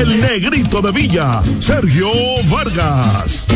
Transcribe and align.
el 0.00 0.20
negrito 0.20 0.80
de 0.82 0.92
Villa, 0.92 1.42
Sergio 1.60 2.10
Vargas. 2.50 3.46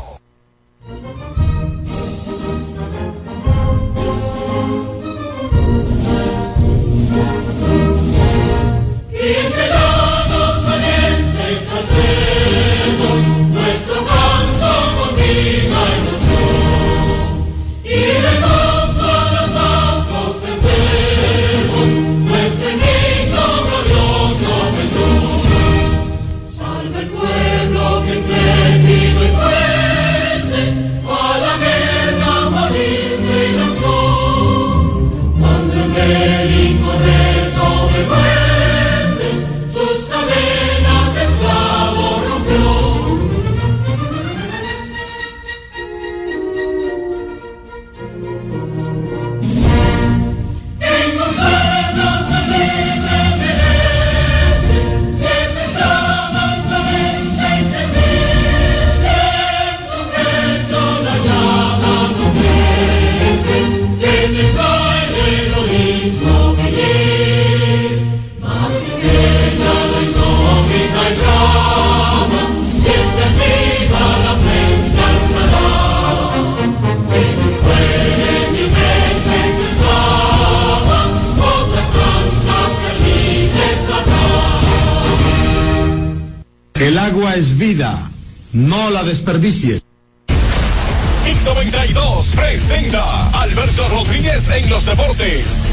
El 86.86 87.00
agua 87.00 87.34
es 87.34 87.58
vida, 87.58 88.12
no 88.54 88.92
la 88.92 89.04
desperdicies. 89.04 89.82
X92 90.28 92.36
presenta 92.36 93.30
Alberto 93.42 93.90
Rodríguez 93.90 94.48
en 94.52 94.70
los 94.70 94.86
deportes. 94.86 95.64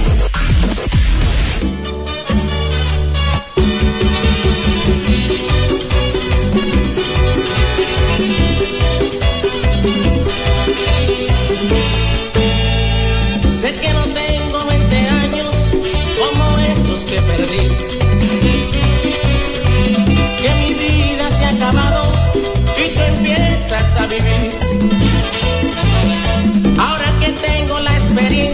Sé 13.61 13.75
que 13.75 13.93
no 13.93 14.05
tengo 14.15 14.65
20 14.65 14.97
años 14.97 15.55
como 16.17 16.59
esos 16.59 17.05
que 17.05 17.21
perdí. 17.21 18.03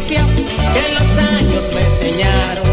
Experiencia 0.08 0.26
que 0.72 0.82
los 0.94 1.08
años 1.28 1.64
me 1.74 1.82
enseñaron. 1.84 2.64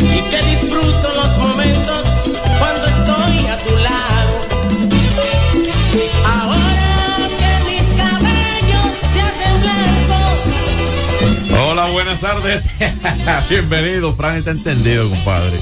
Y 0.00 0.20
que 0.30 0.42
disfruto 0.50 1.12
los 1.14 1.38
momentos 1.38 2.02
cuando 2.58 2.86
estoy 2.86 3.46
a 3.46 3.56
tu 3.58 3.76
lado. 3.76 4.38
Ahora 6.24 7.16
que 7.28 7.52
mis 7.70 7.86
cabellos 7.96 8.90
se 9.12 9.20
hacen 9.20 9.54
blancos. 9.60 10.36
Hola, 11.70 11.84
buenas 11.90 12.20
tardes. 12.20 12.68
Bienvenido, 13.48 14.12
Fran 14.14 14.36
está 14.36 14.50
entendido, 14.50 15.08
compadre. 15.08 15.58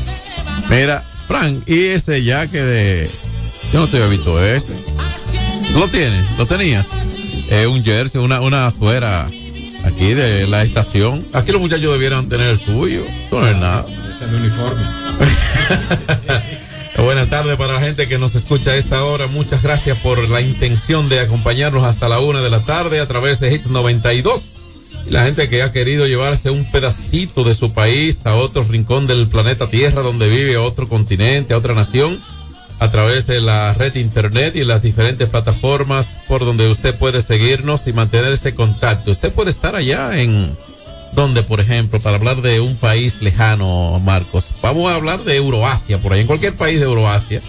Mira, 0.71 1.05
Fran, 1.29 1.63
y 1.67 1.87
ese 1.87 2.23
yaque 2.25 2.63
de. 2.63 3.11
Yo 3.73 3.81
no 3.81 3.87
te 3.89 3.97
había 3.97 4.09
visto 4.09 4.43
ese. 4.43 4.75
¿Lo 5.73 5.89
tienes? 5.89 6.25
¿Lo 6.39 6.47
tenías? 6.47 6.87
Eh, 7.51 7.67
un 7.67 7.85
jersey, 7.85 8.21
una, 8.21 8.41
una 8.41 8.71
suera 8.71 9.27
aquí 9.97 10.13
de 10.13 10.47
la 10.47 10.63
estación. 10.63 11.25
Aquí 11.33 11.53
los 11.53 11.61
muchachos 11.61 11.91
debieran 11.91 12.29
tener 12.29 12.49
el 12.49 12.61
suyo. 12.61 13.03
Eso 13.27 13.41
no 13.41 13.49
es 13.49 13.57
nada. 13.57 13.87
Es 13.89 14.31
mi 14.31 14.37
uniforme. 14.37 14.83
Buenas 17.03 17.31
tardes 17.31 17.57
para 17.57 17.75
la 17.75 17.81
gente 17.81 18.07
que 18.07 18.19
nos 18.19 18.35
escucha 18.35 18.73
a 18.73 18.77
esta 18.77 19.03
hora. 19.05 19.27
Muchas 19.27 19.63
gracias 19.63 19.99
por 20.01 20.29
la 20.29 20.43
intención 20.43 21.09
de 21.09 21.21
acompañarnos 21.21 21.85
hasta 21.85 22.11
la 22.11 22.21
una 22.21 22.43
de 22.43 22.51
la 22.51 22.61
tarde 22.61 23.01
a 23.01 23.09
través 23.09 23.41
de 23.41 23.51
Hit 23.51 23.67
92. 23.67 24.43
Y 25.07 25.11
la 25.11 25.25
gente 25.25 25.49
que 25.49 25.63
ha 25.63 25.73
querido 25.73 26.07
llevarse 26.07 26.51
un 26.51 26.71
pedacito 26.71 27.43
de 27.45 27.55
su 27.55 27.73
país 27.73 28.27
a 28.27 28.35
otro 28.35 28.65
rincón 28.65 29.07
del 29.07 29.29
planeta 29.29 29.71
Tierra 29.71 30.03
donde 30.03 30.29
vive, 30.29 30.57
a 30.57 30.63
otro 30.63 30.87
continente, 30.87 31.55
a 31.55 31.59
otra 31.59 31.75
nación, 31.75 32.19
a 32.79 32.91
través 32.91 33.27
de 33.27 33.41
la 33.41 33.73
red 33.73 33.95
internet 33.95 34.55
y 34.57 34.65
las 34.65 34.83
diferentes 34.83 35.29
plataformas 35.29 36.19
por 36.29 36.45
donde 36.45 36.69
usted 36.69 36.95
puede 36.97 37.23
seguirnos 37.23 37.87
y 37.87 37.93
mantener 37.93 38.33
ese 38.33 38.55
contacto. 38.55 39.11
Usted 39.11 39.33
puede 39.33 39.51
estar 39.51 39.77
allá 39.77 40.21
en 40.21 40.55
donde, 41.13 41.43
por 41.43 41.61
ejemplo, 41.61 41.99
para 42.01 42.17
hablar 42.17 42.43
de 42.43 42.61
un 42.61 42.77
país 42.77 43.23
lejano, 43.23 43.99
Marcos, 44.05 44.47
vamos 44.61 44.91
a 44.93 44.97
hablar 44.97 45.25
de 45.25 45.37
Euroasia, 45.37 45.99
por 45.99 46.13
ahí, 46.13 46.21
en 46.21 46.27
cualquier 46.27 46.55
país 46.55 46.79
de 46.79 46.85
Euroasia. 46.85 47.41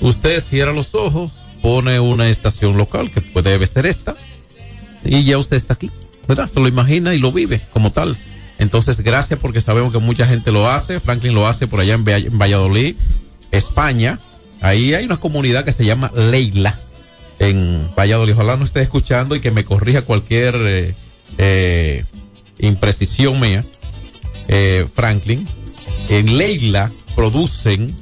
Usted 0.00 0.40
cierra 0.42 0.72
los 0.72 0.94
ojos, 0.94 1.32
pone 1.62 1.98
una 2.00 2.28
estación 2.28 2.76
local, 2.76 3.10
que 3.10 3.20
puede 3.22 3.50
debe 3.50 3.66
ser 3.66 3.86
esta, 3.86 4.14
y 5.04 5.24
ya 5.24 5.38
usted 5.38 5.56
está 5.56 5.74
aquí, 5.74 5.90
¿verdad? 6.26 6.48
Se 6.48 6.60
lo 6.60 6.68
imagina 6.68 7.14
y 7.14 7.18
lo 7.18 7.32
vive 7.32 7.62
como 7.72 7.90
tal. 7.90 8.18
Entonces, 8.58 9.00
gracias 9.00 9.38
porque 9.40 9.60
sabemos 9.60 9.92
que 9.92 9.98
mucha 9.98 10.26
gente 10.26 10.50
lo 10.52 10.68
hace. 10.68 11.00
Franklin 11.00 11.34
lo 11.34 11.46
hace 11.46 11.66
por 11.68 11.80
allá 11.80 11.94
en, 11.94 12.04
Vall- 12.04 12.26
en 12.26 12.38
Valladolid, 12.38 12.96
España. 13.52 14.18
Ahí 14.60 14.94
hay 14.94 15.04
una 15.04 15.18
comunidad 15.18 15.64
que 15.64 15.72
se 15.72 15.84
llama 15.84 16.10
Leila 16.14 16.78
en 17.38 17.88
Valladolid. 17.96 18.34
Ojalá 18.34 18.56
no 18.56 18.64
esté 18.64 18.80
escuchando 18.80 19.36
y 19.36 19.40
que 19.40 19.50
me 19.50 19.64
corrija 19.64 20.02
cualquier 20.02 20.56
eh, 20.60 20.94
eh, 21.38 22.04
imprecisión 22.58 23.40
mía. 23.40 23.64
Eh, 24.48 24.86
Franklin. 24.92 25.46
En 26.08 26.38
Leila 26.38 26.90
producen 27.14 27.94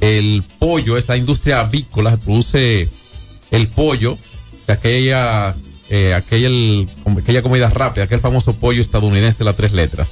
el 0.00 0.42
pollo, 0.58 0.96
esta 0.96 1.16
industria 1.16 1.60
avícola 1.60 2.16
produce 2.16 2.88
el 3.50 3.68
pollo, 3.68 4.16
de 4.66 4.72
aquella, 4.72 5.54
eh, 5.90 6.14
aquel, 6.14 6.88
aquella 7.20 7.42
comida 7.42 7.68
rápida, 7.68 8.04
aquel 8.04 8.20
famoso 8.20 8.54
pollo 8.54 8.80
estadounidense, 8.80 9.44
las 9.44 9.56
tres 9.56 9.72
letras. 9.72 10.10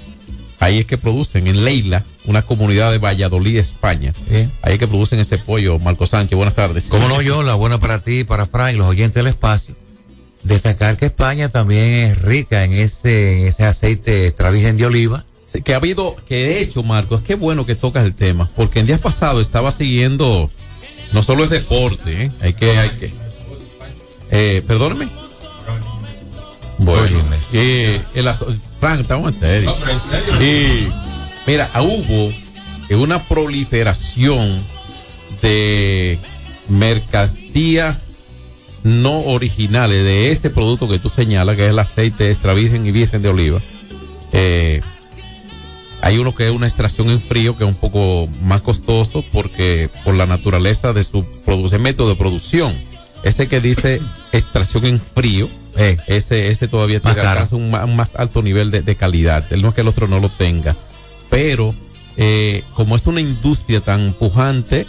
Ahí 0.59 0.79
es 0.79 0.87
que 0.87 0.97
producen, 0.97 1.47
en 1.47 1.65
Leila, 1.65 2.03
una 2.25 2.43
comunidad 2.43 2.91
de 2.91 2.99
Valladolid, 2.99 3.59
España. 3.59 4.13
Ahí 4.63 4.75
es 4.75 4.79
que 4.79 4.89
producen 4.89 5.19
ese 5.19 5.39
pollo. 5.39 5.79
Marco 5.79 6.07
Sánchez, 6.07 6.37
buenas 6.37 6.55
tardes. 6.55 6.87
Como 6.89 7.09
no, 7.09 7.21
yo, 7.21 7.43
la 7.43 7.55
buena 7.55 7.79
para 7.79 7.99
ti, 7.99 8.25
para 8.25 8.47
Fran 8.47 8.75
y 8.75 8.79
los 8.79 8.87
oyentes 8.87 9.23
del 9.23 9.27
espacio. 9.27 9.75
Destacar 10.43 10.97
que 10.97 11.07
España 11.07 11.49
también 11.49 12.05
es 12.05 12.23
rica 12.23 12.65
en 12.65 12.73
ese, 12.73 13.41
en 13.41 13.47
ese 13.49 13.65
aceite 13.65 14.29
extra 14.29 14.51
virgen 14.51 14.77
de 14.77 14.87
oliva. 14.87 15.25
Sí, 15.45 15.63
que 15.63 15.75
ha 15.75 15.77
habido, 15.77 16.17
que 16.29 16.37
de 16.37 16.61
hecho, 16.61 16.83
Marcos, 16.83 17.23
qué 17.23 17.35
bueno 17.35 17.67
que 17.67 17.75
tocas 17.75 18.05
el 18.05 18.15
tema, 18.15 18.49
porque 18.57 18.81
en 18.81 18.87
días 18.87 19.01
pasados 19.01 19.43
estaba 19.43 19.71
siguiendo, 19.71 20.51
no 21.13 21.23
solo 21.23 21.45
es 21.45 21.51
deporte, 21.51 22.25
¿eh? 22.25 22.33
hay 22.41 22.53
que, 22.55 22.71
hay 22.79 22.91
que, 22.91 23.13
eh, 24.31 24.63
perdóneme. 24.67 25.09
Bueno, 26.79 27.19
y 27.53 28.01
el 28.15 28.29
Frank, 28.81 29.01
estamos 29.01 29.29
en 29.29 29.41
serio. 29.41 29.75
Y 30.41 30.89
mira, 31.47 31.69
ah, 31.73 31.83
hubo 31.83 32.33
eh, 32.89 32.95
una 32.95 33.23
proliferación 33.23 34.61
de 35.43 36.19
mercancías 36.69 37.99
no 38.83 39.21
originales 39.21 40.05
de 40.05 40.31
ese 40.31 40.51
producto 40.51 40.89
que 40.89 40.99
tú 40.99 41.09
señalas, 41.09 41.57
que 41.57 41.65
es 41.65 41.71
el 41.71 41.79
aceite 41.79 42.31
extra 42.31 42.55
virgen 42.55 42.87
y 42.87 42.93
virgen 42.93 43.23
de 43.23 43.29
oliva. 43.29 43.59
Eh, 44.33 44.81
hay 46.03 46.19
uno 46.19 46.35
que 46.35 46.47
es 46.47 46.53
una 46.53 46.67
extracción 46.67 47.11
en 47.11 47.21
frío 47.21 47.57
que 47.57 47.65
es 47.65 47.69
un 47.69 47.77
poco 47.77 48.29
más 48.43 48.61
costoso 48.61 49.25
porque 49.33 49.89
por 50.05 50.15
la 50.15 50.27
naturaleza 50.27 50.93
de 50.93 51.03
su 51.03 51.27
método 51.81 52.11
de 52.11 52.17
producción. 52.17 52.73
Ese 53.23 53.49
que 53.49 53.61
dice 53.61 54.01
extracción 54.33 54.85
en 54.87 55.01
frío, 55.01 55.49
Eh, 55.79 55.99
ese, 56.07 56.51
ese 56.51 56.69
todavía 56.69 57.01
tiene 57.01 57.21
alcanza 57.33 57.57
un, 57.57 57.75
un 57.75 57.97
más 57.97 58.17
alto 58.17 58.41
nivel 58.41 58.71
de, 58.71 58.81
de 58.81 58.97
calidad. 58.97 59.45
El 59.53 59.61
no 59.61 59.69
es 59.69 59.75
que 59.75 59.83
el 59.83 59.89
otro 59.89 60.09
no 60.09 60.21
lo 60.21 60.31
tenga. 60.31 60.75
Pero 61.29 61.75
eh, 62.17 62.63
como 62.75 62.97
es 62.97 63.07
una 63.07 63.21
industria 63.21 63.81
tan 63.83 64.15
pujante 64.15 64.87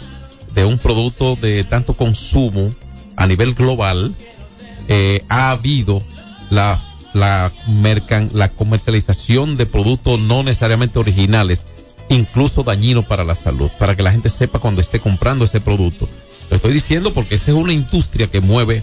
de 0.54 0.64
un 0.64 0.78
producto 0.78 1.36
de 1.36 1.62
tanto 1.64 1.92
consumo 1.94 2.70
a 3.16 3.26
nivel 3.26 3.52
global, 3.54 4.14
eh, 4.88 5.22
ha 5.28 5.50
habido 5.50 6.02
la, 6.48 6.82
la, 7.12 7.52
mercan- 7.68 8.30
la 8.32 8.48
comercialización 8.48 9.58
de 9.58 9.66
productos 9.66 10.18
no 10.20 10.42
necesariamente 10.42 10.98
originales, 10.98 11.66
incluso 12.08 12.62
dañinos 12.62 13.04
para 13.04 13.24
la 13.24 13.34
salud, 13.34 13.70
para 13.78 13.94
que 13.94 14.02
la 14.02 14.10
gente 14.12 14.30
sepa 14.30 14.58
cuando 14.58 14.80
esté 14.80 15.00
comprando 15.00 15.44
ese 15.44 15.60
producto. 15.60 16.08
Lo 16.50 16.56
estoy 16.56 16.72
diciendo 16.72 17.12
porque 17.12 17.34
esa 17.34 17.50
es 17.50 17.56
una 17.56 17.72
industria 17.72 18.26
que 18.26 18.40
mueve 18.40 18.82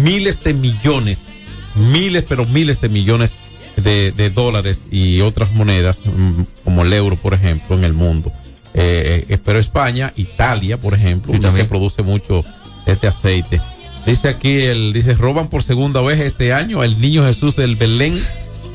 miles 0.00 0.42
de 0.42 0.54
millones, 0.54 1.28
miles, 1.74 2.24
pero 2.28 2.46
miles 2.46 2.80
de 2.80 2.88
millones 2.88 3.32
de, 3.76 4.12
de 4.12 4.30
dólares 4.30 4.88
y 4.90 5.20
otras 5.20 5.52
monedas, 5.52 6.00
mm, 6.04 6.42
como 6.64 6.82
el 6.82 6.92
euro, 6.92 7.16
por 7.16 7.34
ejemplo, 7.34 7.76
en 7.76 7.84
el 7.84 7.92
mundo. 7.92 8.32
Eh, 8.74 9.26
eh, 9.28 9.38
pero 9.44 9.58
España, 9.58 10.12
Italia, 10.16 10.76
por 10.76 10.94
ejemplo, 10.94 11.34
se 11.54 11.64
produce 11.64 12.02
mucho 12.02 12.44
este 12.86 13.06
aceite. 13.06 13.60
Dice 14.06 14.28
aquí, 14.28 14.62
el, 14.62 14.92
dice, 14.92 15.14
roban 15.14 15.48
por 15.48 15.62
segunda 15.62 16.00
vez 16.00 16.18
este 16.20 16.52
año 16.52 16.82
el 16.82 17.00
niño 17.00 17.24
Jesús 17.24 17.54
del 17.54 17.76
Belén 17.76 18.14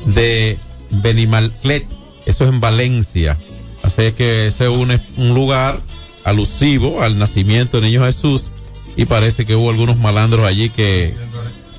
de 0.06 0.56
Benimalclet. 0.90 1.84
Eso 2.26 2.44
es 2.44 2.50
en 2.50 2.60
Valencia. 2.60 3.36
Así 3.82 4.12
que 4.12 4.46
ese 4.46 4.64
es 4.64 4.70
un, 4.70 4.98
un 5.16 5.34
lugar 5.34 5.78
alusivo 6.24 7.02
al 7.02 7.18
nacimiento 7.18 7.80
del 7.80 7.90
niño 7.90 8.04
Jesús. 8.04 8.48
Y 8.96 9.04
parece 9.04 9.46
que 9.46 9.54
hubo 9.54 9.70
algunos 9.70 9.96
malandros 9.98 10.44
allí 10.46 10.70
que, 10.70 11.14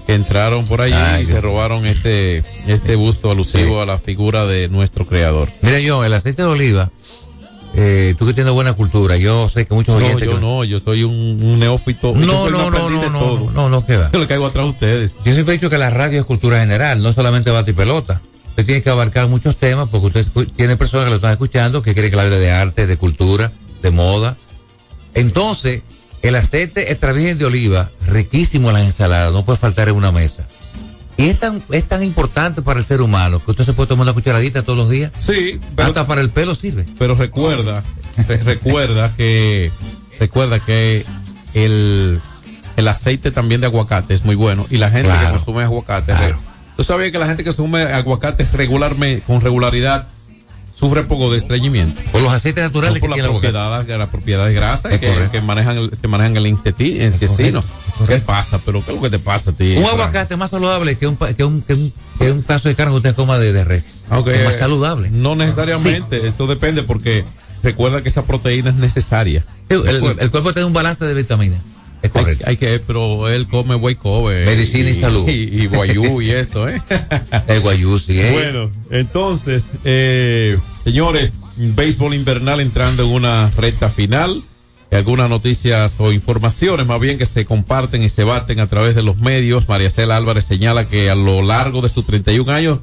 que 0.08 0.14
entraron 0.16 0.66
por 0.68 0.82
allí 0.82 0.94
Ay, 0.94 1.24
y 1.24 1.26
se 1.26 1.42
robaron 1.42 1.86
este, 1.86 2.44
este 2.68 2.96
busto 2.96 3.30
alusivo 3.32 3.76
Sí. 3.76 3.82
a 3.82 3.86
la 3.86 3.98
figura 3.98 4.46
de 4.46 4.70
nuestro 4.70 5.06
creador. 5.06 5.52
Mira, 5.62 5.80
yo, 5.80 6.04
el 6.06 6.14
aceite 6.14 6.44
de 6.44 6.48
oliva, 6.48 6.90
eh, 7.76 8.16
tú 8.18 8.26
que 8.26 8.34
tienes 8.34 8.54
buena 8.54 8.72
cultura, 8.74 9.18
yo 9.18 9.50
sé 9.50 9.66
que 9.66 9.74
muchos 9.74 10.00
No, 10.00 10.06
oyentes. 10.06 10.26
yo 10.28 10.36
que- 10.36 10.42
no, 10.42 10.64
yo 10.64 10.80
soy 10.80 11.04
un, 11.04 11.14
un 11.44 11.60
neófito. 11.60 12.14
No, 12.16 12.50
no, 12.50 12.72
no, 12.72 12.90
no, 12.90 13.10
no, 13.10 13.20
todo. 13.20 13.40
no, 13.40 13.52
no, 13.52 13.70
no, 13.70 13.86
¿qué 13.86 13.98
va? 13.98 14.10
Yo 14.14 14.20
le 14.20 14.28
caigo 14.28 14.46
atrás 14.48 14.66
a 14.66 14.70
ustedes. 14.70 15.14
Yo 15.26 15.34
siempre 15.34 15.56
he 15.56 15.58
dicho 15.58 15.70
que 15.70 15.78
la 15.78 15.90
radio 15.90 16.22
es 16.22 16.26
cultura 16.26 16.60
general, 16.62 17.04
no 17.04 17.12
solamente 17.14 17.52
bate 17.52 17.72
y 17.72 17.74
pelota. 17.74 18.22
Usted 18.52 18.66
tiene 18.66 18.82
que 18.82 18.90
abarcar 18.90 19.28
muchos 19.28 19.58
temas 19.58 19.88
porque 19.90 20.08
usted 20.20 20.26
tiene 20.56 20.76
personas 20.78 21.06
que 21.06 21.10
lo 21.12 21.16
están 21.18 21.32
escuchando 21.32 21.82
que 21.82 21.94
quieren 21.94 22.12
que 22.12 22.20
hable 22.20 22.40
de 22.40 22.52
arte, 22.52 22.88
de 22.88 22.98
cultura, 22.98 23.52
de 23.82 23.92
moda. 23.92 24.38
Entonces, 25.14 25.82
el 26.22 26.36
aceite 26.36 26.92
extra 26.92 27.12
virgen 27.14 27.38
de 27.38 27.46
oliva, 27.46 27.90
riquísimo 28.08 28.70
en 28.70 28.76
las 28.76 28.84
ensaladas, 28.86 29.34
no 29.34 29.46
puede 29.46 29.58
faltar 29.60 29.90
en 29.90 29.96
una 29.96 30.12
mesa. 30.12 30.48
Y 31.18 31.28
es 31.30 31.40
tan, 31.40 31.62
es 31.72 31.84
tan 31.86 32.02
importante 32.04 32.62
para 32.62 32.80
el 32.80 32.86
ser 32.86 33.02
humano 33.02 33.44
que 33.44 33.52
usted 33.52 33.66
se 33.66 33.74
puede 33.74 33.88
tomar 33.88 34.04
una 34.04 34.14
cucharadita 34.14 34.64
todos 34.64 34.78
los 34.80 34.90
días. 34.90 35.12
Sí, 35.18 35.60
pero, 35.76 35.90
Hasta 35.90 36.08
para 36.08 36.22
el 36.22 36.30
pelo 36.30 36.56
sirve. 36.56 36.86
pero 36.98 37.16
recuerda, 37.16 37.84
re- 38.28 38.38
recuerda 38.38 39.14
que, 39.18 39.70
recuerda 40.18 40.64
que 40.64 41.06
el, 41.54 42.22
el 42.78 42.88
aceite 42.88 43.32
también 43.32 43.60
de 43.60 43.68
aguacate 43.68 44.14
es 44.14 44.24
muy 44.24 44.36
bueno 44.36 44.66
y 44.70 44.78
la 44.78 44.90
gente 44.92 45.12
que 45.12 45.30
consume 45.32 45.64
aguacate. 45.64 46.14
Claro. 46.14 46.40
Tú 46.78 46.86
sabías 46.86 47.12
que 47.12 47.20
la 47.20 47.28
gente 47.28 47.44
que 47.44 47.50
consume 47.50 47.82
aguacate 47.84 48.48
regularmente, 48.54 49.26
con 49.26 49.42
regularidad, 49.42 50.08
sufre 50.80 51.04
poco 51.04 51.30
de 51.30 51.38
estreñimiento. 51.38 52.02
Por 52.12 52.22
los 52.22 52.32
aceites 52.32 52.64
naturales 52.64 53.02
por 53.02 53.14
que 53.14 53.22
la 53.22 53.30
propiedad, 53.30 53.86
la 53.86 54.12
propiedad 54.12 54.46
de 54.46 54.54
grasa 54.54 54.90
que, 54.90 55.30
que 55.32 55.42
manejan 55.42 55.92
se 55.94 56.08
manejan 56.08 56.38
el 56.38 56.48
intestino. 56.48 57.06
intestino. 57.06 57.64
es 58.02 58.10
¿Qué 58.10 58.18
pasa? 58.20 58.60
¿Pero 58.66 58.84
qué 58.84 58.92
es 58.92 58.98
lo 58.98 59.04
que 59.04 59.10
te 59.10 59.20
pasa 59.20 59.52
a 59.52 59.54
ti? 59.54 59.76
Un 59.78 59.86
aguacate 59.86 60.38
más 60.38 60.52
saludable 60.52 60.98
que 60.98 61.08
un, 61.08 61.18
que 61.18 61.44
un, 61.44 61.62
que 61.62 61.74
un, 61.74 61.94
que 62.18 62.32
un 62.32 62.44
pedazo 62.44 62.70
de 62.70 62.76
carne 62.76 62.94
que 62.94 62.98
usted 62.98 63.16
coma 63.16 63.38
de, 63.38 63.52
de 63.52 63.66
res. 63.66 64.06
Aunque, 64.10 64.36
es 64.36 64.46
más 64.46 64.58
saludable. 64.58 65.10
No 65.12 65.36
necesariamente, 65.36 66.28
eso 66.28 66.48
depende 66.48 66.84
porque 66.84 67.26
recuerda 67.62 68.02
que 68.02 68.10
esa 68.10 68.26
proteína 68.26 68.70
es 68.70 68.76
necesaria. 68.76 69.46
El, 69.68 69.86
el 69.88 70.32
cuerpo 70.32 70.54
tiene 70.54 70.66
un 70.66 70.74
balance 70.74 71.04
de 71.04 71.14
vitaminas. 71.14 71.60
Es 72.02 72.12
Hay, 72.14 72.22
correcto. 72.22 72.46
hay 72.48 72.58
que, 72.58 72.80
pero 72.80 73.28
él 73.28 73.48
come 73.48 73.76
buey 73.76 73.96
kobe. 73.96 74.46
Medicina 74.46 74.90
y 74.90 75.00
salud. 75.00 75.28
Y, 75.28 75.64
y 75.64 75.68
guayú 75.68 76.22
y 76.22 76.32
esto, 76.32 76.68
¿eh? 76.70 76.82
el 77.48 77.60
guayú, 77.62 78.00
sí. 78.00 78.20
¿eh? 78.20 78.32
Bueno, 78.32 78.72
entonces, 78.90 79.66
eh, 79.84 80.58
señores, 80.84 81.34
béisbol 81.58 82.14
invernal 82.14 82.62
entrando 82.62 83.04
en 83.04 83.10
una 83.10 83.50
recta 83.58 83.90
final. 83.90 84.44
Algunas 84.92 85.30
noticias 85.30 85.98
o 86.00 86.12
informaciones 86.12 86.88
más 86.88 87.00
bien 87.00 87.20
que 87.20 87.28
se 87.28 87.46
comparten 87.46 88.02
y 88.02 88.10
se 88.10 88.24
baten 88.24 88.60
a 88.60 88.66
través 88.68 88.96
de 88.96 89.04
los 89.04 89.18
medios. 89.18 89.68
María 89.68 89.92
Cela 89.92 90.18
Álvarez 90.18 90.46
señala 90.46 90.88
que 90.88 91.12
a 91.12 91.16
lo 91.16 91.44
largo 91.44 91.82
de 91.82 91.90
sus 91.90 92.08
31 92.08 92.52
años 92.52 92.80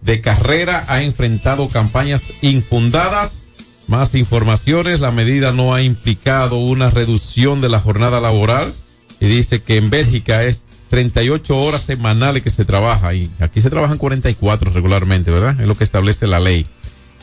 de 0.00 0.22
carrera 0.22 0.86
ha 0.88 1.02
enfrentado 1.02 1.68
campañas 1.68 2.32
infundadas. 2.40 3.48
Más 3.90 4.14
informaciones, 4.14 5.00
la 5.00 5.10
medida 5.10 5.50
no 5.50 5.74
ha 5.74 5.82
implicado 5.82 6.58
una 6.58 6.90
reducción 6.90 7.60
de 7.60 7.68
la 7.68 7.80
jornada 7.80 8.20
laboral 8.20 8.72
y 9.18 9.26
dice 9.26 9.62
que 9.62 9.78
en 9.78 9.90
Bélgica 9.90 10.44
es 10.44 10.62
38 10.90 11.56
horas 11.56 11.82
semanales 11.82 12.44
que 12.44 12.50
se 12.50 12.64
trabaja 12.64 13.12
y 13.14 13.32
aquí 13.40 13.60
se 13.60 13.68
trabajan 13.68 13.98
44 13.98 14.70
regularmente, 14.70 15.32
¿verdad? 15.32 15.60
Es 15.60 15.66
lo 15.66 15.76
que 15.76 15.82
establece 15.82 16.28
la 16.28 16.38
ley. 16.38 16.66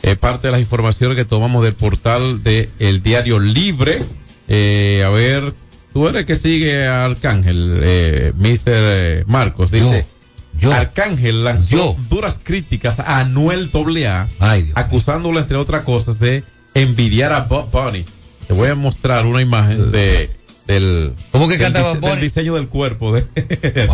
Es 0.02 0.18
parte 0.18 0.48
de 0.48 0.52
las 0.52 0.60
informaciones 0.60 1.16
que 1.16 1.24
tomamos 1.24 1.64
del 1.64 1.72
portal 1.72 2.42
de 2.42 2.68
El 2.78 3.02
Diario 3.02 3.38
Libre. 3.38 4.02
Eh, 4.46 5.02
a 5.06 5.08
ver, 5.08 5.54
tú 5.94 6.06
eres 6.06 6.20
el 6.20 6.26
que 6.26 6.36
sigue 6.36 6.86
a 6.86 7.06
Arcángel, 7.06 7.80
eh, 7.82 8.32
Mr. 8.36 8.60
eh, 8.66 9.24
Marcos, 9.26 9.70
dice. 9.70 10.04
Yo. 10.52 10.70
Arcángel 10.70 11.44
lanzó 11.44 11.96
Yo. 11.96 11.96
duras 12.10 12.38
críticas 12.42 12.98
a 12.98 13.20
Anuel 13.20 13.70
AA, 13.72 14.28
Ay, 14.38 14.70
acusándolo, 14.74 15.40
entre 15.40 15.56
otras 15.56 15.84
cosas, 15.84 16.18
de 16.18 16.44
envidiar 16.74 17.32
a 17.32 17.40
Bob 17.42 17.70
Bunny. 17.70 18.04
Te 18.46 18.52
voy 18.54 18.68
a 18.68 18.74
mostrar 18.74 19.26
una 19.26 19.40
imagen 19.42 19.92
de 19.92 20.30
del, 20.66 21.14
¿Cómo 21.30 21.48
que 21.48 21.54
del 21.54 21.62
canta 21.62 21.80
dise- 21.80 21.88
Bob 21.94 22.00
Bunny? 22.00 22.12
del 22.12 22.20
diseño 22.22 22.54
del 22.54 22.68
cuerpo 22.68 23.12
de. 23.14 23.24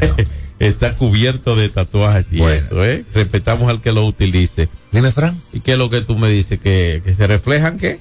Está 0.60 0.94
cubierto 0.94 1.56
de 1.56 1.68
tatuajes 1.68 2.28
y 2.30 2.38
Bueno. 2.38 2.54
esto, 2.54 2.84
¿eh? 2.84 3.04
Respetamos 3.12 3.68
al 3.68 3.80
que 3.82 3.92
lo 3.92 4.06
utilice. 4.06 4.68
Dime, 4.92 5.10
Fran. 5.10 5.38
¿Y 5.52 5.60
qué 5.60 5.72
es 5.72 5.78
lo 5.78 5.90
que 5.90 6.00
tú 6.00 6.16
me 6.16 6.28
dices? 6.28 6.60
¿Que, 6.60 7.02
que 7.04 7.12
se 7.14 7.26
reflejan 7.26 7.76
qué? 7.78 7.98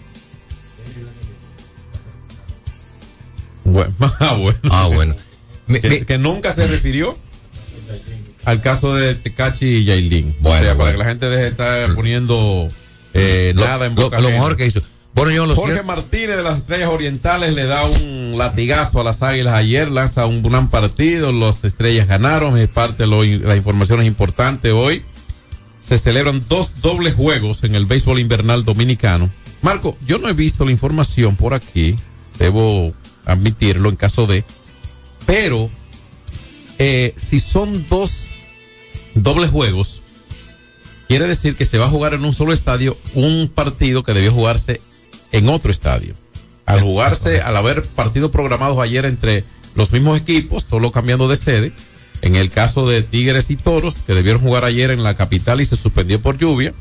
Bueno, 3.64 3.94
ah, 4.20 4.34
bueno. 4.36 4.60
Ah, 4.70 4.88
bueno. 4.94 5.16
Que, 5.68 6.18
nunca 6.20 6.52
se 6.52 6.68
refirió 6.68 7.18
al 8.46 8.62
caso 8.62 8.94
de 8.96 9.16
Tecachi 9.16 9.66
y 9.66 9.86
Yailin. 9.86 10.36
Bueno, 10.40 10.58
o 10.58 10.62
sea, 10.62 10.72
para 10.72 10.76
bueno. 10.76 10.92
que 10.92 10.98
la 11.04 11.10
gente 11.10 11.30
deje 11.30 11.44
de 11.44 11.50
estar 11.50 11.96
poniendo 11.96 12.70
eh, 13.14 13.54
lo, 13.56 13.66
nada 13.66 13.86
en 13.86 13.96
lo- 13.96 14.04
boca 14.04 14.20
lo 14.20 14.28
ajena. 14.28 14.42
mejor 14.42 14.58
que 14.58 14.66
hizo. 14.68 14.82
Bueno, 15.16 15.32
yo 15.32 15.46
lo 15.46 15.56
Jorge 15.56 15.74
cierto- 15.74 15.88
Martínez 15.88 16.38
de 16.38 16.44
las 16.44 16.58
Estrellas 16.58 16.90
Orientales 16.90 17.54
le 17.54 17.66
da 17.66 17.84
un 17.86 18.36
latigazo 18.38 19.00
a 19.00 19.04
las 19.04 19.22
Águilas 19.22 19.54
ayer, 19.54 19.92
lanza 19.92 20.26
un 20.26 20.42
gran 20.42 20.70
partido, 20.72 21.32
los 21.32 21.64
Estrellas 21.64 22.08
ganaron, 22.08 22.58
es 22.58 22.68
parte 22.70 23.04
de 23.04 23.08
lo- 23.08 23.24
la 23.24 23.56
información 23.56 24.02
es 24.02 24.08
importante 24.08 24.72
hoy. 24.72 25.04
Se 25.80 25.98
celebran 25.98 26.44
dos 26.48 26.82
dobles 26.82 27.14
juegos 27.14 27.64
en 27.64 27.76
el 27.76 27.86
béisbol 27.86 28.18
invernal 28.20 28.64
dominicano. 28.66 29.30
Marco, 29.62 29.98
yo 30.08 30.18
no 30.18 30.30
he 30.30 30.34
visto 30.34 30.66
la 30.66 30.72
información 30.72 31.36
por 31.36 31.54
aquí, 31.54 31.96
debo 32.40 32.94
admitirlo 33.26 33.90
en 33.90 33.96
caso 33.98 34.26
de, 34.26 34.44
pero 35.26 35.70
eh, 36.80 37.14
si 37.22 37.40
son 37.40 37.86
dos 37.90 38.30
dobles 39.14 39.52
juegos, 39.52 40.03
quiere 41.14 41.28
decir 41.28 41.56
que 41.56 41.66
se 41.66 41.78
va 41.78 41.86
a 41.86 41.90
jugar 41.90 42.16
en 42.16 42.26
un 42.26 42.34
solo 42.34 42.54
estadio 42.54 42.98
un 43.14 43.48
partido 43.48 44.02
que 44.02 44.16
debió 44.16 44.32
jugarse 44.32 44.82
en 45.32 45.48
otro 45.48 45.70
estadio. 45.70 46.16
Al 46.66 46.82
jugarse, 46.82 47.40
al 47.40 47.56
haber 47.56 47.84
partidos 47.84 48.32
programados 48.32 48.80
ayer 48.80 49.06
entre 49.06 49.44
los 49.76 49.92
mismos 49.92 50.20
equipos, 50.20 50.64
solo 50.68 50.92
cambiando 50.92 51.28
de 51.28 51.38
sede, 51.38 51.72
en 52.24 52.36
el 52.36 52.50
caso 52.50 52.90
de 52.90 53.04
Tigres 53.04 53.52
y 53.52 53.58
Toros, 53.58 53.98
que 54.08 54.16
debieron 54.16 54.42
jugar 54.42 54.66
ayer 54.66 54.90
en 54.90 55.04
la 55.04 55.14
capital 55.14 55.62
y 55.62 55.68
se 55.68 55.76
suspendió 55.76 56.20
por 56.20 56.40
lluvia, 56.40 56.74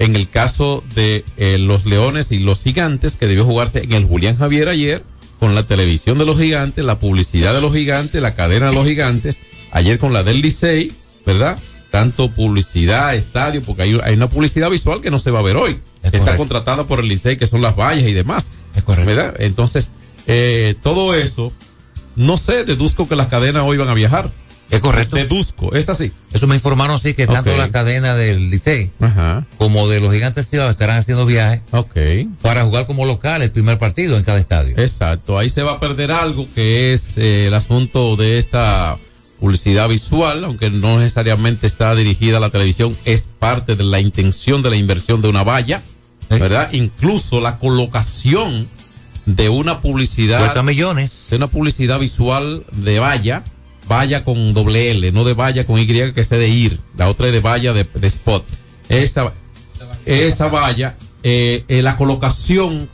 en 0.00 0.16
el 0.16 0.28
caso 0.28 0.82
de 0.96 1.24
eh, 1.36 1.58
los 1.58 1.86
Leones 1.86 2.32
y 2.32 2.40
los 2.40 2.64
Gigantes, 2.64 3.14
que 3.14 3.28
debió 3.28 3.44
jugarse 3.44 3.84
en 3.84 3.92
el 3.92 4.06
Julián 4.06 4.38
Javier 4.38 4.68
ayer, 4.68 5.04
con 5.38 5.54
la 5.54 5.68
televisión 5.68 6.18
de 6.18 6.24
los 6.24 6.36
Gigantes, 6.36 6.84
la 6.84 6.98
publicidad 6.98 7.54
de 7.54 7.60
los 7.60 7.72
Gigantes, 7.72 8.20
la 8.20 8.34
cadena 8.34 8.70
de 8.70 8.74
los 8.74 8.88
Gigantes, 8.88 9.38
ayer 9.70 10.00
con 10.00 10.12
la 10.12 10.24
del 10.24 10.40
Licey, 10.40 10.90
¿verdad? 11.24 11.60
Tanto 11.90 12.30
publicidad, 12.30 13.14
estadio, 13.14 13.62
porque 13.62 13.82
hay, 13.82 13.98
hay 14.04 14.14
una 14.14 14.28
publicidad 14.28 14.70
visual 14.70 15.00
que 15.00 15.10
no 15.10 15.18
se 15.18 15.30
va 15.30 15.38
a 15.38 15.42
ver 15.42 15.56
hoy. 15.56 15.80
Es 16.02 16.12
Está 16.12 16.36
contratada 16.36 16.86
por 16.86 17.00
el 17.00 17.08
Licey, 17.08 17.36
que 17.36 17.46
son 17.46 17.62
las 17.62 17.76
vallas 17.76 18.06
y 18.06 18.12
demás. 18.12 18.50
Es 18.74 18.82
correcto. 18.82 19.06
¿Verdad? 19.08 19.34
Entonces, 19.38 19.90
eh, 20.26 20.74
todo 20.82 21.14
eso, 21.14 21.52
no 22.14 22.36
sé, 22.36 22.64
deduzco 22.64 23.08
que 23.08 23.16
las 23.16 23.28
cadenas 23.28 23.62
hoy 23.64 23.78
van 23.78 23.88
a 23.88 23.94
viajar. 23.94 24.30
Es 24.70 24.80
correcto. 24.80 25.16
Deduzco, 25.16 25.74
es 25.74 25.88
así. 25.88 26.12
Eso 26.32 26.46
me 26.46 26.54
informaron, 26.54 27.00
sí, 27.00 27.14
que 27.14 27.26
tanto 27.26 27.56
la 27.56 27.70
cadena 27.70 28.14
del 28.16 28.50
Licey 28.50 28.90
como 29.56 29.88
de 29.88 30.00
los 30.00 30.12
gigantes 30.12 30.46
ciudad 30.46 30.68
estarán 30.68 30.98
haciendo 30.98 31.24
viajes 31.24 31.62
Ok. 31.70 31.96
para 32.42 32.64
jugar 32.64 32.86
como 32.86 33.06
local 33.06 33.40
el 33.40 33.50
primer 33.50 33.78
partido 33.78 34.18
en 34.18 34.24
cada 34.24 34.38
estadio. 34.38 34.74
Exacto, 34.76 35.38
ahí 35.38 35.48
se 35.48 35.62
va 35.62 35.72
a 35.72 35.80
perder 35.80 36.12
algo 36.12 36.46
que 36.54 36.92
es 36.92 37.16
eh, 37.16 37.46
el 37.46 37.54
asunto 37.54 38.16
de 38.16 38.38
esta 38.38 38.98
publicidad 39.40 39.88
visual, 39.88 40.44
aunque 40.44 40.70
no 40.70 40.98
necesariamente 40.98 41.66
está 41.66 41.94
dirigida 41.94 42.38
a 42.38 42.40
la 42.40 42.50
televisión, 42.50 42.96
es 43.04 43.28
parte 43.38 43.76
de 43.76 43.84
la 43.84 44.00
intención 44.00 44.62
de 44.62 44.70
la 44.70 44.76
inversión 44.76 45.22
de 45.22 45.28
una 45.28 45.42
valla, 45.44 45.82
Sí. 46.30 46.38
¿verdad? 46.38 46.70
Incluso 46.72 47.40
la 47.40 47.58
colocación 47.58 48.68
de 49.24 49.48
una 49.48 49.80
publicidad, 49.80 50.40
Cuesta 50.40 50.62
millones. 50.62 51.28
de 51.30 51.36
una 51.36 51.46
publicidad 51.46 51.98
visual 51.98 52.64
de 52.72 52.98
valla, 52.98 53.44
valla 53.88 54.24
con 54.24 54.52
doble 54.52 54.90
L, 54.90 55.10
no 55.12 55.24
de 55.24 55.32
valla 55.34 55.64
con 55.66 55.78
Y 55.78 55.86
que 55.86 56.24
sea 56.24 56.36
de 56.38 56.48
ir, 56.48 56.78
la 56.98 57.08
otra 57.08 57.28
es 57.28 57.32
de 57.32 57.40
valla 57.40 57.72
de, 57.72 57.84
de 57.84 58.06
spot. 58.06 58.44
Esa, 58.90 59.32
esa 60.04 60.48
valla, 60.48 60.96
eh, 61.22 61.64
eh, 61.68 61.80
la 61.82 61.96
colocación 61.96 62.88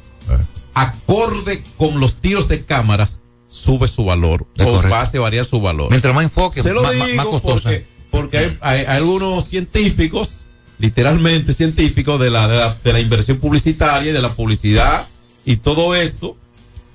acorde 0.74 1.62
con 1.76 2.00
los 2.00 2.16
tiros 2.16 2.48
de 2.48 2.64
cámaras, 2.64 3.16
sube 3.46 3.88
su 3.88 4.04
valor 4.04 4.46
Es 4.56 4.66
o 4.66 4.70
correcto. 4.72 4.90
va 4.94 5.02
a 5.02 5.20
variar 5.20 5.44
su 5.44 5.60
valor. 5.60 5.90
Mientras 5.90 6.14
más 6.14 6.24
enfoque, 6.24 6.62
Se 6.62 6.72
lo 6.72 6.82
más, 6.82 6.92
digo 6.92 7.06
más 7.16 7.26
costosa. 7.26 7.62
porque, 7.70 7.86
porque 8.10 8.56
hay, 8.60 8.84
algunos 8.84 9.44
científicos, 9.46 10.38
literalmente 10.78 11.52
científicos 11.52 12.20
de 12.20 12.30
la, 12.30 12.48
de 12.48 12.56
la 12.58 12.74
de 12.74 12.92
la 12.92 13.00
inversión 13.00 13.38
publicitaria 13.38 14.10
y 14.10 14.14
de 14.14 14.22
la 14.22 14.32
publicidad 14.32 15.06
y 15.44 15.56
todo 15.56 15.94
esto, 15.94 16.36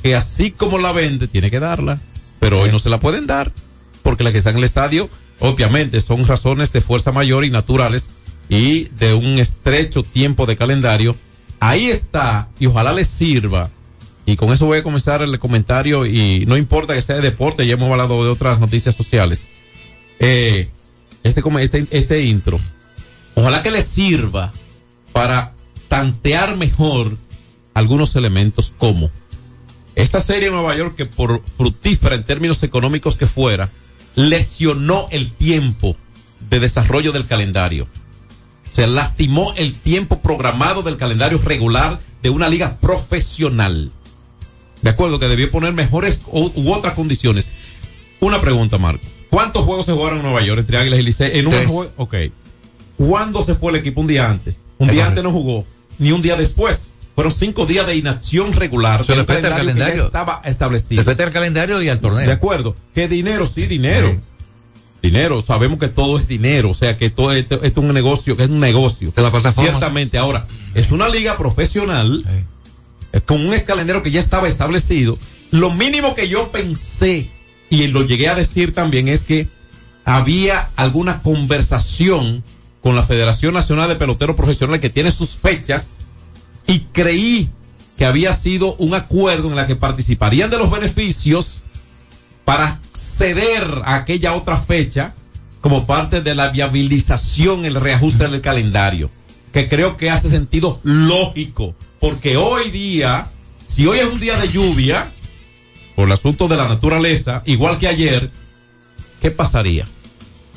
que 0.04 0.16
así 0.16 0.52
como 0.52 0.78
la 0.80 0.92
vende, 0.92 1.28
tiene 1.28 1.52
que 1.52 1.60
darla, 1.60 2.00
pero 2.40 2.62
hoy 2.62 2.72
no 2.72 2.80
se 2.80 2.90
la 2.90 3.00
pueden 3.00 3.28
dar, 3.28 3.52
porque 4.04 4.24
la 4.24 4.32
que 4.32 4.38
está 4.38 4.50
en 4.50 4.58
el 4.58 4.64
estadio, 4.64 5.10
obviamente, 5.40 6.02
son 6.02 6.26
razones 6.26 6.72
de 6.74 6.82
fuerza 6.82 7.12
mayor 7.12 7.46
y 7.46 7.50
naturales 7.50 8.10
y 8.50 8.86
de 8.98 9.14
un 9.14 9.40
estrecho 9.40 10.04
tiempo 10.04 10.46
de 10.46 10.56
calendario. 10.58 11.16
Ahí 11.60 11.88
está, 11.88 12.48
y 12.60 12.66
ojalá 12.68 12.94
les 12.94 13.08
sirva. 13.08 13.70
Y 14.30 14.36
con 14.36 14.54
eso 14.54 14.68
voy 14.68 14.78
a 14.78 14.84
comenzar 14.84 15.24
el 15.24 15.40
comentario 15.40 16.06
y 16.06 16.46
no 16.46 16.56
importa 16.56 16.94
que 16.94 17.02
sea 17.02 17.16
de 17.16 17.22
deporte, 17.22 17.66
ya 17.66 17.74
hemos 17.74 17.90
hablado 17.90 18.24
de 18.24 18.30
otras 18.30 18.60
noticias 18.60 18.94
sociales. 18.94 19.48
Eh, 20.20 20.70
este, 21.24 21.42
este, 21.62 21.88
este 21.90 22.26
intro, 22.26 22.60
ojalá 23.34 23.64
que 23.64 23.72
les 23.72 23.88
sirva 23.88 24.54
para 25.14 25.54
tantear 25.88 26.58
mejor 26.58 27.18
algunos 27.74 28.16
elementos 28.16 28.72
como 28.78 29.10
esta 29.96 30.20
serie 30.20 30.50
en 30.50 30.54
Nueva 30.54 30.76
York 30.76 30.96
que 30.96 31.08
por 31.08 31.42
fructífera 31.58 32.14
en 32.14 32.24
términos 32.24 32.62
económicos 32.62 33.18
que 33.18 33.26
fuera, 33.26 33.72
lesionó 34.14 35.08
el 35.10 35.32
tiempo 35.32 35.98
de 36.52 36.60
desarrollo 36.60 37.12
del 37.14 37.26
calendario. 37.26 37.88
Se 38.72 38.86
lastimó 38.86 39.56
el 39.58 39.74
tiempo 39.74 40.22
programado 40.22 40.84
del 40.84 40.98
calendario 40.98 41.40
regular 41.44 42.00
de 42.22 42.30
una 42.30 42.48
liga 42.48 42.78
profesional. 42.80 43.92
De 44.82 44.90
acuerdo, 44.90 45.20
que 45.20 45.28
debió 45.28 45.50
poner 45.52 45.74
mejores 45.74 46.22
u, 46.28 46.52
u 46.56 46.74
otras 46.74 46.94
condiciones. 46.94 47.46
Una 48.20 48.40
pregunta, 48.42 48.78
Marcos. 48.78 49.08
¿Cuántos 49.30 49.64
juegos 49.64 49.86
se 49.86 49.92
jugaron 49.94 50.20
en 50.20 50.24
Nueva 50.26 50.42
York 50.42 50.60
entre 50.60 50.78
Águilas 50.78 51.00
y 51.00 51.04
Licey? 51.04 51.38
En 51.40 51.48
un 51.48 51.54
juego. 51.54 51.92
Ok. 51.98 52.16
¿Cuándo 52.98 53.44
se 53.44 53.54
fue 53.56 53.72
el 53.72 53.78
equipo? 53.78 54.02
Un 54.02 54.08
día 54.08 54.30
antes. 54.30 54.64
Un 54.78 54.88
Es 54.90 54.94
día 54.96 55.04
correcto. 55.06 55.20
antes 55.20 55.24
no 55.24 55.32
jugó, 55.32 55.66
ni 55.98 56.12
un 56.12 56.22
día 56.22 56.36
después. 56.36 56.88
Fueron 57.16 57.34
cinco 57.34 57.66
días 57.66 57.86
de 57.86 57.96
inacción 57.98 58.54
regular. 58.54 59.02
Un 59.08 59.20
afecta 59.20 59.34
al 59.34 59.42
que 59.42 59.50
calendario. 59.60 60.06
estaba 60.06 60.42
establecido. 60.46 61.04
Respeta 61.04 61.26
el 61.26 61.32
calendario 61.34 61.82
y 61.82 61.90
al 61.90 62.00
torneo. 62.00 62.26
De 62.26 62.32
acuerdo. 62.32 62.76
¿Qué 62.96 63.08
dinero? 63.10 63.46
Sí, 63.46 63.68
dinero. 63.68 64.12
Sí. 64.12 64.20
Dinero. 65.02 65.42
Sabemos 65.42 65.80
que 65.80 65.90
todo 65.90 66.18
es 66.18 66.28
dinero. 66.30 66.70
O 66.70 66.74
sea, 66.74 66.98
que 66.98 67.10
todo 67.10 67.34
esto, 67.34 67.56
esto 67.64 67.82
es 67.82 67.88
un 67.88 67.94
negocio, 67.94 68.38
que 68.38 68.44
es 68.44 68.50
un 68.50 68.60
negocio. 68.60 69.12
De 69.14 69.22
la 69.22 69.32
plataforma. 69.32 69.70
Ciertamente. 69.70 70.18
Ahora, 70.18 70.48
es 70.74 70.92
una 70.92 71.10
liga 71.10 71.38
profesional 71.38 72.24
Sí. 72.26 72.46
Eh, 73.14 73.22
con 73.22 73.46
un 73.46 73.54
escalendero 73.54 74.04
que 74.04 74.12
ya 74.12 74.20
estaba 74.20 74.48
establecido. 74.48 75.18
Lo 75.52 75.72
mínimo 75.72 76.16
que 76.16 76.30
yo 76.30 76.52
pensé, 76.52 77.30
y 77.70 77.88
lo 77.88 78.06
llegué 78.06 78.30
a 78.30 78.36
decir 78.36 78.74
también, 78.74 79.08
es 79.08 79.24
que 79.24 79.48
había 80.06 80.72
alguna 80.76 81.22
conversación 81.22 82.44
con 82.82 82.96
la 82.96 83.04
Federación 83.04 83.54
Nacional 83.54 83.90
de 83.90 83.96
Peloteros 83.96 84.36
Profesionales 84.36 84.82
que 84.82 84.90
tiene 84.90 85.12
sus 85.12 85.36
fechas 85.36 85.98
y 86.66 86.82
creí 86.92 87.50
que 87.98 88.06
había 88.06 88.34
sido 88.34 88.76
un 88.76 88.94
acuerdo 88.94 89.50
en 89.50 89.56
la 89.56 89.68
que 89.68 89.76
participarían 89.76 90.50
de 90.50 90.58
los 90.58 90.72
beneficios 90.72 91.64
para 92.46 92.80
ceder 92.94 93.64
a 93.84 93.96
aquella 93.96 94.34
otra 94.34 94.58
fecha 94.58 95.14
como 95.62 95.86
parte 95.86 96.22
de 96.22 96.36
la 96.36 96.50
viabilización, 96.50 97.66
el 97.66 97.76
reajuste 97.76 98.28
del 98.30 98.42
calendario, 98.42 99.12
que 99.52 99.68
creo 99.68 99.98
que 99.98 100.10
hace 100.10 100.30
sentido 100.30 100.80
lógico, 100.84 101.76
porque 102.00 102.38
hoy 102.38 102.72
día, 102.72 103.28
si 103.66 103.86
hoy 103.86 104.00
es 104.00 104.08
un 104.08 104.20
día 104.20 104.38
de 104.38 104.50
lluvia, 104.50 105.12
por 105.96 106.08
el 106.08 106.14
asunto 106.14 106.48
de 106.48 106.56
la 106.56 106.68
naturaleza, 106.68 107.44
igual 107.46 107.78
que 107.78 107.88
ayer, 107.88 108.32
¿qué 109.22 109.32
pasaría? 109.32 109.86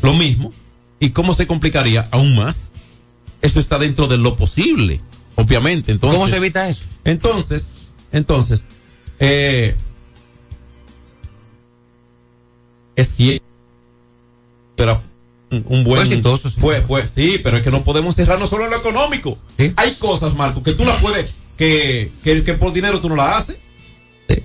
Lo 0.01 0.15
mismo. 0.15 0.53
¿Y 1.01 1.11
cómo 1.11 1.35
se 1.35 1.47
complicaría 1.49 2.09
aún 2.13 2.37
más? 2.37 2.71
Eso 3.41 3.59
está 3.59 3.79
dentro 3.79 4.07
de 4.07 4.19
lo 4.19 4.37
posible, 4.37 5.01
obviamente. 5.35 5.91
Entonces, 5.91 6.17
¿Cómo 6.19 6.31
se 6.31 6.37
evita 6.37 6.69
eso? 6.69 6.85
entonces, 7.05 7.67
entonces, 8.13 8.65
eh, 9.19 9.75
es 12.95 13.09
cierto, 13.09 13.45
pero 14.77 15.03
un, 15.53 15.85
buen, 15.85 16.07
Fue 16.07 16.15
exitoso, 16.15 16.51
sí. 16.51 16.57
fue, 16.59 16.81
fue, 16.83 17.07
sí, 17.15 17.39
pero 17.43 17.59
es 17.59 17.63
que 17.63 17.71
no 17.71 17.83
podemos 17.85 18.17
cerrarnos 18.17 18.49
solo 18.49 18.65
en 18.65 18.71
lo 18.71 18.77
económico. 18.79 19.39
Sí. 19.59 19.73
Hay 19.77 19.95
cosas, 19.95 20.35
Marco, 20.35 20.63
que 20.63 20.73
tú 20.73 20.85
las 20.85 21.01
puedes, 21.01 21.27
que, 21.57 22.11
que, 22.25 22.43
que 22.43 22.55
por 22.55 22.73
dinero 22.73 23.01
tú 23.01 23.09
no 23.09 23.17
las 23.17 23.37
haces. 23.37 23.57
Sí. 24.29 24.43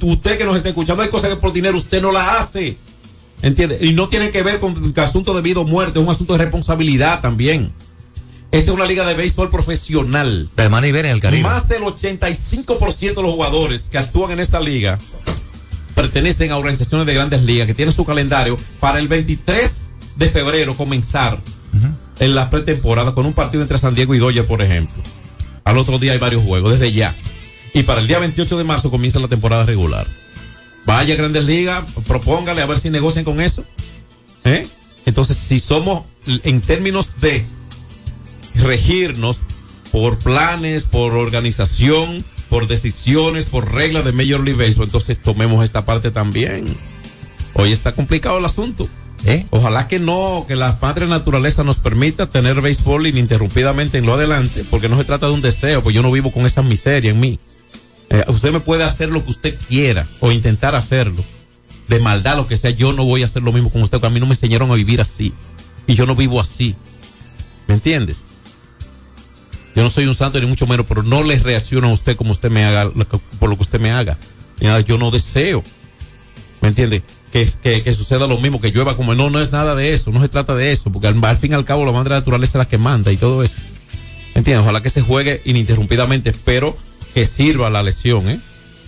Usted 0.00 0.38
que 0.38 0.44
nos 0.44 0.56
está 0.56 0.70
escuchando, 0.70 1.02
hay 1.02 1.08
cosas 1.08 1.30
que 1.30 1.36
por 1.36 1.52
dinero 1.52 1.76
usted 1.76 2.00
no 2.00 2.12
las 2.12 2.40
hace. 2.40 2.76
¿Entiende? 3.42 3.78
Y 3.80 3.92
no 3.92 4.08
tiene 4.08 4.30
que 4.30 4.42
ver 4.42 4.60
con 4.60 4.92
el 4.96 5.02
asunto 5.02 5.34
de 5.34 5.42
vida 5.42 5.60
o 5.60 5.64
muerte, 5.64 5.98
es 5.98 6.04
un 6.04 6.10
asunto 6.10 6.34
de 6.34 6.38
responsabilidad 6.38 7.20
también. 7.20 7.72
Esta 8.52 8.70
es 8.70 8.76
una 8.76 8.86
liga 8.86 9.06
de 9.06 9.14
béisbol 9.14 9.50
profesional. 9.50 10.50
De 10.56 10.64
en 10.64 11.06
el 11.06 11.20
Caribe. 11.20 11.42
Más 11.42 11.68
del 11.68 11.82
85% 11.82 13.14
de 13.14 13.22
los 13.22 13.32
jugadores 13.32 13.88
que 13.90 13.98
actúan 13.98 14.32
en 14.32 14.40
esta 14.40 14.60
liga 14.60 14.98
pertenecen 15.94 16.52
a 16.52 16.58
organizaciones 16.58 17.06
de 17.06 17.14
grandes 17.14 17.42
ligas 17.42 17.66
que 17.66 17.74
tienen 17.74 17.92
su 17.92 18.04
calendario 18.04 18.56
para 18.78 18.98
el 18.98 19.08
23 19.08 19.91
de 20.22 20.28
febrero 20.28 20.76
comenzar 20.76 21.40
en 22.20 22.34
la 22.34 22.48
pretemporada 22.48 23.12
con 23.12 23.26
un 23.26 23.32
partido 23.32 23.62
entre 23.62 23.78
San 23.78 23.94
Diego 23.94 24.14
y 24.14 24.18
Dodgers, 24.18 24.46
por 24.46 24.62
ejemplo. 24.62 25.02
Al 25.64 25.78
otro 25.78 25.98
día 25.98 26.12
hay 26.12 26.18
varios 26.18 26.44
juegos, 26.44 26.72
desde 26.72 26.92
ya. 26.92 27.14
Y 27.74 27.82
para 27.82 28.00
el 28.00 28.06
día 28.06 28.20
28 28.20 28.56
de 28.56 28.62
marzo 28.62 28.90
comienza 28.90 29.18
la 29.18 29.26
temporada 29.26 29.66
regular. 29.66 30.06
Vaya 30.86 31.16
Grandes 31.16 31.44
Ligas, 31.44 31.84
propóngale 32.06 32.62
a 32.62 32.66
ver 32.66 32.78
si 32.78 32.88
negocian 32.90 33.24
con 33.24 33.40
eso. 33.40 33.64
¿Eh? 34.44 34.68
Entonces, 35.06 35.36
si 35.36 35.58
somos 35.58 36.04
en 36.26 36.60
términos 36.60 37.20
de 37.20 37.44
regirnos 38.54 39.40
por 39.90 40.18
planes, 40.18 40.84
por 40.84 41.14
organización, 41.14 42.24
por 42.48 42.68
decisiones, 42.68 43.46
por 43.46 43.72
reglas 43.72 44.04
de 44.04 44.12
Major 44.12 44.40
League 44.40 44.62
Baseball, 44.64 44.86
entonces 44.86 45.20
tomemos 45.20 45.64
esta 45.64 45.84
parte 45.84 46.12
también. 46.12 46.76
Hoy 47.54 47.72
está 47.72 47.92
complicado 47.92 48.38
el 48.38 48.44
asunto. 48.44 48.88
¿Eh? 49.24 49.46
Ojalá 49.50 49.86
que 49.86 50.00
no, 50.00 50.44
que 50.48 50.56
la 50.56 50.76
madre 50.82 51.06
naturaleza 51.06 51.62
nos 51.62 51.78
permita 51.78 52.26
tener 52.26 52.60
béisbol 52.60 53.06
ininterrumpidamente 53.06 53.98
en 53.98 54.06
lo 54.06 54.14
adelante, 54.14 54.64
porque 54.68 54.88
no 54.88 54.98
se 54.98 55.04
trata 55.04 55.26
de 55.26 55.32
un 55.32 55.42
deseo, 55.42 55.82
pues 55.82 55.94
yo 55.94 56.02
no 56.02 56.10
vivo 56.10 56.32
con 56.32 56.44
esa 56.44 56.62
miseria 56.62 57.10
en 57.10 57.20
mí. 57.20 57.38
Eh, 58.10 58.24
usted 58.26 58.52
me 58.52 58.60
puede 58.60 58.84
hacer 58.84 59.10
lo 59.10 59.22
que 59.24 59.30
usted 59.30 59.56
quiera 59.68 60.08
o 60.20 60.32
intentar 60.32 60.74
hacerlo, 60.74 61.24
de 61.88 62.00
maldad, 62.00 62.36
lo 62.36 62.48
que 62.48 62.56
sea, 62.56 62.70
yo 62.70 62.92
no 62.92 63.04
voy 63.04 63.22
a 63.22 63.26
hacer 63.26 63.42
lo 63.42 63.52
mismo 63.52 63.70
con 63.70 63.82
usted, 63.82 63.98
porque 63.98 64.08
a 64.08 64.10
mí 64.10 64.18
no 64.18 64.26
me 64.26 64.34
enseñaron 64.34 64.70
a 64.72 64.74
vivir 64.74 65.00
así, 65.00 65.32
y 65.86 65.94
yo 65.94 66.04
no 66.04 66.16
vivo 66.16 66.40
así. 66.40 66.74
¿Me 67.68 67.74
entiendes? 67.74 68.22
Yo 69.74 69.82
no 69.82 69.90
soy 69.90 70.06
un 70.06 70.14
santo 70.14 70.40
ni 70.40 70.46
mucho 70.46 70.66
menos, 70.66 70.84
pero 70.86 71.02
no 71.02 71.22
le 71.22 71.38
reacciono 71.38 71.88
a 71.88 71.92
usted 71.92 72.16
como 72.16 72.32
usted 72.32 72.50
me 72.50 72.64
haga, 72.64 72.90
por 73.38 73.48
lo 73.48 73.56
que 73.56 73.62
usted 73.62 73.80
me 73.80 73.92
haga. 73.92 74.18
Yo 74.86 74.98
no 74.98 75.10
deseo. 75.10 75.62
¿Me 76.62 76.68
entiende? 76.68 77.02
Que, 77.32 77.48
que, 77.62 77.82
que 77.82 77.92
suceda 77.92 78.26
lo 78.26 78.38
mismo, 78.38 78.60
que 78.60 78.70
llueva 78.70 78.96
como 78.96 79.14
no, 79.14 79.28
no 79.30 79.40
es 79.42 79.52
nada 79.52 79.74
de 79.74 79.92
eso, 79.94 80.10
no 80.12 80.20
se 80.22 80.28
trata 80.28 80.54
de 80.54 80.72
eso, 80.72 80.90
porque 80.92 81.08
al, 81.08 81.22
al 81.24 81.36
fin 81.38 81.52
y 81.52 81.54
al 81.54 81.64
cabo 81.64 81.84
la 81.84 81.92
madre 81.92 82.10
naturaleza 82.14 82.58
es 82.58 82.64
la 82.64 82.68
que 82.68 82.78
manda 82.78 83.10
y 83.12 83.16
todo 83.16 83.42
eso. 83.42 83.54
¿Me 84.34 84.38
entiendes? 84.38 84.62
Ojalá 84.62 84.80
que 84.82 84.90
se 84.90 85.02
juegue 85.02 85.42
ininterrumpidamente, 85.44 86.32
pero 86.44 86.76
que 87.14 87.26
sirva 87.26 87.68
la 87.68 87.82
lesión, 87.82 88.28
¿eh? 88.30 88.40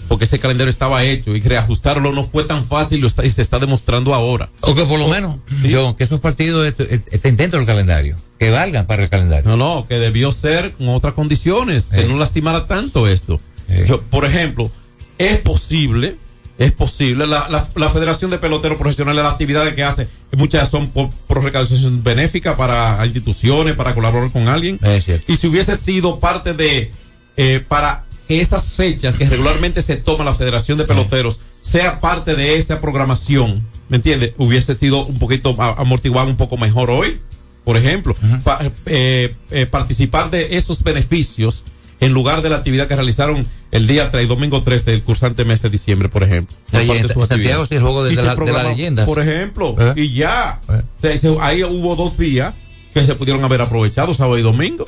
porque 0.08 0.26
ese 0.26 0.38
calendario 0.38 0.68
estaba 0.70 1.02
hecho 1.02 1.34
y 1.34 1.40
reajustarlo 1.40 2.12
no 2.12 2.24
fue 2.24 2.44
tan 2.44 2.66
fácil 2.66 3.00
lo 3.00 3.06
está- 3.06 3.24
y 3.24 3.30
se 3.30 3.40
está 3.40 3.58
demostrando 3.58 4.12
ahora. 4.14 4.50
O 4.60 4.74
que 4.74 4.84
por 4.84 4.98
lo 4.98 5.08
menos, 5.08 5.36
yo, 5.62 5.96
que 5.96 6.04
esos 6.04 6.20
partidos 6.20 6.66
est- 6.66 6.80
est- 6.80 7.08
estén 7.14 7.36
dentro 7.38 7.58
del 7.58 7.66
calendario, 7.66 8.16
que 8.38 8.50
valgan 8.50 8.86
para 8.86 9.02
el 9.02 9.08
calendario. 9.08 9.48
No, 9.50 9.56
no, 9.56 9.88
que 9.88 9.98
debió 9.98 10.30
ser 10.30 10.72
con 10.72 10.90
otras 10.90 11.14
condiciones, 11.14 11.86
que 11.86 12.02
Eh. 12.02 12.06
no 12.08 12.18
lastimara 12.18 12.66
tanto 12.66 13.08
esto. 13.08 13.40
Eh. 13.70 13.86
Yo, 13.88 14.02
por 14.02 14.26
ejemplo, 14.26 14.70
es 15.16 15.38
posible, 15.38 16.16
es 16.58 16.72
posible, 16.72 17.26
la, 17.26 17.48
la, 17.48 17.66
la 17.74 17.88
Federación 17.90 18.30
de 18.30 18.38
Peloteros 18.38 18.78
Profesionales, 18.78 19.22
las 19.24 19.32
actividades 19.32 19.74
que 19.74 19.82
hace, 19.82 20.08
muchas 20.32 20.70
son 20.70 20.90
por, 20.90 21.10
por 21.26 21.42
recaudación 21.42 22.02
benéfica 22.04 22.56
para 22.56 23.04
instituciones, 23.04 23.74
para 23.74 23.94
colaborar 23.94 24.30
con 24.30 24.46
alguien. 24.48 24.78
Es 24.82 25.04
cierto. 25.04 25.32
Y 25.32 25.36
si 25.36 25.48
hubiese 25.48 25.76
sido 25.76 26.20
parte 26.20 26.54
de, 26.54 26.92
eh, 27.36 27.64
para 27.66 28.04
que 28.28 28.40
esas 28.40 28.70
fechas 28.70 29.16
que 29.16 29.28
regularmente 29.28 29.82
se 29.82 29.96
toma 29.96 30.24
la 30.24 30.32
Federación 30.34 30.78
de 30.78 30.84
Peloteros 30.84 31.40
sea 31.60 32.00
parte 32.00 32.36
de 32.36 32.56
esa 32.56 32.80
programación, 32.80 33.66
¿me 33.88 33.96
entiendes? 33.96 34.32
Hubiese 34.38 34.74
sido 34.76 35.04
un 35.06 35.18
poquito 35.18 35.60
amortiguado 35.60 36.28
un 36.28 36.36
poco 36.36 36.56
mejor 36.56 36.88
hoy, 36.90 37.20
por 37.64 37.76
ejemplo, 37.76 38.14
Pa- 38.44 38.60
eh, 38.86 39.34
eh, 39.50 39.66
participar 39.66 40.30
de 40.30 40.56
esos 40.56 40.82
beneficios 40.82 41.64
en 42.00 42.12
lugar 42.12 42.42
de 42.42 42.50
la 42.50 42.56
actividad 42.56 42.86
que 42.88 42.94
realizaron 42.96 43.46
el 43.74 43.86
día 43.86 44.10
3, 44.10 44.26
domingo 44.28 44.62
3 44.62 44.84
del 44.84 45.02
cursante 45.02 45.44
mes 45.44 45.60
de 45.60 45.68
diciembre, 45.68 46.08
por 46.08 46.22
ejemplo. 46.22 46.56
Oye, 46.72 46.82
en- 46.82 46.88
Santiago 47.08 47.22
actividades. 47.24 47.68
sí 47.68 47.74
el 47.74 47.82
juego 47.82 48.04
de- 48.04 48.12
Y 48.12 48.16
de 48.16 48.22
se 48.22 48.26
la- 48.26 48.34
de 48.34 48.40
la 48.40 48.44
programa, 48.44 48.68
leyenda. 48.70 49.04
Por 49.04 49.20
ejemplo, 49.20 49.76
Eh. 49.78 49.92
y 49.96 50.14
ya. 50.14 50.60
Eh. 51.02 51.18
Se- 51.18 51.36
ahí 51.40 51.62
hubo 51.64 51.96
dos 51.96 52.16
días 52.16 52.54
que 52.94 53.04
se 53.04 53.14
pudieron 53.14 53.44
haber 53.44 53.60
aprovechado, 53.60 54.14
sábado 54.14 54.38
y 54.38 54.42
domingo. 54.42 54.84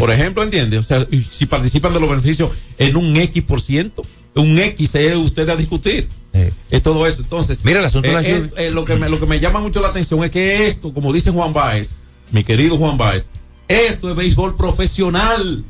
Por 0.00 0.10
ejemplo, 0.10 0.42
¿entiende? 0.42 0.78
O 0.78 0.82
sea, 0.82 1.06
si 1.30 1.46
participan 1.46 1.92
de 1.92 2.00
los 2.00 2.08
beneficios 2.08 2.50
en 2.78 2.96
un 2.96 3.16
X 3.16 3.42
por 3.42 3.60
ciento, 3.60 4.02
un 4.34 4.58
X 4.58 4.94
es 4.94 5.16
usted 5.16 5.48
a 5.48 5.56
discutir. 5.56 6.08
Sí. 6.34 6.40
Es 6.70 6.82
todo 6.82 7.06
eso. 7.06 7.22
Entonces, 7.22 7.60
Mira, 7.62 7.80
el 7.80 7.86
asunto 7.86 8.08
eh, 8.08 8.70
lo, 8.70 8.84
que 8.84 8.96
me, 8.96 9.08
lo 9.08 9.20
que 9.20 9.26
me 9.26 9.38
llama 9.40 9.60
mucho 9.60 9.80
la 9.80 9.88
atención 9.88 10.22
es 10.24 10.30
que 10.30 10.66
esto, 10.66 10.92
como 10.92 11.12
dice 11.12 11.30
Juan 11.30 11.52
Báez, 11.52 11.98
mi 12.32 12.42
querido 12.42 12.76
Juan 12.76 12.98
Báez, 12.98 13.28
esto 13.68 14.10
es 14.10 14.16
béisbol 14.16 14.56
profesional. 14.56 15.64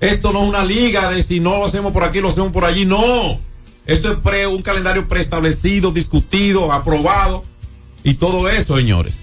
Esto 0.00 0.32
no 0.32 0.42
es 0.42 0.48
una 0.48 0.64
liga 0.64 1.10
de 1.10 1.22
si 1.22 1.40
no 1.40 1.58
lo 1.58 1.66
hacemos 1.66 1.92
por 1.92 2.04
aquí, 2.04 2.20
lo 2.20 2.28
hacemos 2.28 2.52
por 2.52 2.64
allí. 2.64 2.84
No. 2.84 3.40
Esto 3.86 4.12
es 4.12 4.18
pre, 4.18 4.46
un 4.46 4.62
calendario 4.62 5.08
preestablecido, 5.08 5.92
discutido, 5.92 6.72
aprobado 6.72 7.44
y 8.02 8.14
todo 8.14 8.48
eso, 8.48 8.76
señores. 8.76 9.14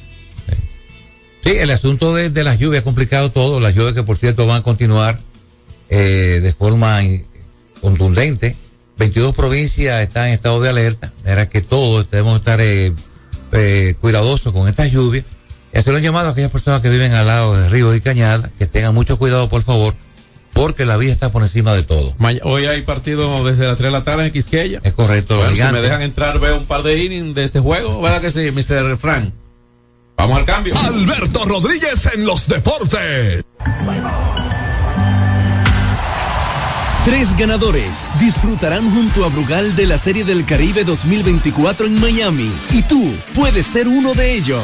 Sí, 1.43 1.51
el 1.51 1.71
asunto 1.71 2.15
de, 2.15 2.29
de 2.29 2.43
las 2.43 2.57
lluvias 2.57 2.81
ha 2.81 2.85
complicado 2.85 3.29
todo. 3.29 3.59
Las 3.59 3.75
lluvias 3.75 3.93
que, 3.93 4.03
por 4.03 4.17
cierto, 4.17 4.47
van 4.47 4.61
a 4.61 4.63
continuar 4.63 5.19
eh, 5.89 6.39
de 6.41 6.53
forma 6.53 7.01
contundente. 7.81 8.55
22 8.97 9.35
provincias 9.35 10.01
están 10.01 10.27
en 10.27 10.33
estado 10.33 10.61
de 10.61 10.69
alerta. 10.69 11.11
Era 11.25 11.49
que 11.49 11.61
todos 11.61 12.09
debemos 12.09 12.39
estar 12.39 12.61
eh, 12.61 12.93
eh, 13.51 13.95
cuidadosos 13.99 14.53
con 14.53 14.67
estas 14.67 14.91
lluvias. 14.91 15.25
Y 15.73 15.77
hacer 15.77 15.93
un 15.93 16.01
llamado 16.01 16.29
a 16.29 16.31
aquellas 16.31 16.51
personas 16.51 16.81
que 16.81 16.89
viven 16.89 17.11
al 17.13 17.27
lado 17.27 17.57
de 17.57 17.67
ríos 17.67 17.95
y 17.95 18.01
cañadas, 18.01 18.49
que 18.57 18.65
tengan 18.65 18.93
mucho 18.93 19.17
cuidado, 19.17 19.49
por 19.49 19.63
favor, 19.63 19.95
porque 20.53 20.85
la 20.85 20.97
vida 20.97 21.11
está 21.11 21.31
por 21.31 21.41
encima 21.41 21.73
de 21.73 21.83
todo. 21.83 22.15
Hoy 22.43 22.65
hay 22.65 22.81
partido 22.83 23.43
desde 23.43 23.67
las 23.67 23.77
3 23.77 23.87
de 23.87 23.91
la 23.91 24.03
tarde 24.03 24.27
en 24.27 24.31
Quisqueya. 24.31 24.79
Es 24.83 24.93
correcto, 24.93 25.35
Bueno, 25.37 25.55
si 25.55 25.73
me 25.73 25.81
dejan 25.81 26.01
entrar, 26.01 26.39
veo 26.39 26.57
un 26.57 26.65
par 26.65 26.83
de 26.83 27.03
innings 27.03 27.35
de 27.35 27.43
ese 27.43 27.59
juego. 27.59 28.01
¿Verdad 28.01 28.21
que 28.21 28.31
sí, 28.31 28.51
Mr. 28.51 28.97
Frank? 28.97 29.33
Vamos 30.15 30.37
al 30.37 30.45
cambio. 30.45 30.77
Alberto 30.77 31.43
Rodríguez 31.45 32.07
en 32.13 32.25
los 32.25 32.47
deportes. 32.47 33.43
Tres 37.05 37.35
ganadores 37.35 38.07
disfrutarán 38.17 38.89
junto 38.93 39.25
a 39.25 39.29
Brugal 39.29 39.75
de 39.75 39.87
la 39.87 39.97
Serie 39.97 40.23
del 40.23 40.45
Caribe 40.45 40.85
2024 40.85 41.87
en 41.87 41.99
Miami 41.99 42.49
y 42.71 42.81
tú 42.83 43.13
puedes 43.35 43.65
ser 43.65 43.89
uno 43.89 44.13
de 44.13 44.35
ellos. 44.35 44.63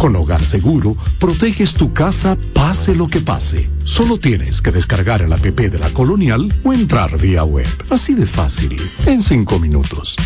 Con 0.00 0.16
Hogar 0.16 0.42
Seguro, 0.42 0.96
proteges 1.18 1.74
tu 1.74 1.92
casa 1.92 2.38
pase 2.54 2.94
lo 2.94 3.08
que 3.08 3.20
pase. 3.20 3.68
Solo 3.84 4.16
tienes 4.16 4.62
que 4.62 4.70
descargar 4.70 5.20
el 5.20 5.30
app 5.30 5.42
de 5.42 5.78
la 5.78 5.90
Colonial 5.90 6.50
o 6.64 6.72
entrar 6.72 7.18
vía 7.18 7.44
web. 7.44 7.68
Así 7.90 8.14
de 8.14 8.24
fácil, 8.24 8.80
en 9.04 9.20
cinco 9.20 9.58
minutos. 9.58 10.16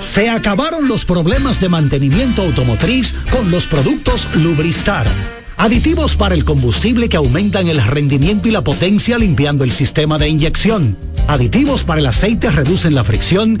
Se 0.00 0.28
acabaron 0.28 0.88
los 0.88 1.04
problemas 1.04 1.60
de 1.60 1.68
mantenimiento 1.68 2.42
automotriz 2.42 3.14
con 3.30 3.50
los 3.50 3.66
productos 3.66 4.26
Lubristar. 4.34 5.06
Aditivos 5.56 6.16
para 6.16 6.34
el 6.34 6.44
combustible 6.44 7.10
que 7.10 7.18
aumentan 7.18 7.68
el 7.68 7.84
rendimiento 7.84 8.48
y 8.48 8.50
la 8.50 8.64
potencia 8.64 9.18
limpiando 9.18 9.62
el 9.62 9.70
sistema 9.70 10.18
de 10.18 10.28
inyección. 10.28 10.96
Aditivos 11.28 11.84
para 11.84 12.00
el 12.00 12.06
aceite 12.06 12.50
reducen 12.50 12.94
la 12.94 13.04
fricción, 13.04 13.60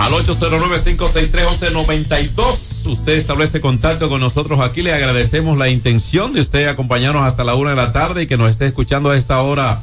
Al 0.00 0.12
809-563-1192. 0.12 2.86
Usted 2.86 3.12
establece 3.12 3.60
contacto 3.60 4.08
con 4.08 4.22
nosotros 4.22 4.60
aquí. 4.60 4.80
Le 4.80 4.94
agradecemos 4.94 5.58
la 5.58 5.68
intención 5.68 6.32
de 6.32 6.40
usted 6.40 6.68
acompañarnos 6.68 7.24
hasta 7.24 7.44
la 7.44 7.54
una 7.54 7.68
de 7.70 7.76
la 7.76 7.92
tarde 7.92 8.22
y 8.22 8.26
que 8.26 8.38
nos 8.38 8.50
esté 8.50 8.64
escuchando 8.64 9.10
a 9.10 9.18
esta 9.18 9.42
hora 9.42 9.82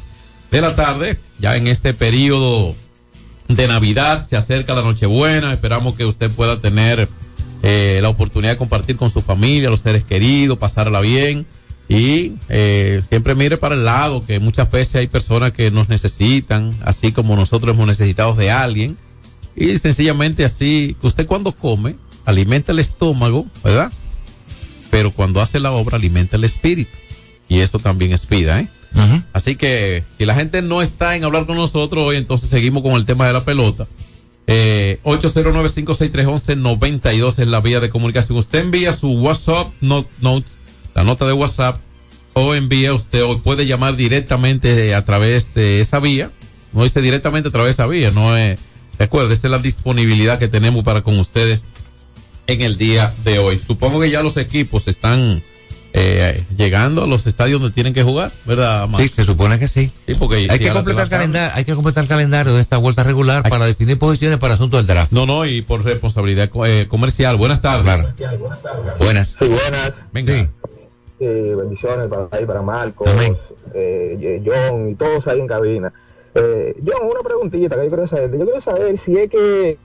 de 0.49 0.59
la 0.59 0.75
tarde. 0.75 1.19
Ya 1.37 1.55
en 1.55 1.67
este 1.67 1.93
periodo 1.93 2.75
de 3.47 3.67
Navidad 3.67 4.25
se 4.25 4.35
acerca 4.35 4.73
la 4.73 4.81
Nochebuena. 4.81 5.53
Esperamos 5.53 5.93
que 5.93 6.05
usted 6.05 6.31
pueda 6.31 6.59
tener 6.59 7.07
eh, 7.61 7.99
la 8.01 8.09
oportunidad 8.09 8.53
de 8.53 8.57
compartir 8.57 8.97
con 8.97 9.11
su 9.11 9.21
familia, 9.21 9.69
los 9.69 9.81
seres 9.81 10.03
queridos, 10.03 10.57
pasarla 10.57 10.99
bien. 10.99 11.45
Y 11.89 12.33
eh, 12.49 13.03
siempre 13.07 13.35
mire 13.35 13.57
para 13.57 13.75
el 13.75 13.85
lado, 13.85 14.25
que 14.25 14.39
muchas 14.39 14.71
veces 14.71 14.95
hay 14.95 15.05
personas 15.05 15.51
que 15.51 15.69
nos 15.69 15.89
necesitan, 15.89 16.73
así 16.83 17.11
como 17.11 17.35
nosotros 17.35 17.75
hemos 17.75 17.85
necesitado 17.85 18.33
de 18.33 18.49
alguien. 18.49 18.97
Y 19.57 19.77
sencillamente 19.79 20.45
así, 20.45 20.95
usted 21.01 21.25
cuando 21.25 21.51
come, 21.51 21.95
alimenta 22.25 22.71
el 22.71 22.79
estómago, 22.79 23.47
¿verdad? 23.63 23.91
Pero 24.91 25.11
cuando 25.11 25.41
hace 25.41 25.59
la 25.59 25.71
obra, 25.71 25.97
alimenta 25.97 26.37
el 26.37 26.43
espíritu. 26.43 26.95
Y 27.49 27.59
eso 27.59 27.79
también 27.79 28.13
es 28.13 28.29
vida, 28.29 28.61
¿eh? 28.61 28.69
Así 29.33 29.55
que 29.55 30.03
si 30.17 30.25
la 30.25 30.35
gente 30.35 30.61
no 30.61 30.81
está 30.81 31.15
en 31.15 31.23
hablar 31.23 31.45
con 31.45 31.55
nosotros 31.55 32.03
hoy, 32.03 32.17
entonces 32.17 32.49
seguimos 32.49 32.83
con 32.83 32.93
el 32.93 33.05
tema 33.05 33.27
de 33.27 33.33
la 33.33 33.43
pelota. 33.43 33.87
Eh, 34.47 34.99
809-563-1192 35.03 37.39
es 37.39 37.47
la 37.47 37.59
vía 37.59 37.79
de 37.79 37.89
comunicación. 37.89 38.37
Usted 38.37 38.59
envía 38.59 38.93
su 38.93 39.11
WhatsApp 39.11 39.67
note, 39.81 40.09
note, 40.21 40.49
la 40.95 41.03
nota 41.03 41.27
de 41.27 41.33
WhatsApp, 41.33 41.77
o 42.33 42.55
envía 42.55 42.93
usted, 42.93 43.23
o 43.23 43.39
puede 43.39 43.65
llamar 43.65 43.95
directamente 43.95 44.95
a 44.95 45.03
través 45.03 45.53
de 45.53 45.81
esa 45.81 45.99
vía. 45.99 46.31
No 46.73 46.83
dice 46.83 47.01
directamente 47.01 47.49
a 47.49 47.51
través 47.51 47.75
de 47.75 47.83
esa 47.83 47.89
vía, 47.89 48.11
no 48.11 48.37
es. 48.37 48.59
Recuerde, 48.99 49.33
esa 49.33 49.47
es 49.47 49.51
la 49.51 49.59
disponibilidad 49.59 50.39
que 50.39 50.47
tenemos 50.47 50.83
para 50.83 51.01
con 51.01 51.19
ustedes 51.19 51.65
en 52.47 52.61
el 52.61 52.77
día 52.77 53.13
de 53.23 53.39
hoy. 53.39 53.59
Supongo 53.65 54.01
que 54.01 54.09
ya 54.09 54.23
los 54.23 54.37
equipos 54.37 54.87
están 54.87 55.43
eh, 55.93 56.43
llegando 56.55 57.03
a 57.03 57.07
los 57.07 57.25
estadios 57.27 57.61
donde 57.61 57.73
tienen 57.73 57.93
que 57.93 58.03
jugar, 58.03 58.31
¿verdad? 58.45 58.87
Sí, 58.97 59.07
se 59.09 59.23
supone 59.23 59.57
que 59.59 59.67
sí. 59.67 59.91
Sí, 60.07 60.15
porque 60.15 60.47
hay, 60.49 60.57
si 60.57 60.65
que 60.65 60.71
completar 60.71 61.07
saben. 61.07 61.31
calendario, 61.31 61.55
hay 61.55 61.65
que 61.65 61.75
completar 61.75 62.03
el 62.03 62.07
calendario 62.07 62.53
de 62.53 62.61
esta 62.61 62.77
vuelta 62.77 63.03
regular 63.03 63.47
para 63.49 63.65
definir 63.65 63.97
posiciones 63.97 64.37
para 64.37 64.55
asuntos 64.55 64.85
del 64.85 64.95
draft. 64.95 65.11
No, 65.11 65.25
no, 65.25 65.45
y 65.45 65.61
por 65.61 65.83
responsabilidad 65.83 66.49
eh, 66.65 66.85
comercial. 66.87 67.35
Buenas 67.37 67.61
tardes. 67.61 68.13
Claro. 68.15 68.49
Buenas. 68.99 69.33
Sí, 69.37 69.47
buenas. 69.47 70.03
Venga. 70.11 70.49
Eh, 71.19 71.55
bendiciones 71.57 72.07
para 72.09 72.27
para 72.27 72.61
Marcos, 72.61 73.09
eh, 73.73 74.41
John 74.45 74.89
y 74.89 74.95
todos 74.95 75.27
ahí 75.27 75.39
en 75.39 75.47
cabina. 75.47 75.91
Eh, 76.39 76.75
John, 76.85 77.09
una 77.09 77.21
preguntita 77.21 77.75
que 77.75 77.83
yo 77.83 77.87
quiero 77.87 78.07
saber. 78.07 78.31
Yo 78.31 78.45
quiero 78.45 78.61
saber 78.61 78.97
si 78.97 79.17
es 79.17 79.29
que 79.29 79.77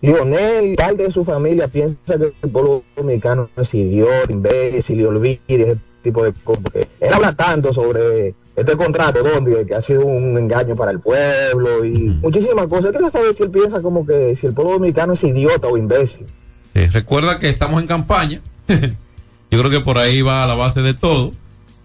Lionel, 0.00 0.76
parte 0.76 1.04
de 1.04 1.12
su 1.12 1.24
familia, 1.24 1.68
piensa 1.68 1.96
que 2.06 2.32
el 2.42 2.50
pueblo 2.50 2.84
dominicano 2.96 3.50
es 3.56 3.74
idiota, 3.74 4.32
imbécil 4.32 5.00
y 5.00 5.04
olvide 5.04 5.40
ese 5.48 5.76
tipo 6.02 6.24
de 6.24 6.32
cosas. 6.44 6.62
Porque 6.62 6.88
él 7.00 7.12
habla 7.12 7.34
tanto 7.34 7.72
sobre 7.72 8.34
este 8.56 8.76
contrato, 8.76 9.22
donde 9.22 9.66
que 9.66 9.74
ha 9.74 9.82
sido 9.82 10.06
un 10.06 10.36
engaño 10.38 10.74
para 10.74 10.90
el 10.92 11.00
pueblo 11.00 11.84
y 11.84 12.08
muchísimas 12.22 12.66
cosas. 12.68 12.86
Yo 12.86 12.92
quiero 12.92 13.10
saber 13.10 13.34
si 13.34 13.42
él 13.42 13.50
piensa 13.50 13.82
como 13.82 14.06
que 14.06 14.36
si 14.36 14.46
el 14.46 14.54
pueblo 14.54 14.74
dominicano 14.74 15.12
es 15.12 15.24
idiota 15.24 15.68
o 15.68 15.76
imbécil. 15.76 16.26
Sí, 16.74 16.86
recuerda 16.86 17.38
que 17.38 17.48
estamos 17.48 17.80
en 17.80 17.88
campaña. 17.88 18.40
Yo 19.50 19.58
creo 19.58 19.70
que 19.70 19.80
por 19.80 19.98
ahí 19.98 20.22
va 20.22 20.46
la 20.46 20.54
base 20.54 20.82
de 20.82 20.94
todo. 20.94 21.32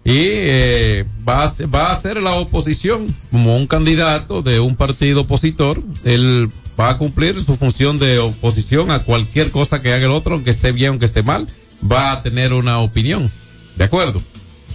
Y 0.04 0.12
eh, 0.16 1.04
va, 1.26 1.44
a, 1.44 1.48
ser- 1.48 1.74
va 1.74 1.90
a 1.90 1.94
ser 1.94 2.22
la 2.22 2.34
oposición 2.34 3.14
como 3.30 3.56
un 3.56 3.66
candidato 3.66 4.42
de 4.42 4.60
un 4.60 4.76
partido 4.76 5.22
opositor. 5.22 5.82
Él 6.04 6.50
va 6.78 6.90
a 6.90 6.98
cumplir 6.98 7.42
su 7.42 7.54
función 7.56 7.98
de 7.98 8.18
oposición 8.18 8.90
a 8.90 8.98
cualquier 9.00 9.50
cosa 9.50 9.80
que 9.80 9.92
haga 9.94 10.04
el 10.06 10.12
otro, 10.12 10.34
aunque 10.34 10.50
esté 10.50 10.72
bien, 10.72 10.90
aunque 10.90 11.06
esté 11.06 11.22
mal. 11.22 11.48
Va 11.90 12.12
a 12.12 12.22
tener 12.22 12.52
una 12.52 12.78
opinión. 12.80 13.30
¿De 13.76 13.84
acuerdo? 13.84 14.20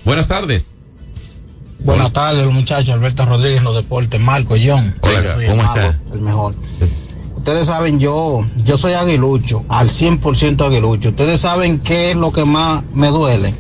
Buenas 0.04 0.28
tardes. 0.28 0.74
Buenas 1.80 2.12
tardes, 2.12 2.46
muchachos. 2.52 2.90
Alberto 2.96 3.26
Rodríguez, 3.26 3.60
en 3.60 3.64
los 3.66 3.76
deportes. 3.76 4.20
Marco, 4.20 4.56
John. 4.62 4.96
Hola, 5.02 5.34
¿cómo 5.36 5.42
el 5.42 5.58
mago, 5.58 5.64
está? 5.80 6.00
El 6.12 6.22
mejor. 6.22 6.56
Ustedes 7.36 7.68
saben, 7.68 8.00
yo, 8.00 8.46
yo 8.58 8.78
soy 8.78 8.94
aguilucho, 8.94 9.64
al 9.70 9.88
100% 9.90 10.66
aguilucho. 10.66 11.10
Ustedes 11.10 11.40
saben 11.42 11.80
qué 11.80 12.12
es 12.12 12.18
lo 12.18 12.32
que 12.34 12.44
más 12.46 12.84
me 12.94 13.08
duele. 13.08 13.54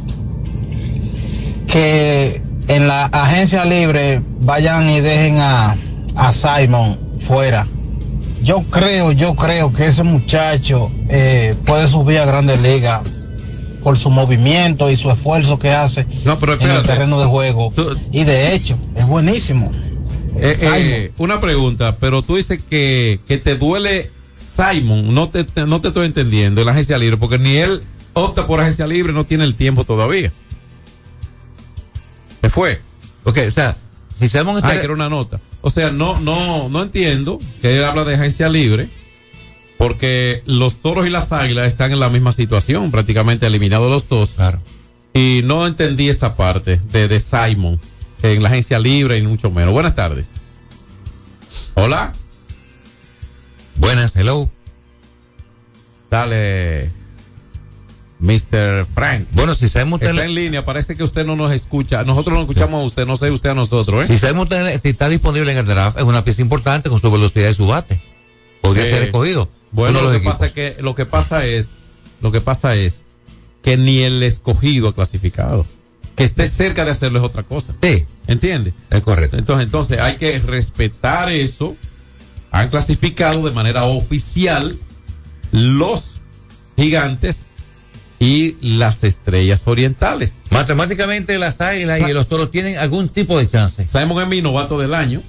Que 1.71 2.41
en 2.67 2.87
la 2.87 3.05
agencia 3.05 3.63
libre 3.65 4.21
vayan 4.41 4.89
y 4.89 5.01
dejen 5.01 5.37
a, 5.37 5.77
a 6.15 6.33
Simon 6.33 6.99
fuera. 7.19 7.67
Yo 8.41 8.63
creo, 8.63 9.11
yo 9.11 9.35
creo 9.35 9.71
que 9.73 9.85
ese 9.87 10.03
muchacho 10.03 10.91
eh, 11.09 11.53
puede 11.65 11.87
subir 11.87 12.19
a 12.19 12.25
Grandes 12.25 12.59
Ligas 12.61 13.01
por 13.83 13.97
su 13.97 14.09
movimiento 14.09 14.89
y 14.89 14.95
su 14.95 15.11
esfuerzo 15.11 15.59
que 15.59 15.71
hace 15.71 16.05
en 16.53 16.69
el 16.71 16.83
terreno 16.87 17.19
de 17.19 17.25
juego. 17.25 17.71
Y 18.11 18.23
de 18.23 18.53
hecho, 18.55 18.77
es 18.95 19.05
buenísimo. 19.05 19.71
Eh, 20.37 20.55
eh, 20.61 21.11
una 21.17 21.39
pregunta, 21.41 21.97
pero 21.99 22.21
tú 22.21 22.37
dices 22.37 22.59
que, 22.69 23.19
que 23.27 23.37
te 23.37 23.55
duele 23.57 24.09
Simon, 24.37 25.13
no 25.13 25.29
te, 25.29 25.43
te- 25.43 25.65
no 25.67 25.81
te 25.81 25.89
estoy 25.89 26.05
entendiendo, 26.07 26.61
en 26.61 26.65
la 26.65 26.71
agencia 26.71 26.97
libre, 26.97 27.17
porque 27.17 27.37
ni 27.37 27.57
él 27.57 27.83
opta 28.13 28.47
por 28.47 28.59
agencia 28.61 28.87
libre, 28.87 29.11
no 29.13 29.25
tiene 29.25 29.43
el 29.43 29.55
tiempo 29.55 29.83
todavía. 29.83 30.31
Se 32.41 32.49
fue. 32.49 32.81
Ok, 33.23 33.37
o 33.47 33.51
sea, 33.51 33.75
si 34.15 34.27
Simon 34.27 34.55
Ah, 34.55 34.59
está- 34.59 34.77
que 34.79 34.83
era 34.85 34.93
una 34.93 35.09
nota. 35.09 35.39
O 35.61 35.69
sea, 35.69 35.91
no, 35.91 36.19
no, 36.19 36.69
no 36.69 36.83
entiendo 36.83 37.39
que 37.61 37.77
él 37.77 37.83
habla 37.83 38.05
de 38.05 38.15
agencia 38.15 38.47
libre, 38.49 38.89
porque 39.77 40.41
los 40.45 40.75
toros 40.81 41.05
y 41.05 41.09
las 41.09 41.31
águilas 41.31 41.67
están 41.67 41.91
en 41.91 41.99
la 41.99 42.09
misma 42.09 42.31
situación, 42.31 42.91
prácticamente 42.91 43.45
eliminados 43.47 43.89
los 43.89 44.07
dos. 44.07 44.35
Y 45.13 45.41
no 45.43 45.67
entendí 45.67 46.07
esa 46.09 46.35
parte 46.37 46.79
de, 46.91 47.07
de 47.07 47.19
Simon, 47.19 47.79
en 48.21 48.41
la 48.43 48.49
agencia 48.49 48.79
libre 48.79 49.17
y 49.17 49.21
mucho 49.23 49.51
menos. 49.51 49.73
Buenas 49.73 49.95
tardes. 49.95 50.25
Hola. 51.75 52.13
Buenas, 53.77 54.13
hello. 54.15 54.49
Dale, 56.09 56.91
Mr. 58.19 58.85
Frank. 58.93 59.27
Bueno, 59.31 59.55
si 59.55 59.69
sabemos 59.69 60.01
Está 60.01 60.23
en 60.25 60.35
línea, 60.35 60.65
parece 60.65 60.95
que 60.97 61.03
usted 61.03 61.25
no 61.25 61.35
nos 61.35 61.51
escucha. 61.53 62.03
Nosotros 62.03 62.35
no 62.35 62.41
escuchamos 62.41 62.81
a 62.81 62.85
usted, 62.85 63.05
no 63.05 63.15
sé 63.15 63.31
usted 63.31 63.51
a 63.51 63.55
nosotros, 63.55 64.03
¿eh? 64.03 64.07
Si 64.07 64.17
Simon 64.25 64.47
tiene- 64.49 64.77
si 64.79 64.89
está 64.89 65.07
disponible 65.09 65.51
en 65.51 65.57
el 65.57 65.65
draft, 65.65 65.97
es 65.97 66.03
una 66.03 66.23
pieza 66.23 66.41
importante 66.41 66.89
con 66.89 66.99
su 66.99 67.09
velocidad 67.09 67.49
y 67.49 67.53
su 67.53 67.67
bate. 67.67 68.01
Podría 68.61 68.85
Eh, 68.85 68.89
ser 68.91 69.03
escogido. 69.03 69.49
Bueno, 69.71 70.01
lo 70.01 70.11
que 70.11 70.19
pasa 70.19 70.47
es 70.47 70.51
que 70.51 70.75
lo 70.79 70.95
que 70.95 71.05
pasa 71.05 71.45
es 71.45 71.83
lo 72.21 72.31
que 72.33 72.41
pasa 72.41 72.75
es 72.75 73.03
que 73.63 73.77
ni 73.77 73.99
el 73.99 74.21
escogido 74.23 74.89
ha 74.89 74.95
clasificado. 74.95 75.65
Que 76.15 76.25
esté 76.25 76.47
cerca 76.49 76.83
de 76.83 76.91
hacerlo 76.91 77.19
es 77.19 77.25
otra 77.25 77.43
cosa. 77.43 77.73
Sí. 77.81 78.03
¿Entiende? 78.27 78.73
Es 78.89 79.01
correcto. 79.01 79.37
Entonces, 79.37 79.65
entonces 79.65 79.99
hay 79.99 80.17
que 80.17 80.37
respetar 80.39 81.31
eso. 81.31 81.77
Han 82.51 82.69
clasificado 82.69 83.45
de 83.45 83.51
manera 83.51 83.83
oficial 83.85 84.75
los 85.51 86.15
gigantes 86.75 87.45
y 88.19 88.57
las 88.61 89.03
estrellas 89.03 89.63
orientales. 89.65 90.43
Matemáticamente 90.51 91.39
las 91.39 91.61
águilas 91.61 92.01
y 92.01 92.13
los 92.13 92.27
toros 92.27 92.51
tienen 92.51 92.77
algún 92.77 93.09
tipo 93.09 93.39
de 93.39 93.49
chance. 93.49 93.87
Simon 93.87 94.21
es 94.21 94.27
mi 94.27 94.41
novato 94.41 94.77
del 94.79 94.93
año. 94.93 95.23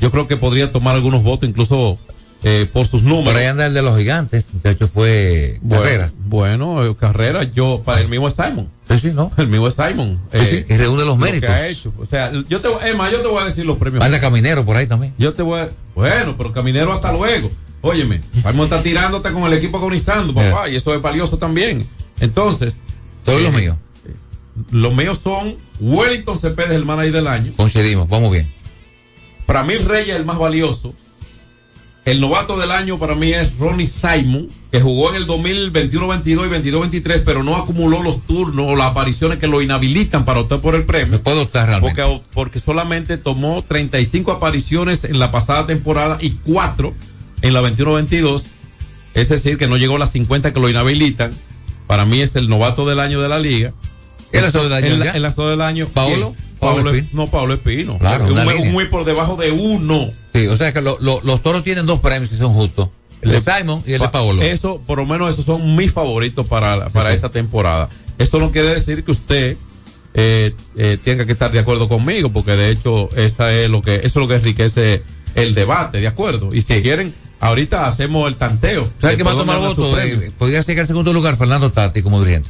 Yo 0.00 0.10
creo 0.10 0.26
que 0.26 0.36
podría 0.36 0.72
tomar 0.72 0.96
algunos 0.96 1.22
votos, 1.22 1.48
incluso 1.48 1.96
eh, 2.42 2.68
por 2.72 2.86
sus 2.86 3.04
números. 3.04 3.32
Por 3.32 3.36
ahí 3.36 3.46
anda 3.46 3.66
el 3.66 3.74
de 3.74 3.82
los 3.82 3.96
gigantes, 3.96 4.46
de 4.64 4.70
hecho 4.72 4.88
fue 4.88 5.60
Bueno, 5.62 5.82
Carrera. 5.84 6.10
Bueno, 6.24 6.84
eh, 6.84 6.96
carrera, 6.98 7.44
yo, 7.44 7.82
para 7.84 8.00
el 8.00 8.08
mismo 8.08 8.26
es 8.26 8.34
Simon. 8.34 8.68
Sí, 8.90 8.98
sí, 8.98 9.10
no. 9.14 9.30
El 9.36 9.46
mismo 9.46 9.68
es 9.68 9.74
Simon. 9.74 10.20
Sí, 10.32 10.38
sí, 10.50 10.64
que 10.64 10.76
reúne 10.76 11.04
los 11.04 11.16
lo 11.16 11.16
méritos. 11.18 11.48
que 11.48 11.54
ha 11.54 11.68
hecho. 11.68 11.92
O 12.00 12.04
sea, 12.04 12.32
yo 12.48 12.60
te, 12.60 12.94
más, 12.94 13.12
yo 13.12 13.20
te 13.20 13.28
voy 13.28 13.42
a 13.42 13.46
decir 13.46 13.64
los 13.64 13.78
premios. 13.78 14.02
Anda 14.02 14.18
Caminero 14.20 14.64
por 14.64 14.76
ahí 14.76 14.88
también. 14.88 15.14
Yo 15.18 15.34
te 15.34 15.42
voy 15.42 15.60
a, 15.60 15.70
bueno, 15.94 16.34
pero 16.36 16.52
Caminero 16.52 16.92
hasta 16.92 17.12
luego. 17.12 17.48
Óyeme, 17.82 18.22
Simon 18.32 18.60
está 18.60 18.82
tirándote 18.82 19.32
con 19.32 19.42
el 19.44 19.52
equipo 19.52 19.76
agonizando, 19.76 20.32
papá, 20.32 20.68
y 20.68 20.76
eso 20.76 20.94
es 20.94 21.02
valioso 21.02 21.36
también. 21.36 21.86
Entonces. 22.20 22.78
Todos 23.24 23.40
eh, 23.40 23.42
los 23.42 23.52
míos. 23.52 23.76
Los 24.70 24.94
míos 24.94 25.20
son 25.22 25.56
Wellington 25.80 26.38
Cepeda, 26.38 26.74
el 26.74 26.84
manager 26.84 27.12
del 27.12 27.26
año. 27.26 27.52
Concedimos, 27.56 28.08
vamos 28.08 28.30
bien. 28.30 28.50
Para 29.46 29.64
mí 29.64 29.74
Reyes 29.76 30.14
es 30.14 30.16
el 30.16 30.24
más 30.24 30.38
valioso. 30.38 30.94
El 32.04 32.20
novato 32.20 32.56
del 32.58 32.72
año 32.72 32.98
para 32.98 33.14
mí 33.14 33.32
es 33.32 33.56
Ronnie 33.58 33.86
Simon, 33.86 34.48
que 34.72 34.80
jugó 34.80 35.10
en 35.10 35.16
el 35.16 35.26
2021-22 35.26 36.24
y 36.24 36.70
22-23, 36.70 37.22
pero 37.24 37.44
no 37.44 37.56
acumuló 37.56 38.02
los 38.02 38.26
turnos 38.26 38.72
o 38.72 38.76
las 38.76 38.90
apariciones 38.90 39.38
que 39.38 39.46
lo 39.46 39.62
inhabilitan 39.62 40.24
para 40.24 40.40
optar 40.40 40.60
por 40.60 40.74
el 40.74 40.84
premio. 40.84 41.22
puedo 41.22 41.42
optar 41.42 41.68
realmente. 41.68 42.02
Porque, 42.02 42.22
porque 42.32 42.60
solamente 42.60 43.18
tomó 43.18 43.62
35 43.62 44.32
apariciones 44.32 45.04
en 45.04 45.18
la 45.20 45.30
pasada 45.30 45.66
temporada 45.66 46.18
y 46.20 46.30
4 46.30 46.92
en 47.42 47.52
la 47.54 47.60
21-22. 47.62 48.44
Es 49.14 49.28
decir, 49.28 49.58
que 49.58 49.66
no 49.68 49.76
llegó 49.76 49.96
a 49.96 49.98
las 49.98 50.12
50 50.12 50.52
que 50.52 50.60
lo 50.60 50.68
inhabilitan. 50.70 51.32
Para 51.86 52.04
mí 52.04 52.20
es 52.20 52.34
el 52.36 52.48
novato 52.48 52.86
del 52.88 53.00
año 53.00 53.20
de 53.20 53.28
la 53.28 53.38
liga. 53.38 53.74
¿El 54.32 54.42
lanzador 54.42 54.68
del 54.70 54.84
año 54.84 54.86
El, 54.94 55.02
el 55.16 55.22
lanzador 55.22 55.50
del 55.50 55.60
año. 55.60 55.88
¿Paolo? 55.88 56.34
Espino. 56.62 57.08
No, 57.12 57.30
Pablo 57.30 57.54
Espino. 57.54 57.98
Claro, 57.98 58.24
un, 58.26 58.34
muy- 58.34 58.40
línea. 58.54 58.62
un 58.68 58.72
muy 58.72 58.84
por 58.86 59.04
debajo 59.04 59.36
de 59.36 59.50
uno. 59.50 60.10
Sí, 60.32 60.46
o 60.46 60.56
sea 60.56 60.72
que 60.72 60.80
lo- 60.80 60.96
lo- 61.00 61.20
los 61.22 61.42
toros 61.42 61.64
tienen 61.64 61.84
dos 61.86 62.00
premios 62.00 62.30
si 62.30 62.36
son 62.36 62.54
justos. 62.54 62.88
El 63.20 63.32
de 63.32 63.40
Simon 63.40 63.82
y 63.86 63.92
el 63.92 63.98
de 64.00 64.06
Pa- 64.06 64.12
Paolo. 64.12 64.40
Eso, 64.42 64.80
por 64.86 64.98
lo 64.98 65.06
menos, 65.06 65.32
esos 65.32 65.44
son 65.44 65.76
mis 65.76 65.92
favoritos 65.92 66.46
para, 66.46 66.88
para 66.90 67.10
Sí. 67.10 67.16
esta 67.16 67.28
temporada. 67.30 67.88
Eso 68.18 68.38
no 68.38 68.50
quiere 68.52 68.68
decir 68.68 69.04
que 69.04 69.10
usted 69.10 69.56
eh, 70.14 70.54
eh, 70.76 70.98
tenga 71.04 71.26
que 71.26 71.32
estar 71.32 71.50
de 71.50 71.58
acuerdo 71.58 71.88
conmigo, 71.88 72.32
porque 72.32 72.52
de 72.52 72.70
hecho, 72.70 73.08
esa 73.16 73.52
es 73.52 73.68
lo 73.70 73.82
que, 73.82 73.96
eso 73.96 74.06
es 74.06 74.16
lo 74.16 74.28
que 74.28 74.34
enriquece 74.36 75.02
el 75.34 75.54
debate, 75.54 76.00
¿de 76.00 76.06
acuerdo? 76.06 76.50
Y 76.54 76.62
si 76.62 76.80
quieren, 76.82 77.12
ahorita 77.42 77.86
hacemos 77.86 78.26
el 78.28 78.36
tanteo. 78.36 78.88
¿Sabes 79.00 79.16
qué 79.16 79.22
va 79.24 79.32
a 79.32 79.36
tomar 79.36 79.58
voto? 79.58 80.00
Eh, 80.00 80.30
podría 80.38 80.62
llegar 80.62 80.86
segundo 80.86 81.12
lugar 81.12 81.36
Fernando 81.36 81.70
Tati 81.70 82.00
como 82.02 82.20
dirigente. 82.22 82.48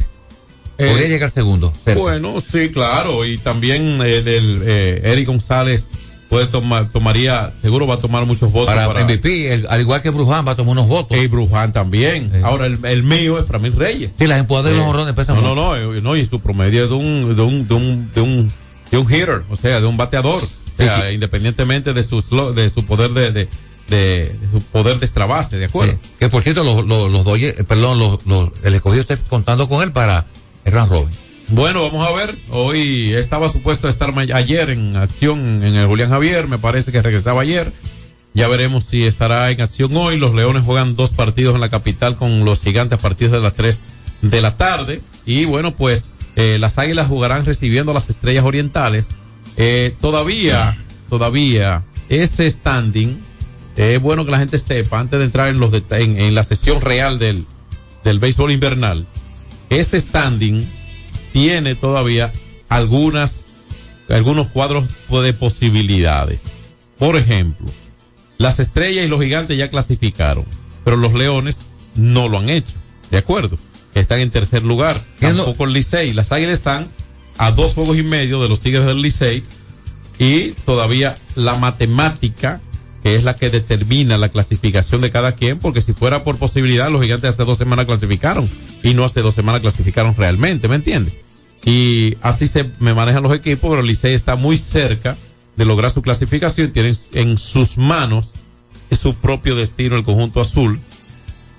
Podría 0.76 1.06
Eh, 1.06 1.08
llegar 1.08 1.30
segundo. 1.30 1.72
cerca. 1.84 2.00
Bueno, 2.00 2.40
sí, 2.40 2.70
claro. 2.70 3.24
Y 3.24 3.38
también 3.38 4.00
el, 4.00 4.28
el, 4.28 4.62
eh, 4.64 5.00
Eric 5.04 5.26
González 5.28 5.88
puede 6.28 6.46
tomar, 6.46 6.88
tomaría, 6.90 7.52
seguro 7.60 7.86
va 7.86 7.94
a 7.94 7.98
tomar 7.98 8.24
muchos 8.26 8.50
votos 8.52 8.74
para, 8.74 8.86
para, 8.88 9.00
MVP, 9.04 9.52
el- 9.52 9.66
al 9.68 9.80
igual 9.82 10.00
que 10.02 10.10
Bruján 10.10 10.46
va 10.46 10.52
a 10.52 10.56
tomar 10.56 10.72
unos 10.72 10.88
votos. 10.88 11.16
Y 11.16 11.26
Bruján 11.26 11.72
también. 11.72 12.32
Ahora, 12.42 12.66
el, 12.66 12.78
el 12.84 13.02
mío 13.02 13.38
es 13.38 13.46
Framil 13.46 13.72
Reyes. 13.74 14.12
Sí, 14.18 14.26
las 14.26 14.40
empujadas 14.40 14.70
de 14.70 14.76
los 14.78 14.86
Eh, 14.86 14.88
honrones 14.88 15.14
pesan 15.14 15.36
no, 15.36 15.42
mucho. 15.42 15.54
no, 15.54 15.76
no, 15.76 15.94
eh, 15.94 16.00
no, 16.00 16.16
y 16.16 16.24
su 16.26 16.40
promedio 16.40 16.84
es 16.84 16.90
de 16.90 16.96
un, 16.96 17.36
de 17.36 17.42
un, 17.42 17.68
de 17.68 17.74
un, 17.74 18.10
de 18.12 18.20
un, 18.22 18.52
de 18.90 18.98
un 18.98 19.12
hitter, 19.12 19.42
o 19.50 19.56
sea, 19.56 19.80
de 19.80 19.86
un 19.86 19.96
bateador. 19.96 20.42
O 20.42 20.76
sea, 20.84 21.12
independientemente 21.12 21.92
de 21.92 22.02
su, 22.02 22.20
de 22.56 22.70
su 22.70 22.84
poder 22.86 23.10
de, 23.12 23.30
de, 23.30 23.48
de, 23.88 24.36
de 24.40 24.50
su 24.52 24.60
poder 24.62 24.98
de 24.98 25.04
extra 25.06 25.26
base, 25.26 25.56
¿de 25.58 25.66
acuerdo? 25.66 25.92
Sí. 25.92 25.98
Que 26.18 26.28
por 26.28 26.42
cierto, 26.42 26.64
los, 26.64 26.86
los, 26.86 27.26
eh, 27.40 27.64
perdón, 27.66 27.98
los, 27.98 28.24
los- 28.26 28.50
el 28.62 28.74
escogido 28.74 29.02
está 29.02 29.16
contando 29.16 29.68
con 29.68 29.82
él 29.82 29.92
para 29.92 30.26
el 30.64 30.72
round 30.72 30.90
robin. 30.90 31.14
Bueno, 31.48 31.82
vamos 31.82 32.08
a 32.08 32.12
ver. 32.12 32.36
Hoy 32.50 33.12
estaba 33.12 33.48
supuesto 33.50 33.88
estar 33.88 34.14
ayer 34.32 34.70
en 34.70 34.96
acción 34.96 35.62
en 35.62 35.74
el 35.74 35.86
Julián 35.86 36.08
Javier. 36.10 36.48
Me 36.48 36.58
parece 36.58 36.92
que 36.92 37.02
regresaba 37.02 37.42
ayer. 37.42 37.72
Ya 38.32 38.48
veremos 38.48 38.84
si 38.84 39.04
estará 39.04 39.50
en 39.50 39.60
acción 39.60 39.94
hoy. 39.94 40.18
Los 40.18 40.34
Leones 40.34 40.64
juegan 40.64 40.94
dos 40.94 41.10
partidos 41.10 41.54
en 41.54 41.60
la 41.60 41.68
capital 41.68 42.16
con 42.16 42.46
los 42.46 42.62
Gigantes 42.62 42.98
a 42.98 43.02
partir 43.02 43.30
de 43.30 43.40
las 43.40 43.52
3 43.52 43.80
de 44.22 44.40
la 44.40 44.56
tarde. 44.56 45.02
Y 45.26 45.44
bueno, 45.44 45.74
pues 45.74 46.08
eh, 46.36 46.56
las 46.58 46.78
Águilas 46.78 47.08
jugarán 47.08 47.44
recibiendo 47.44 47.90
a 47.90 47.94
las 47.94 48.08
Estrellas 48.08 48.44
Orientales. 48.46 49.08
Eh, 49.58 49.94
todavía, 50.00 50.78
todavía, 51.10 51.82
ese 52.08 52.50
standing, 52.50 53.18
es 53.76 54.00
bueno 54.00 54.24
que 54.24 54.30
la 54.30 54.38
gente 54.38 54.58
sepa, 54.58 55.00
antes 55.00 55.18
de 55.18 55.24
entrar 55.24 55.48
en, 55.48 55.58
los 55.60 55.72
en, 55.72 56.18
en 56.18 56.34
la 56.34 56.44
sesión 56.44 56.80
real 56.80 57.18
del, 57.18 57.44
del 58.04 58.18
béisbol 58.18 58.50
invernal, 58.50 59.06
ese 59.70 59.98
standing 59.98 60.66
tiene 61.32 61.74
todavía 61.74 62.32
algunas, 62.68 63.46
algunos 64.08 64.48
cuadros 64.48 64.84
de 65.08 65.32
posibilidades. 65.32 66.40
Por 66.98 67.16
ejemplo, 67.16 67.66
las 68.38 68.60
estrellas 68.60 69.06
y 69.06 69.08
los 69.08 69.22
gigantes 69.22 69.56
ya 69.56 69.70
clasificaron, 69.70 70.44
pero 70.84 70.96
los 70.96 71.14
leones 71.14 71.64
no 71.94 72.28
lo 72.28 72.38
han 72.38 72.48
hecho. 72.50 72.74
¿De 73.10 73.18
acuerdo? 73.18 73.58
Están 73.94 74.20
en 74.20 74.30
tercer 74.30 74.62
lugar. 74.62 75.00
Tampoco 75.18 75.64
el 75.64 75.74
Licey. 75.74 76.12
Las 76.12 76.32
águilas 76.32 76.54
están 76.54 76.88
a 77.38 77.50
dos 77.50 77.74
juegos 77.74 77.98
y 77.98 78.02
medio 78.02 78.42
de 78.42 78.48
los 78.48 78.60
tigres 78.60 78.86
del 78.86 79.02
Licey. 79.02 79.42
Y 80.18 80.52
todavía 80.64 81.14
la 81.34 81.58
matemática, 81.58 82.60
que 83.02 83.16
es 83.16 83.24
la 83.24 83.34
que 83.34 83.50
determina 83.50 84.16
la 84.18 84.28
clasificación 84.28 85.00
de 85.00 85.10
cada 85.10 85.32
quien, 85.32 85.58
porque 85.58 85.82
si 85.82 85.92
fuera 85.92 86.22
por 86.24 86.38
posibilidad, 86.38 86.90
los 86.90 87.02
gigantes 87.02 87.30
hace 87.30 87.44
dos 87.44 87.58
semanas 87.58 87.86
clasificaron 87.86 88.48
y 88.82 88.94
no 88.94 89.04
hace 89.04 89.22
dos 89.22 89.34
semanas 89.34 89.60
clasificaron 89.60 90.14
realmente, 90.16 90.68
¿me 90.68 90.76
entiendes? 90.76 91.18
Y 91.64 92.16
así 92.22 92.48
se 92.48 92.70
me 92.80 92.94
manejan 92.94 93.22
los 93.22 93.34
equipos, 93.34 93.70
pero 93.70 93.82
Licey 93.82 94.14
está 94.14 94.36
muy 94.36 94.58
cerca 94.58 95.16
de 95.56 95.64
lograr 95.64 95.90
su 95.90 96.02
clasificación, 96.02 96.72
tienen 96.72 96.96
en 97.12 97.38
sus 97.38 97.78
manos 97.78 98.30
su 98.96 99.14
propio 99.14 99.54
destino 99.54 99.96
el 99.96 100.04
conjunto 100.04 100.40
azul. 100.40 100.80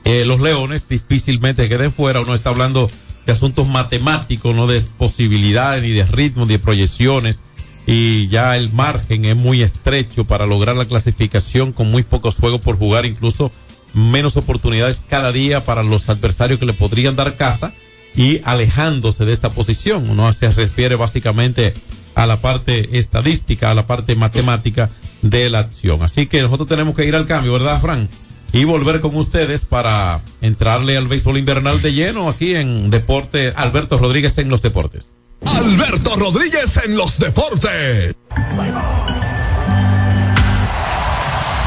Eh, 0.06 0.26
los 0.26 0.42
Leones 0.42 0.88
difícilmente 0.88 1.70
queden 1.70 1.92
fuera, 1.92 2.22
uno 2.22 2.34
está 2.34 2.50
hablando 2.50 2.90
de 3.26 3.32
asuntos 3.32 3.68
matemáticos, 3.68 4.54
no 4.54 4.68
de 4.68 4.82
posibilidades, 4.82 5.82
ni 5.82 5.92
de 5.92 6.06
ritmo, 6.06 6.46
ni 6.46 6.54
de 6.54 6.60
proyecciones, 6.60 7.42
y 7.86 8.28
ya 8.30 8.56
el 8.56 8.72
margen 8.72 9.26
es 9.26 9.36
muy 9.36 9.62
estrecho 9.62 10.26
para 10.26 10.46
lograr 10.46 10.76
la 10.76 10.86
clasificación 10.86 11.74
con 11.74 11.92
muy 11.92 12.04
pocos 12.04 12.38
juegos 12.38 12.62
por 12.62 12.78
jugar, 12.78 13.06
incluso 13.06 13.52
menos 13.94 14.38
oportunidades 14.38 15.04
cada 15.08 15.32
día 15.32 15.66
para 15.66 15.84
los 15.84 16.10
adversarios 16.10 16.60
que 16.60 16.66
le 16.66 16.74
podrían 16.74 17.16
dar 17.16 17.36
casa 17.36 17.74
y 18.16 18.42
alejándose 18.44 19.26
de 19.26 19.34
esta 19.34 19.52
posición. 19.52 20.10
Uno 20.10 20.32
se 20.34 20.50
refiere 20.52 20.96
básicamente 20.96 21.74
a 22.16 22.26
la 22.26 22.42
parte 22.42 22.98
estadística, 22.98 23.72
a 23.72 23.76
la 23.76 23.88
parte 23.88 24.16
matemática 24.16 24.90
de 25.22 25.50
la 25.50 25.60
acción. 25.60 26.04
Así 26.04 26.28
que 26.28 26.42
nosotros 26.42 26.68
tenemos 26.68 26.96
que 26.96 27.06
ir 27.06 27.16
al 27.16 27.26
cambio, 27.26 27.54
¿verdad, 27.54 27.82
Fran? 27.82 28.10
Y 28.52 28.66
volver 28.66 29.02
con 29.02 29.16
ustedes 29.16 29.62
para 29.62 30.22
entrarle 30.42 30.96
al 30.96 31.08
béisbol 31.08 31.40
invernal 31.40 31.82
de 31.82 31.94
lleno 31.94 32.30
aquí 32.30 32.56
en 32.56 32.92
Deporte 32.92 33.52
Alberto 33.56 33.98
Rodríguez 33.98 34.38
en 34.38 34.50
los 34.50 34.62
deportes. 34.62 35.13
Alberto 35.46 36.16
Rodríguez 36.16 36.80
en 36.86 36.96
los 36.96 37.18
deportes. 37.20 38.16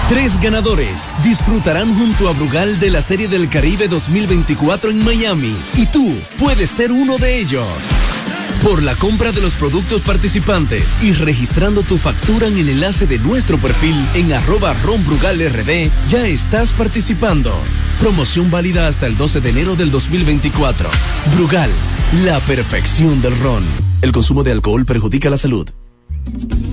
Tres 0.08 0.40
ganadores 0.40 1.10
disfrutarán 1.24 1.92
junto 1.98 2.28
a 2.28 2.32
Brugal 2.32 2.78
de 2.78 2.90
la 2.90 3.02
Serie 3.02 3.26
del 3.26 3.48
Caribe 3.48 3.88
2024 3.88 4.90
en 4.90 5.04
Miami 5.04 5.56
y 5.74 5.86
tú 5.86 6.16
puedes 6.38 6.70
ser 6.70 6.92
uno 6.92 7.18
de 7.18 7.40
ellos. 7.40 7.66
Por 8.62 8.82
la 8.82 8.94
compra 8.94 9.32
de 9.32 9.40
los 9.40 9.52
productos 9.54 10.02
participantes 10.02 10.96
y 11.02 11.12
registrando 11.12 11.82
tu 11.82 11.98
factura 11.98 12.46
en 12.46 12.56
el 12.56 12.68
enlace 12.68 13.06
de 13.06 13.18
nuestro 13.18 13.58
perfil 13.58 13.96
en 14.14 14.32
arroba 14.32 14.74
ronbrugalrd, 14.74 15.90
ya 16.08 16.26
estás 16.26 16.70
participando. 16.70 17.52
Promoción 18.00 18.50
válida 18.50 18.88
hasta 18.88 19.06
el 19.06 19.16
12 19.16 19.40
de 19.40 19.50
enero 19.50 19.74
del 19.74 19.90
2024. 19.90 20.88
Brugal, 21.34 21.70
la 22.24 22.38
perfección 22.40 23.22
del 23.22 23.38
ron. 23.40 23.64
El 24.02 24.12
consumo 24.12 24.42
de 24.42 24.52
alcohol 24.52 24.84
perjudica 24.84 25.30
la 25.30 25.38
salud. 25.38 25.70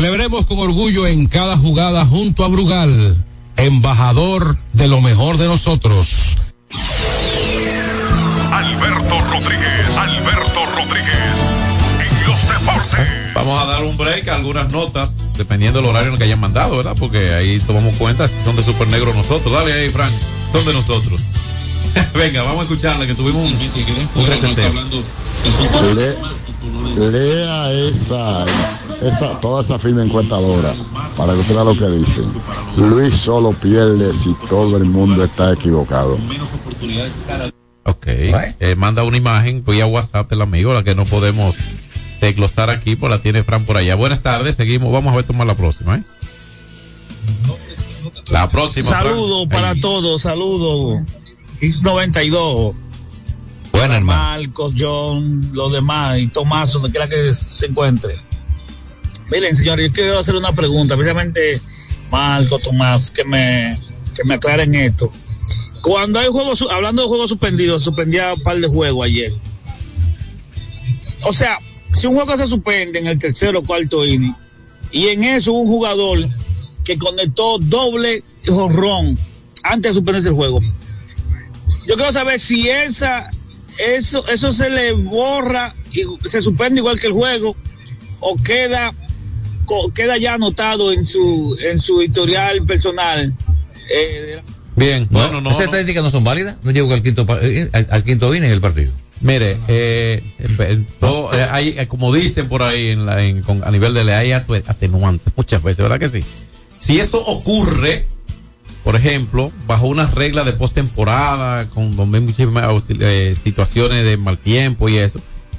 Celebremos 0.00 0.44
con 0.44 0.58
orgullo 0.58 1.06
en 1.06 1.26
cada 1.26 1.56
jugada 1.56 2.04
junto 2.04 2.44
a 2.44 2.48
Brugal, 2.48 3.16
embajador 3.56 4.58
de 4.74 4.88
lo 4.88 5.00
mejor 5.00 5.38
de 5.38 5.46
nosotros. 5.46 6.36
Alberto 8.52 9.18
Rodríguez, 9.22 9.96
Alberto 9.96 10.66
Rodríguez, 10.74 11.16
en 11.98 12.26
los 12.28 12.42
deportes. 12.46 13.08
Vamos 13.34 13.58
a 13.58 13.64
dar 13.64 13.84
un 13.84 13.96
break, 13.96 14.28
algunas 14.28 14.70
notas, 14.70 15.22
dependiendo 15.34 15.80
del 15.80 15.88
horario 15.88 16.08
en 16.08 16.12
el 16.14 16.18
que 16.18 16.24
hayan 16.24 16.40
mandado, 16.40 16.76
¿verdad? 16.76 16.94
Porque 16.98 17.32
ahí 17.32 17.58
tomamos 17.60 17.96
cuenta 17.96 18.28
si 18.28 18.34
son 18.44 18.54
de 18.54 18.62
Super 18.62 18.88
Negro 18.88 19.14
nosotros. 19.14 19.50
Dale 19.50 19.72
ahí, 19.72 19.88
Frank, 19.88 20.12
son 20.52 20.66
de 20.66 20.74
nosotros. 20.74 21.22
Venga, 22.14 22.42
vamos 22.42 22.60
a 22.60 22.62
escucharle, 22.64 23.06
que 23.06 23.14
tuvimos 23.14 23.40
un, 23.42 23.52
un 24.22 24.26
reseteo. 24.26 24.72
Le- 25.94 26.16
lea 27.10 27.72
esa, 27.72 28.44
esa, 29.08 29.40
toda 29.40 29.62
esa 29.62 29.78
firma 29.78 30.02
encuestadora 30.04 30.72
para 31.16 31.32
que 31.32 31.40
usted 31.40 31.54
vea 31.54 31.64
lo 31.64 31.76
que 31.76 31.88
dice. 31.88 32.22
Luis 32.76 33.14
solo 33.16 33.52
pierde 33.52 34.14
si 34.14 34.34
todo 34.48 34.76
el 34.76 34.84
mundo 34.84 35.24
está 35.24 35.52
equivocado. 35.52 36.18
Ok. 37.84 38.06
Eh, 38.06 38.74
manda 38.76 39.04
una 39.04 39.16
imagen 39.16 39.64
vía 39.64 39.86
WhatsApp 39.86 40.28
del 40.28 40.42
amigo, 40.42 40.74
la 40.74 40.82
que 40.84 40.94
no 40.94 41.04
podemos 41.06 41.54
desglosar 42.20 42.70
aquí, 42.70 42.96
pues 42.96 43.10
la 43.10 43.20
tiene 43.20 43.42
Fran 43.44 43.64
por 43.64 43.76
allá. 43.76 43.94
Buenas 43.94 44.22
tardes, 44.22 44.56
seguimos. 44.56 44.92
Vamos 44.92 45.12
a 45.12 45.16
ver 45.16 45.24
tomar 45.24 45.46
la 45.46 45.54
próxima, 45.54 45.96
¿eh? 45.96 46.02
La 48.30 48.48
próxima. 48.50 48.90
Saludos 48.90 49.46
para 49.48 49.70
Ahí. 49.70 49.80
todos, 49.80 50.22
saludos. 50.22 51.00
X 51.60 51.80
92. 51.82 52.74
Bueno, 53.72 53.94
hermano. 53.94 54.20
Marcos, 54.20 54.74
John, 54.76 55.50
los 55.52 55.70
demás 55.72 56.18
y 56.18 56.28
Tomás, 56.28 56.72
donde 56.72 56.90
quiera 56.90 57.08
que 57.08 57.32
se 57.34 57.66
encuentre. 57.66 58.16
Miren, 59.30 59.56
señores, 59.56 59.88
yo 59.88 59.92
quiero 59.92 60.18
hacer 60.18 60.36
una 60.36 60.52
pregunta, 60.52 60.94
precisamente 60.94 61.60
Marco, 62.10 62.58
Tomás, 62.58 63.10
que 63.10 63.24
me, 63.24 63.78
que 64.14 64.24
me 64.24 64.34
aclaren 64.34 64.74
esto. 64.74 65.10
Cuando 65.82 66.18
hay 66.18 66.28
juegos, 66.28 66.66
hablando 66.70 67.02
de 67.02 67.08
juegos 67.08 67.30
suspendidos, 67.30 67.82
suspendía 67.82 68.34
un 68.34 68.42
par 68.42 68.58
de 68.58 68.68
juegos 68.68 69.06
ayer. 69.06 69.32
O 71.22 71.32
sea, 71.32 71.58
si 71.92 72.06
un 72.06 72.14
juego 72.14 72.36
se 72.36 72.46
suspende 72.46 72.98
en 72.98 73.06
el 73.06 73.18
tercero 73.18 73.60
o 73.60 73.62
cuarto 73.62 74.04
inning, 74.04 74.34
y 74.92 75.08
en 75.08 75.24
eso 75.24 75.52
un 75.52 75.66
jugador 75.66 76.28
que 76.84 76.96
conectó 76.96 77.58
doble 77.58 78.22
jorrón 78.46 79.18
antes 79.64 79.90
de 79.90 79.94
suspenderse 79.94 80.28
el 80.28 80.34
juego. 80.34 80.60
Yo 81.86 81.96
quiero 81.96 82.12
saber 82.12 82.38
si 82.38 82.68
esa, 82.68 83.30
eso, 83.78 84.26
eso 84.28 84.52
se 84.52 84.70
le 84.70 84.92
borra 84.92 85.74
y 85.92 86.04
se 86.28 86.40
suspende 86.42 86.80
igual 86.80 87.00
que 87.00 87.08
el 87.08 87.12
juego, 87.12 87.56
o 88.20 88.36
queda, 88.36 88.94
queda 89.94 90.16
ya 90.18 90.34
anotado 90.34 90.92
en 90.92 91.04
su, 91.04 91.56
en 91.60 91.78
su 91.78 92.02
historial 92.02 92.64
personal. 92.64 93.32
Eh, 93.90 94.40
Bien, 94.74 95.06
No, 95.10 95.20
bueno, 95.20 95.40
no. 95.40 95.50
Esas 95.50 95.60
no. 95.60 95.64
estadísticas 95.66 96.02
no 96.04 96.10
son 96.10 96.24
válidas. 96.24 96.56
No 96.62 96.70
llegó 96.70 96.92
al 96.92 97.02
quinto, 97.02 97.24
pa- 97.24 97.38
eh, 97.40 97.68
al, 97.72 97.86
al 97.90 98.04
quinto 98.04 98.34
inning 98.34 98.50
el 98.50 98.60
partido. 98.60 98.92
Mire, 99.22 99.56
eh, 99.68 100.22
eh, 100.38 100.84
todo, 101.00 101.32
eh, 101.32 101.46
hay, 101.50 101.74
eh, 101.78 101.86
como 101.88 102.12
dicen 102.12 102.48
por 102.48 102.62
ahí 102.62 102.88
en 102.88 103.06
la, 103.06 103.24
en- 103.24 103.40
con- 103.42 103.64
a 103.64 103.70
nivel 103.70 103.94
de 103.94 104.04
ley, 104.04 104.14
hay 104.14 104.32
atenuantes 104.32 105.32
muchas 105.36 105.62
veces, 105.62 105.78
¿verdad 105.82 105.98
que 105.98 106.10
sí? 106.10 106.20
Si 106.78 107.00
eso 107.00 107.24
ocurre, 107.24 108.06
por 108.84 108.94
ejemplo, 108.94 109.50
bajo 109.66 109.86
una 109.86 110.06
regla 110.06 110.44
de 110.44 110.52
postemporada, 110.52 111.70
con 111.70 111.96
donde 111.96 112.18
hay 112.18 112.24
muchísimas 112.24 112.66
eh, 112.90 113.34
situaciones 113.42 114.04
de 114.04 114.18
mal 114.18 114.36
tiempo 114.36 114.90
y 114.90 114.98
eso, 114.98 115.18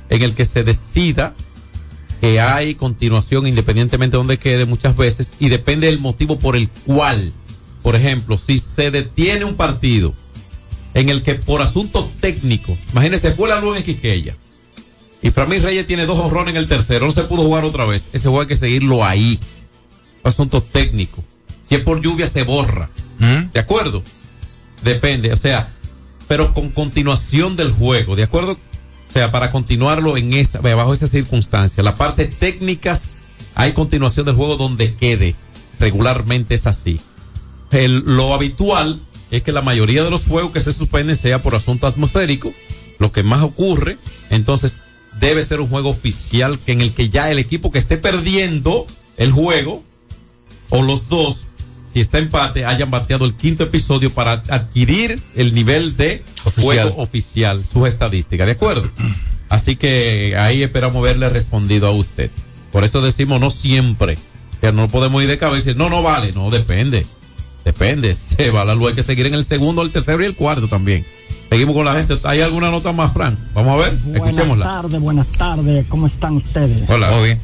en 0.09 0.21
el 0.21 0.35
que 0.35 0.45
se 0.45 0.63
decida 0.63 1.33
que 2.19 2.39
hay 2.39 2.75
continuación 2.75 3.47
independientemente 3.47 4.15
de 4.15 4.19
donde 4.19 4.39
quede 4.39 4.65
muchas 4.65 4.95
veces 4.95 5.33
y 5.39 5.49
depende 5.49 5.87
del 5.87 5.99
motivo 5.99 6.39
por 6.39 6.55
el 6.55 6.69
cual, 6.69 7.33
por 7.81 7.95
ejemplo, 7.95 8.37
si 8.37 8.59
se 8.59 8.91
detiene 8.91 9.45
un 9.45 9.55
partido 9.55 10.13
en 10.93 11.09
el 11.09 11.21
que 11.23 11.35
por 11.35 11.61
asunto 11.61 12.11
técnico, 12.19 12.77
imagínese, 12.91 13.31
fue 13.31 13.49
la 13.49 13.59
luz 13.59 13.77
en 13.77 14.35
y 15.21 15.29
Framil 15.31 15.63
Reyes 15.63 15.87
tiene 15.87 16.05
dos 16.05 16.19
horrones 16.19 16.55
en 16.55 16.57
el 16.57 16.67
tercero, 16.67 17.05
no 17.05 17.11
se 17.11 17.23
pudo 17.23 17.43
jugar 17.43 17.65
otra 17.65 17.85
vez, 17.85 18.05
ese 18.13 18.27
juego 18.27 18.41
hay 18.41 18.47
que 18.47 18.57
seguirlo 18.57 19.03
ahí, 19.03 19.39
asunto 20.23 20.61
técnico. 20.61 21.23
Si 21.63 21.75
es 21.75 21.81
por 21.81 22.01
lluvia 22.01 22.27
se 22.27 22.43
borra, 22.43 22.89
¿de 23.51 23.59
acuerdo? 23.59 24.03
Depende, 24.83 25.33
o 25.33 25.37
sea, 25.37 25.73
pero 26.27 26.53
con 26.53 26.69
continuación 26.69 27.55
del 27.55 27.71
juego, 27.71 28.15
¿de 28.15 28.23
acuerdo? 28.23 28.57
O 29.09 29.11
sea, 29.11 29.31
para 29.31 29.51
continuarlo 29.51 30.17
en 30.17 30.33
esa, 30.33 30.59
bajo 30.61 30.93
esa 30.93 31.07
circunstancia. 31.07 31.81
La 31.83 31.95
parte 31.95 32.25
técnica, 32.25 32.99
hay 33.55 33.73
continuación 33.73 34.25
del 34.25 34.35
juego 34.35 34.57
donde 34.57 34.93
quede. 34.95 35.35
Regularmente 35.79 36.55
es 36.55 36.67
así. 36.67 36.99
El- 37.71 37.99
lo 38.05 38.33
habitual 38.33 38.99
es 39.31 39.43
que 39.43 39.51
la 39.51 39.61
mayoría 39.61 40.03
de 40.03 40.09
los 40.11 40.25
juegos 40.25 40.51
que 40.51 40.59
se 40.61 40.73
suspenden 40.73 41.15
sea 41.15 41.41
por 41.41 41.55
asunto 41.55 41.87
atmosférico, 41.87 42.53
lo 42.99 43.11
que 43.11 43.23
más 43.23 43.41
ocurre. 43.43 43.97
Entonces, 44.29 44.81
debe 45.19 45.43
ser 45.43 45.61
un 45.61 45.69
juego 45.69 45.89
oficial 45.89 46.59
que 46.59 46.71
en 46.73 46.81
el 46.81 46.93
que 46.93 47.09
ya 47.09 47.31
el 47.31 47.39
equipo 47.39 47.71
que 47.71 47.79
esté 47.79 47.97
perdiendo 47.97 48.85
el 49.17 49.31
juego, 49.31 49.83
o 50.69 50.83
los 50.83 51.09
dos, 51.09 51.47
si 51.97 52.01
está 52.01 52.19
empate, 52.19 52.63
hayan 52.63 52.91
bateado 52.91 53.25
el 53.25 53.33
quinto 53.33 53.63
episodio 53.63 54.11
para 54.11 54.33
adquirir 54.49 55.19
el 55.33 55.55
nivel 55.55 55.97
de 55.97 56.23
juego 56.61 56.93
oficial, 56.97 57.63
sus 57.73 57.87
estadísticas, 57.87 58.45
¿de 58.45 58.51
acuerdo? 58.51 58.87
Así 59.49 59.77
que 59.77 60.35
ahí 60.37 60.61
esperamos 60.61 61.01
verle 61.01 61.27
respondido 61.27 61.87
a 61.87 61.91
usted. 61.91 62.29
Por 62.71 62.83
eso 62.83 63.01
decimos 63.01 63.41
no 63.41 63.49
siempre, 63.49 64.15
que 64.61 64.71
no 64.71 64.87
podemos 64.89 65.23
ir 65.23 65.27
de 65.27 65.39
cabeza 65.39 65.55
y 65.55 65.73
decir, 65.73 65.77
no, 65.77 65.89
no 65.89 66.03
vale, 66.03 66.33
no, 66.33 66.51
depende. 66.51 67.03
Depende, 67.65 68.15
se 68.37 68.51
va 68.51 68.63
la 68.63 68.75
luz, 68.75 68.89
hay 68.89 68.93
que 68.93 69.01
seguir 69.01 69.25
en 69.25 69.33
el 69.33 69.43
segundo, 69.43 69.81
el 69.81 69.89
tercero 69.89 70.21
y 70.21 70.27
el 70.27 70.35
cuarto 70.35 70.67
también. 70.67 71.03
Seguimos 71.49 71.73
con 71.73 71.85
la 71.85 71.95
gente. 71.95 72.15
¿Hay 72.25 72.41
alguna 72.41 72.69
nota 72.69 72.91
más, 72.91 73.11
Fran? 73.11 73.39
Vamos 73.55 73.73
a 73.73 73.89
ver, 73.89 73.97
Buenas 74.03 74.27
escuchémosla. 74.27 74.65
tardes, 74.65 74.99
buenas 74.99 75.27
tardes. 75.29 75.87
¿Cómo 75.89 76.05
están 76.05 76.35
ustedes? 76.35 76.87
Hola. 76.91 77.09
Todo 77.09 77.23
bien. 77.23 77.39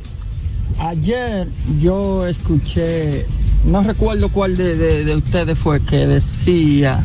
Ayer 0.78 1.48
yo 1.80 2.28
escuché 2.28 3.26
no 3.66 3.82
recuerdo 3.84 4.30
cuál 4.30 4.58
de, 4.58 4.76
de- 4.76 5.06
de 5.06 5.16
ustedes 5.16 5.58
fue 5.58 5.80
que 5.82 6.08
decía 6.08 7.04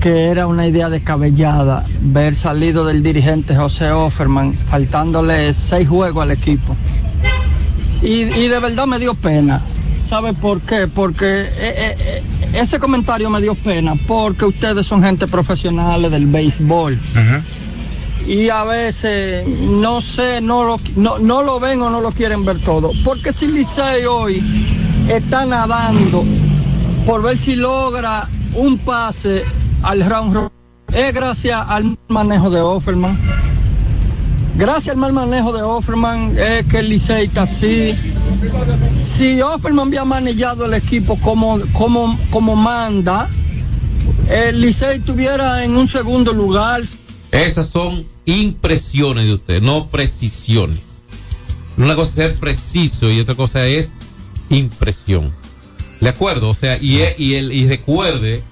que 0.00 0.26
era 0.26 0.46
una 0.46 0.66
idea 0.66 0.88
descabellada 0.88 1.84
ver 2.02 2.34
salido 2.36 2.84
del 2.84 3.02
dirigente 3.02 3.56
José 3.56 3.90
Offerman 3.90 4.54
faltándole 4.70 5.52
seis 5.52 5.88
juegos 5.88 6.22
al 6.22 6.30
equipo. 6.30 6.76
Y, 8.00 8.22
y 8.22 8.48
de 8.48 8.60
verdad 8.60 8.86
me 8.86 9.00
dio 9.00 9.14
pena. 9.14 9.60
¿Sabe 9.98 10.32
por 10.34 10.60
qué? 10.60 10.86
Porque 10.86 11.40
eh, 11.40 11.48
eh, 11.58 11.96
eh, 11.98 12.22
ese 12.54 12.78
comentario 12.78 13.28
me 13.28 13.40
dio 13.40 13.56
pena 13.56 13.94
porque 14.06 14.44
ustedes 14.44 14.86
son 14.86 15.02
gente 15.02 15.26
profesional 15.26 16.08
del 16.08 16.26
béisbol 16.26 16.96
y 18.26 18.48
a 18.50 18.62
veces 18.64 19.44
no 19.48 20.00
sé, 20.00 20.40
no 20.40 20.62
lo, 20.62 20.80
no, 20.94 21.18
no 21.18 21.42
lo 21.42 21.58
ven 21.58 21.82
o 21.82 21.90
no 21.90 22.00
lo 22.00 22.12
quieren 22.12 22.44
ver 22.44 22.60
todo. 22.60 22.92
Porque 23.04 23.32
si 23.32 23.48
Licey 23.48 24.04
hoy 24.04 24.40
está 25.08 25.46
nadando 25.46 26.24
por 27.06 27.22
ver 27.22 27.38
si 27.38 27.56
logra 27.56 28.28
un 28.54 28.78
pase 28.78 29.42
al 29.82 30.04
round 30.04 30.34
robin, 30.34 30.50
es 30.92 31.14
gracias 31.14 31.62
al 31.68 31.96
manejo 32.08 32.50
de 32.50 32.60
Offerman. 32.60 33.18
Gracias 34.56 34.94
al 34.94 35.00
mal 35.00 35.12
manejo 35.12 35.52
de 35.52 35.62
Offerman 35.62 36.36
es 36.36 36.64
que 36.64 36.80
el 36.80 36.88
Licey 36.88 37.26
está 37.26 37.42
así. 37.42 37.94
Si 39.00 39.40
Offerman 39.40 39.88
había 39.88 40.04
manejado 40.04 40.64
el 40.64 40.74
equipo 40.74 41.18
como, 41.20 41.60
como, 41.72 42.18
como 42.30 42.56
manda, 42.56 43.28
el 44.28 44.60
Licey 44.60 44.98
estuviera 44.98 45.64
en 45.64 45.76
un 45.76 45.86
segundo 45.86 46.32
lugar. 46.32 46.82
Esas 47.30 47.68
son 47.68 48.06
impresiones 48.24 49.26
de 49.26 49.32
usted, 49.32 49.62
no 49.62 49.88
precisiones. 49.88 50.80
Una 51.76 51.94
cosa 51.94 52.08
es 52.08 52.14
ser 52.14 52.34
preciso 52.34 53.10
y 53.10 53.20
otra 53.20 53.36
cosa 53.36 53.64
es 53.66 53.92
impresión. 54.50 55.32
¿De 56.00 56.08
acuerdo? 56.08 56.48
O 56.48 56.54
sea, 56.54 56.78
y, 56.80 57.00
y, 57.18 57.34
el, 57.34 57.52
y 57.52 57.66
recuerde 57.66 58.42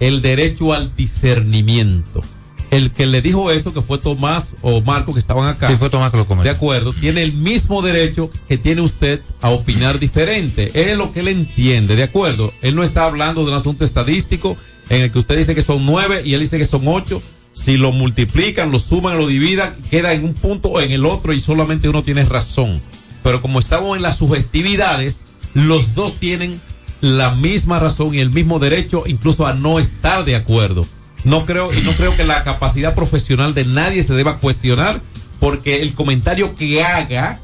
el 0.00 0.22
derecho 0.22 0.72
al 0.72 0.94
discernimiento. 0.96 2.22
El 2.70 2.90
que 2.90 3.06
le 3.06 3.20
dijo 3.20 3.50
eso, 3.50 3.74
que 3.74 3.82
fue 3.82 3.98
Tomás 3.98 4.54
o 4.62 4.80
Marco 4.80 5.12
que 5.12 5.20
estaban 5.20 5.46
acá. 5.46 5.68
Sí, 5.68 5.76
fue 5.76 5.90
Tomás 5.90 6.10
que 6.10 6.16
lo 6.16 6.26
comentó. 6.26 6.44
De 6.44 6.56
acuerdo, 6.56 6.94
tiene 6.94 7.22
el 7.22 7.34
mismo 7.34 7.82
derecho 7.82 8.30
que 8.48 8.56
tiene 8.56 8.80
usted 8.80 9.20
a 9.42 9.50
opinar 9.50 9.98
diferente. 9.98 10.70
Es 10.72 10.96
lo 10.96 11.12
que 11.12 11.20
él 11.20 11.28
entiende, 11.28 11.96
¿de 11.96 12.04
acuerdo? 12.04 12.52
Él 12.62 12.74
no 12.74 12.82
está 12.82 13.04
hablando 13.04 13.42
de 13.42 13.50
un 13.50 13.56
asunto 13.56 13.84
estadístico 13.84 14.56
en 14.88 15.02
el 15.02 15.12
que 15.12 15.18
usted 15.18 15.36
dice 15.36 15.54
que 15.54 15.62
son 15.62 15.84
nueve 15.84 16.22
y 16.24 16.32
él 16.32 16.40
dice 16.40 16.56
que 16.56 16.64
son 16.64 16.88
ocho. 16.88 17.22
Si 17.52 17.76
lo 17.76 17.92
multiplican, 17.92 18.70
lo 18.70 18.78
suman, 18.78 19.18
lo 19.18 19.26
dividan, 19.26 19.76
queda 19.90 20.14
en 20.14 20.24
un 20.24 20.32
punto 20.32 20.70
o 20.70 20.80
en 20.80 20.92
el 20.92 21.04
otro 21.04 21.34
y 21.34 21.40
solamente 21.40 21.90
uno 21.90 22.02
tiene 22.02 22.24
razón. 22.24 22.80
Pero 23.22 23.42
como 23.42 23.58
estamos 23.58 23.98
en 23.98 24.02
las 24.02 24.16
subjetividades, 24.16 25.24
los 25.54 25.94
dos 25.94 26.16
tienen 26.16 26.60
la 27.00 27.34
misma 27.34 27.80
razón 27.80 28.14
y 28.14 28.18
el 28.18 28.30
mismo 28.30 28.58
derecho 28.58 29.04
incluso 29.06 29.46
a 29.46 29.54
no 29.54 29.78
estar 29.78 30.24
de 30.24 30.36
acuerdo. 30.36 30.86
No 31.24 31.46
creo, 31.46 31.72
y 31.72 31.80
no 31.82 31.92
creo 31.92 32.16
que 32.16 32.24
la 32.24 32.42
capacidad 32.42 32.94
profesional 32.94 33.54
de 33.54 33.64
nadie 33.64 34.02
se 34.02 34.14
deba 34.14 34.38
cuestionar 34.38 35.00
porque 35.38 35.82
el 35.82 35.94
comentario 35.94 36.56
que 36.56 36.82
haga 36.82 37.40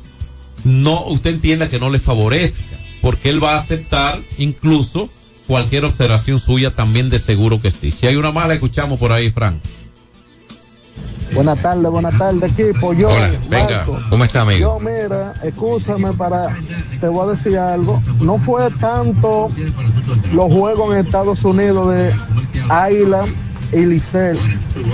no, 0.64 1.04
usted 1.06 1.30
entienda 1.34 1.68
que 1.68 1.78
no 1.78 1.90
le 1.90 1.98
favorezca, 1.98 2.64
porque 3.00 3.30
él 3.30 3.42
va 3.42 3.54
a 3.54 3.58
aceptar 3.58 4.22
incluso 4.38 5.08
cualquier 5.46 5.84
observación 5.84 6.38
suya 6.38 6.70
también 6.70 7.10
de 7.10 7.18
seguro 7.18 7.60
que 7.60 7.70
sí. 7.70 7.90
Si 7.90 8.06
hay 8.06 8.16
una 8.16 8.32
mala, 8.32 8.54
escuchamos 8.54 8.98
por 8.98 9.12
ahí, 9.12 9.30
Frank. 9.30 9.62
Buenas 11.34 11.60
tardes, 11.60 11.90
buenas 11.90 12.16
tardes, 12.16 12.52
equipo. 12.58 12.92
Yo, 12.92 13.10
Venga, 13.48 13.78
Marco. 13.78 13.98
¿cómo 14.08 14.24
está, 14.24 14.42
amigo? 14.42 14.60
Yo, 14.60 14.80
mira, 14.80 15.34
escúchame 15.42 16.12
para. 16.12 16.48
Te 17.00 17.08
voy 17.08 17.26
a 17.26 17.30
decir 17.30 17.58
algo. 17.58 18.02
No 18.20 18.38
fue 18.38 18.70
tanto 18.80 19.50
los 20.32 20.52
juegos 20.52 20.94
en 20.94 21.06
Estados 21.06 21.44
Unidos 21.44 21.94
de 21.94 22.14
Águila 22.68 23.24
y 23.72 23.84
Licey, 23.84 24.38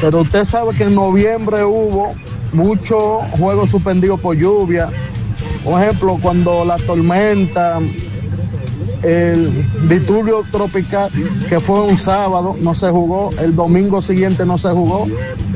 pero 0.00 0.22
usted 0.22 0.44
sabe 0.44 0.74
que 0.76 0.84
en 0.84 0.94
noviembre 0.94 1.64
hubo 1.64 2.14
muchos 2.52 3.22
juegos 3.38 3.70
suspendidos 3.70 4.20
por 4.20 4.36
lluvia. 4.36 4.90
Por 5.62 5.80
ejemplo, 5.80 6.18
cuando 6.20 6.64
la 6.64 6.76
tormenta, 6.78 7.78
el 9.04 9.88
disturbio 9.88 10.42
tropical, 10.50 11.10
que 11.48 11.60
fue 11.60 11.82
un 11.82 11.98
sábado, 11.98 12.56
no 12.58 12.74
se 12.74 12.88
jugó, 12.90 13.30
el 13.38 13.54
domingo 13.54 14.00
siguiente 14.00 14.46
no 14.46 14.56
se 14.56 14.70
jugó, 14.70 15.06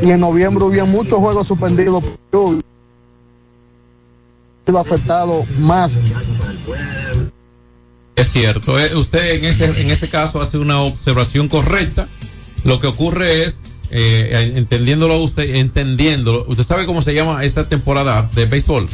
y 0.03 0.11
en 0.11 0.20
noviembre 0.20 0.64
hubo 0.64 0.86
muchos 0.86 1.18
juegos 1.18 1.49
suspendidos 1.49 2.05
por 2.30 2.59
afectado 4.76 5.46
más. 5.59 6.01
Es 8.14 8.32
cierto, 8.32 8.78
eh, 8.78 8.94
usted 8.96 9.36
en 9.36 9.44
ese, 9.44 9.80
en 9.80 9.90
ese 9.90 10.09
caso 10.11 10.42
hace 10.42 10.59
una 10.59 10.80
observación 10.80 11.49
correcta. 11.49 12.09
Lo 12.64 12.80
que 12.80 12.88
ocurre 12.88 13.44
es, 13.44 13.61
eh, 13.90 14.53
entendiéndolo 14.57 15.22
usted, 15.22 15.55
entendiéndolo, 15.55 16.44
usted 16.49 16.64
sabe 16.64 16.84
cómo 16.84 17.01
se 17.01 17.14
llama 17.14 17.44
esta 17.44 17.68
temporada 17.68 18.28
de 18.34 18.44
béisbol, 18.44 18.88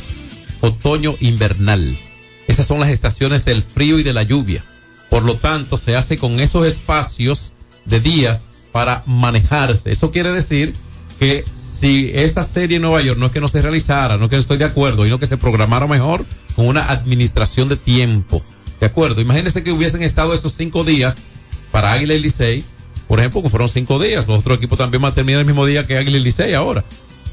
otoño 0.61 1.17
invernal. 1.21 1.99
Esas 2.47 2.67
son 2.67 2.81
las 2.81 2.91
estaciones 2.91 3.45
del 3.45 3.63
frío 3.63 3.99
y 3.99 4.03
de 4.03 4.13
la 4.13 4.23
lluvia. 4.23 4.65
Por 5.11 5.25
lo 5.25 5.37
tanto, 5.37 5.77
se 5.77 5.97
hace 5.97 6.19
con 6.19 6.41
esos 6.41 6.67
espacios 6.67 7.53
de 7.85 8.01
días 8.01 8.47
para 8.73 9.03
manejarse. 9.07 9.93
Eso 9.93 10.11
quiere 10.11 10.33
decir 10.33 10.75
que 11.19 11.45
si 11.55 12.11
esa 12.15 12.43
serie 12.43 12.77
en 12.77 12.83
Nueva 12.83 13.03
York 13.03 13.19
no 13.19 13.27
es 13.27 13.33
que 13.33 13.41
no 13.41 13.49
se 13.49 13.63
realizara, 13.63 14.17
no 14.17 14.25
es 14.25 14.31
que 14.31 14.37
estoy 14.37 14.59
de 14.59 14.65
acuerdo, 14.65 15.05
sino 15.05 15.19
que 15.19 15.27
se 15.27 15.37
programara 15.37 15.87
mejor 15.87 16.25
con 16.57 16.67
una 16.67 16.91
administración 16.91 17.69
de 17.69 17.77
tiempo. 17.77 18.43
De 18.81 18.87
acuerdo, 18.87 19.21
imagínense 19.21 19.63
que 19.63 19.73
hubiesen 19.73 20.03
estado 20.03 20.35
esos 20.35 20.53
cinco 20.53 20.85
días 20.85 21.17
para 21.71 21.93
Águila 21.93 22.15
y 22.15 22.21
Licey, 22.21 22.65
por 23.07 23.21
ejemplo, 23.21 23.43
que 23.43 23.49
fueron 23.49 23.69
cinco 23.69 23.99
días. 23.99 24.27
Los 24.27 24.41
otros 24.41 24.57
equipos 24.59 24.79
también 24.79 25.03
terminar 25.13 25.41
el 25.41 25.47
mismo 25.47 25.67
día 25.67 25.87
que 25.87 25.97
Águila 25.97 26.19
y 26.19 26.21
Licey 26.21 26.55
ahora. 26.55 26.85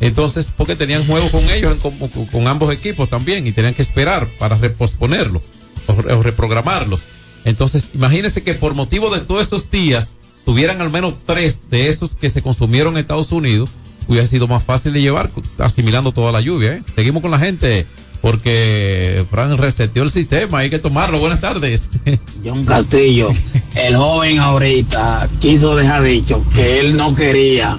Entonces, 0.01 0.51
porque 0.57 0.75
tenían 0.75 1.05
juegos 1.05 1.29
con 1.31 1.47
ellos, 1.49 1.75
con, 1.75 1.97
con- 2.09 2.47
ambos 2.47 2.73
equipos 2.73 3.07
también, 3.09 3.45
y 3.47 3.51
tenían 3.51 3.73
que 3.75 3.83
esperar 3.83 4.27
para 4.39 4.57
reposponerlo 4.57 5.41
o, 5.87 5.93
re- 5.93 6.13
o 6.13 6.23
reprogramarlos. 6.23 7.01
Entonces, 7.45 7.89
imagínense 7.93 8.43
que 8.43 8.53
por 8.55 8.73
motivo 8.73 9.09
de 9.11 9.21
todos 9.21 9.45
esos 9.47 9.69
días, 9.71 10.15
tuvieran 10.43 10.81
al 10.81 10.89
menos 10.89 11.13
tres 11.25 11.69
de 11.69 11.87
esos 11.89 12.15
que 12.15 12.29
se 12.31 12.41
consumieron 12.41 12.93
en 12.95 12.99
Estados 13.01 13.31
Unidos, 13.31 13.69
hubiera 14.07 14.25
sido 14.27 14.47
más 14.47 14.63
fácil 14.63 14.91
de 14.93 15.01
llevar, 15.01 15.29
asimilando 15.59 16.11
toda 16.11 16.31
la 16.31 16.41
lluvia. 16.41 16.73
¿eh? 16.73 16.83
Seguimos 16.95 17.21
con 17.21 17.29
la 17.31 17.37
gente, 17.39 17.85
porque 18.21 19.23
Fran 19.29 19.55
reseteó 19.57 20.01
el 20.03 20.11
sistema, 20.11 20.59
hay 20.59 20.69
que 20.71 20.79
tomarlo. 20.79 21.19
Buenas 21.19 21.39
tardes. 21.41 21.89
John 22.43 22.65
Castillo, 22.65 23.29
el 23.75 23.95
joven 23.95 24.39
ahorita 24.39 25.29
quiso 25.39 25.75
dejar 25.75 26.01
dicho 26.03 26.43
que 26.55 26.79
él 26.79 26.97
no 26.97 27.13
quería 27.13 27.77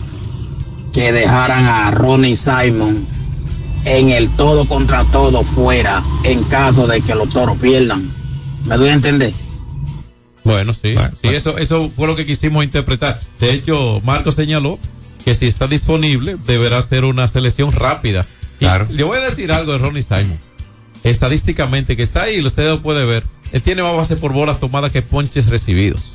que 0.93 1.13
dejaran 1.13 1.65
a 1.65 1.91
Ronnie 1.91 2.37
Simon 2.37 3.07
en 3.85 4.11
el 4.11 4.29
todo 4.31 4.67
contra 4.67 5.05
todo 5.05 5.43
fuera 5.43 6.03
en 6.25 6.45
caso 6.45 6.87
de 6.87 7.01
que 7.01 7.15
los 7.15 7.31
toros 7.31 7.59
pierdan. 7.59 8.09
¿Me 8.67 8.77
doy 8.77 8.91
a 8.91 8.93
entender? 8.93 9.33
Bueno, 10.45 10.73
sí, 10.73 10.95
sí, 11.21 11.29
eso, 11.29 11.57
eso 11.59 11.91
fue 11.95 12.07
lo 12.07 12.17
que 12.17 12.27
quisimos 12.27 12.65
interpretar. 12.65 13.21
De 13.39 13.53
hecho, 13.53 14.01
Marco 14.05 14.33
señaló 14.33 14.79
que 15.25 15.35
si 15.35 15.47
está 15.47 15.67
disponible, 15.69 16.37
deberá 16.47 16.83
ser 16.83 17.05
una 17.05 17.29
selección 17.29 17.73
rápida. 17.73 18.27
Y 18.61 18.93
le 18.93 19.05
voy 19.05 19.19
a 19.19 19.23
decir 19.23 19.53
algo 19.53 19.73
de 19.73 19.79
Ronnie 19.79 20.03
Simon. 20.03 20.39
Estadísticamente, 21.05 21.97
que 21.97 22.03
está 22.03 22.23
ahí, 22.23 22.45
usted 22.45 22.69
lo 22.69 22.81
puede 22.81 23.05
ver. 23.05 23.25
Él 23.53 23.63
tiene 23.63 23.83
más 23.83 23.97
base 23.97 24.17
por 24.17 24.33
bolas 24.33 24.61
tomadas 24.61 24.93
que 24.93 25.03
ponches 25.03 25.47
recibidos. 25.47 26.15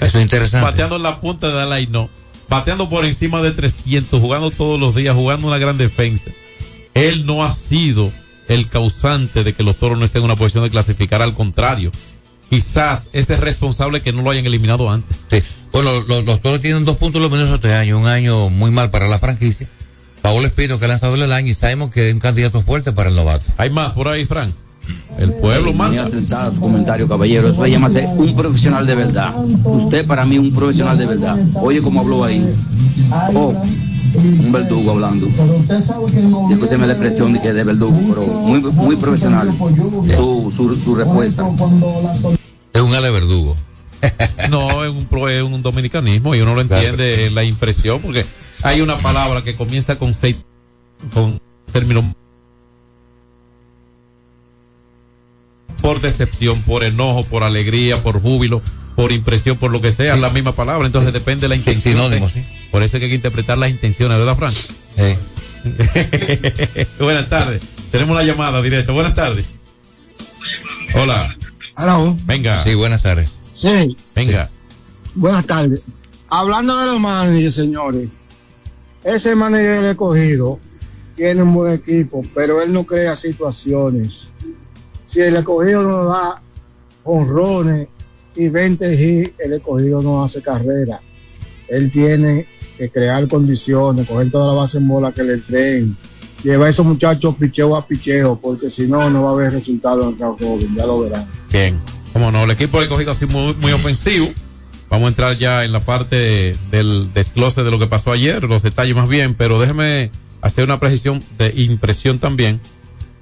Eso 0.00 0.18
es 0.18 0.22
interesante. 0.22 0.64
Bateando 0.70 0.96
en 0.96 1.02
la 1.02 1.20
punta 1.20 1.48
de 1.48 1.66
la 1.66 1.80
y 1.80 1.86
no. 1.86 2.10
Bateando 2.50 2.88
por 2.88 3.04
encima 3.04 3.40
de 3.42 3.52
300, 3.52 4.20
jugando 4.20 4.50
todos 4.50 4.78
los 4.78 4.96
días, 4.96 5.14
jugando 5.14 5.46
una 5.46 5.58
gran 5.58 5.78
defensa. 5.78 6.32
Él 6.94 7.24
no 7.24 7.44
ha 7.44 7.52
sido 7.52 8.12
el 8.48 8.68
causante 8.68 9.44
de 9.44 9.52
que 9.52 9.62
los 9.62 9.76
toros 9.76 9.96
no 9.96 10.04
estén 10.04 10.22
en 10.22 10.24
una 10.24 10.34
posición 10.34 10.64
de 10.64 10.70
clasificar, 10.70 11.22
al 11.22 11.34
contrario. 11.34 11.92
Quizás 12.50 13.08
este 13.12 13.34
es 13.34 13.40
responsable 13.40 14.00
que 14.00 14.12
no 14.12 14.22
lo 14.22 14.30
hayan 14.30 14.46
eliminado 14.46 14.90
antes. 14.90 15.16
Sí. 15.30 15.40
Bueno, 15.70 16.00
los, 16.00 16.24
los 16.24 16.42
toros 16.42 16.60
tienen 16.60 16.84
dos 16.84 16.96
puntos 16.96 17.22
luminosos 17.22 17.54
este 17.54 17.72
año, 17.72 17.96
un 17.96 18.08
año 18.08 18.50
muy 18.50 18.72
mal 18.72 18.90
para 18.90 19.06
la 19.06 19.20
franquicia. 19.20 19.68
Paolo 20.20 20.44
Espino, 20.44 20.80
que 20.80 20.86
ha 20.86 20.88
lanzado 20.88 21.14
el 21.14 21.32
año, 21.32 21.52
y 21.52 21.54
sabemos 21.54 21.92
que 21.92 22.08
es 22.08 22.14
un 22.14 22.18
candidato 22.18 22.60
fuerte 22.60 22.90
para 22.90 23.10
el 23.10 23.14
novato. 23.14 23.44
Hay 23.58 23.70
más 23.70 23.92
por 23.92 24.08
ahí, 24.08 24.24
Frank. 24.24 24.52
El 25.18 25.34
pueblo 25.34 25.72
Muy 25.72 25.98
acertado 25.98 26.54
su 26.54 26.60
comentario, 26.60 27.06
caballero. 27.08 27.48
Eso 27.48 27.62
se 27.62 27.70
llama 27.70 27.90
ser 27.90 28.06
un 28.16 28.34
profesional 28.34 28.86
de 28.86 28.94
verdad. 28.94 29.34
Usted 29.64 30.06
para 30.06 30.24
mí 30.24 30.38
un 30.38 30.52
profesional 30.52 30.96
de 30.96 31.06
verdad. 31.06 31.36
Oye 31.54 31.82
cómo 31.82 32.00
habló 32.00 32.24
ahí. 32.24 32.46
Oh, 33.34 33.54
un 34.14 34.52
verdugo 34.52 34.92
hablando. 34.92 35.26
Después 36.48 36.70
se 36.70 36.78
me 36.78 36.86
da 36.86 36.92
expresión 36.94 37.32
de 37.32 37.40
que 37.40 37.48
es 37.50 37.54
de 37.54 37.64
verdugo, 37.64 37.98
pero 38.08 38.26
muy, 38.40 38.60
muy 38.60 38.96
profesional 38.96 39.50
su, 40.16 40.50
su, 40.54 40.76
su 40.76 40.94
respuesta. 40.94 41.44
Es 42.72 42.80
un 42.80 42.94
ale 42.94 43.10
verdugo. 43.10 43.56
No, 44.50 44.82
es 44.84 44.90
un, 44.90 45.04
pro- 45.04 45.28
es 45.28 45.42
un 45.42 45.62
dominicanismo 45.62 46.34
y 46.34 46.40
uno 46.40 46.54
lo 46.54 46.62
entiende 46.62 47.30
la 47.30 47.44
impresión 47.44 48.00
porque 48.00 48.24
hay 48.62 48.80
una 48.80 48.96
palabra 48.96 49.44
que 49.44 49.54
comienza 49.54 49.98
con 49.98 50.14
seis, 50.14 50.36
con 51.12 51.38
término 51.70 52.14
por 55.80 56.00
decepción, 56.00 56.62
por 56.62 56.84
enojo, 56.84 57.24
por 57.24 57.42
alegría, 57.42 58.02
por 58.02 58.20
júbilo, 58.20 58.62
por 58.96 59.12
impresión, 59.12 59.56
por 59.56 59.70
lo 59.70 59.80
que 59.80 59.92
sea, 59.92 60.16
la 60.16 60.30
misma 60.30 60.52
palabra. 60.52 60.86
Entonces 60.86 61.12
depende 61.12 61.42
de 61.42 61.48
la 61.48 61.56
intención. 61.56 61.94
sinónimo, 61.96 62.28
sí. 62.28 62.44
Por 62.70 62.82
eso 62.82 62.96
hay 62.96 63.08
que 63.08 63.14
interpretar 63.14 63.58
las 63.58 63.70
intenciones, 63.70 64.18
¿verdad, 64.18 64.36
Frank? 64.36 64.54
Buenas 66.98 67.28
tardes. 67.28 67.62
Tenemos 67.90 68.14
una 68.14 68.24
llamada 68.24 68.62
directa. 68.62 68.92
Buenas 68.92 69.14
tardes. 69.14 69.46
Hola. 70.94 71.36
Aló. 71.74 72.16
Venga. 72.24 72.62
Sí, 72.62 72.74
buenas 72.74 73.02
tardes. 73.02 73.30
Sí, 73.54 73.96
Venga. 74.14 74.50
buenas 75.14 75.46
tardes. 75.46 75.80
Hablando 76.28 76.78
de 76.78 76.86
los 76.86 77.00
managers, 77.00 77.54
señores, 77.56 78.08
ese 79.04 79.34
manager 79.34 79.80
del 79.80 79.90
escogido 79.90 80.60
tiene 81.16 81.42
un 81.42 81.52
buen 81.52 81.74
equipo, 81.74 82.22
pero 82.34 82.62
él 82.62 82.72
no 82.72 82.84
crea 82.84 83.16
situaciones. 83.16 84.28
Si 85.10 85.20
el 85.20 85.34
escogido 85.34 85.82
no 85.82 86.04
da 86.04 86.40
honrones 87.02 87.88
y 88.36 88.48
20 88.48 88.94
hits, 88.94 89.32
el 89.40 89.54
escogido 89.54 90.00
no 90.00 90.22
hace 90.22 90.40
carrera. 90.40 91.00
Él 91.66 91.90
tiene 91.90 92.46
que 92.78 92.88
crear 92.90 93.26
condiciones, 93.26 94.06
coger 94.06 94.30
toda 94.30 94.54
la 94.54 94.60
base 94.60 94.78
en 94.78 94.86
bola 94.86 95.10
que 95.10 95.24
le 95.24 95.38
den, 95.48 95.96
llevar 96.44 96.68
a 96.68 96.70
esos 96.70 96.86
muchachos 96.86 97.34
picheo 97.34 97.74
a 97.74 97.84
picheo, 97.84 98.38
porque 98.40 98.70
si 98.70 98.86
no, 98.86 99.10
no 99.10 99.24
va 99.24 99.30
a 99.30 99.32
haber 99.32 99.52
resultado 99.54 100.08
en 100.10 100.10
el 100.10 100.38
robin, 100.38 100.76
ya 100.76 100.86
lo 100.86 101.00
verán. 101.00 101.26
Bien. 101.50 101.80
Como 102.12 102.30
no, 102.30 102.44
el 102.44 102.52
equipo 102.52 102.78
del 102.78 102.88
cogido 102.88 103.10
así 103.10 103.26
muy, 103.26 103.54
muy 103.54 103.72
ofensivo. 103.72 104.28
Vamos 104.90 105.06
a 105.06 105.08
entrar 105.08 105.36
ya 105.36 105.64
en 105.64 105.72
la 105.72 105.80
parte 105.80 106.56
del 106.70 107.12
desglose 107.12 107.64
de 107.64 107.70
lo 107.72 107.80
que 107.80 107.88
pasó 107.88 108.12
ayer, 108.12 108.44
los 108.44 108.62
detalles 108.62 108.94
más 108.94 109.08
bien, 109.08 109.34
pero 109.34 109.58
déjeme 109.58 110.12
hacer 110.40 110.62
una 110.62 110.78
precisión 110.78 111.20
de 111.36 111.52
impresión 111.56 112.20
también. 112.20 112.60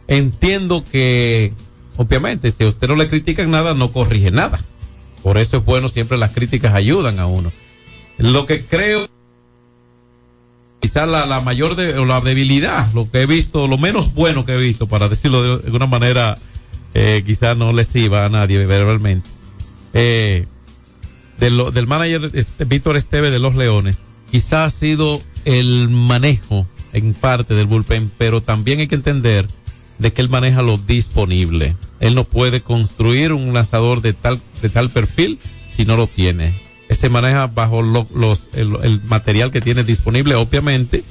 Entiendo 0.07 0.85
que, 0.93 1.55
obviamente, 1.99 2.51
si 2.51 2.65
a 2.65 2.69
usted 2.69 2.89
no 2.89 2.97
le 2.97 3.09
critican 3.09 3.51
nada, 3.51 3.75
no 3.75 3.93
corrige 3.93 4.31
nada. 4.31 4.59
Por 5.23 5.37
eso 5.37 5.59
es 5.59 5.65
bueno, 5.65 5.89
siempre 5.89 6.17
las 6.17 6.33
críticas 6.33 6.73
ayudan 6.73 7.19
a 7.19 7.27
uno. 7.27 7.53
Lo 8.17 8.47
que 8.47 8.65
creo, 8.65 9.09
quizás 10.81 11.07
la, 11.09 11.27
la 11.27 11.41
mayor 11.41 11.77
de, 11.77 11.95
la 12.07 12.21
debilidad, 12.23 12.91
lo 12.95 13.11
que 13.11 13.23
he 13.23 13.27
visto, 13.27 13.69
lo 13.69 13.77
menos 13.77 14.15
bueno 14.15 14.47
que 14.47 14.55
he 14.55 14.57
visto, 14.57 14.87
para 14.87 15.09
decirlo 15.09 15.59
de 15.59 15.67
alguna 15.67 15.87
manera, 15.87 16.39
eh, 16.95 17.23
quizás 17.27 17.57
no 17.57 17.73
lesiva 17.73 18.25
a 18.25 18.29
nadie 18.29 18.65
verbalmente. 18.65 19.29
Eh, 19.93 20.47
del 21.39 21.87
manager 21.87 22.31
este, 22.35 22.65
Víctor 22.65 22.97
Esteve 22.97 23.31
de 23.31 23.39
los 23.39 23.55
Leones, 23.55 24.07
quizás 24.31 24.75
ha 24.75 24.77
sido 24.77 25.21
el 25.45 25.89
manejo 25.89 26.67
en 26.93 27.15
parte 27.15 27.55
del 27.55 27.67
bullpen, 27.67 28.11
pero 28.19 28.43
también 28.43 28.81
hay 28.81 28.89
que 28.89 28.97
entender 28.97 29.47
de 29.99 30.13
que 30.13 30.21
él 30.21 30.29
maneja 30.29 30.63
lo 30.63 30.79
disponible. 30.79 31.77
Él 32.01 32.15
no 32.15 32.25
puede 32.25 32.61
construir 32.61 33.33
un 33.33 33.53
lanzador 33.53 34.01
de 34.03 34.13
tal, 34.13 34.41
de 34.63 34.69
tal 34.69 34.91
perfil 34.91 35.39
si 35.71 35.85
no 35.85 35.97
lo 35.97 36.07
tiene. 36.07 36.61
Él 36.89 36.97
se 36.97 37.09
maneja 37.09 37.47
bajo 37.49 37.83
lo- 37.83 38.07
los, 38.15 38.49
el, 38.55 39.01
material 39.05 39.51
que 39.51 39.61
tiene 39.61 39.85
disponible, 39.85 40.35
obviamente, 40.37 41.05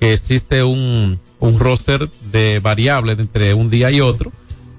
existe 0.00 0.62
un, 0.64 1.18
un 1.38 1.58
roster 1.58 2.08
de 2.30 2.58
variables 2.60 3.18
entre 3.18 3.54
un 3.54 3.70
día 3.70 3.90
y 3.90 4.00
otro. 4.00 4.32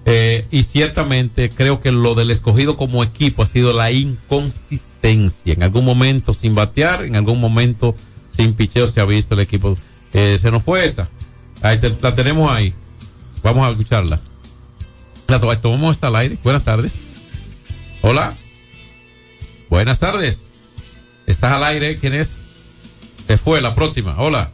Eh, 0.05 0.45
y 0.51 0.63
ciertamente 0.63 1.49
creo 1.49 1.79
que 1.79 1.91
lo 1.93 2.13
del 2.13 2.29
escogido 2.29 2.75
como 2.75 3.03
equipo 3.05 3.41
ha 3.41 3.45
sido 3.45 3.71
la 3.71 3.89
inconsistencia. 3.91 5.53
En 5.53 5.63
algún 5.63 5.85
momento 5.85 6.33
sin 6.33 6.55
batear, 6.55 7.05
en 7.05 7.15
algún 7.15 7.39
momento 7.39 7.95
sin 8.29 8.53
picheo 8.53 8.87
se 8.87 8.99
ha 8.99 9.05
visto 9.05 9.33
el 9.35 9.39
equipo. 9.41 9.77
Eh, 10.13 10.37
se 10.41 10.51
nos 10.51 10.61
fue 10.63 10.85
esa. 10.85 11.07
Ahí 11.61 11.79
te- 11.79 11.95
la 12.01 12.13
tenemos 12.15 12.51
ahí. 12.51 12.73
Vamos 13.43 13.65
a 13.65 13.71
escucharla. 13.71 14.19
La 15.27 15.39
to- 15.39 15.57
tomamos 15.59 15.95
hasta 15.95 16.07
al 16.07 16.15
aire. 16.17 16.37
Buenas 16.43 16.63
tardes. 16.63 16.93
Hola. 18.01 18.33
Buenas 19.69 19.99
tardes. 19.99 20.47
Estás 21.25 21.53
al 21.53 21.63
aire. 21.63 21.97
¿Quién 21.97 22.13
es? 22.13 22.45
Se 23.27 23.37
fue 23.37 23.61
la 23.61 23.73
próxima. 23.73 24.15
Hola. 24.19 24.51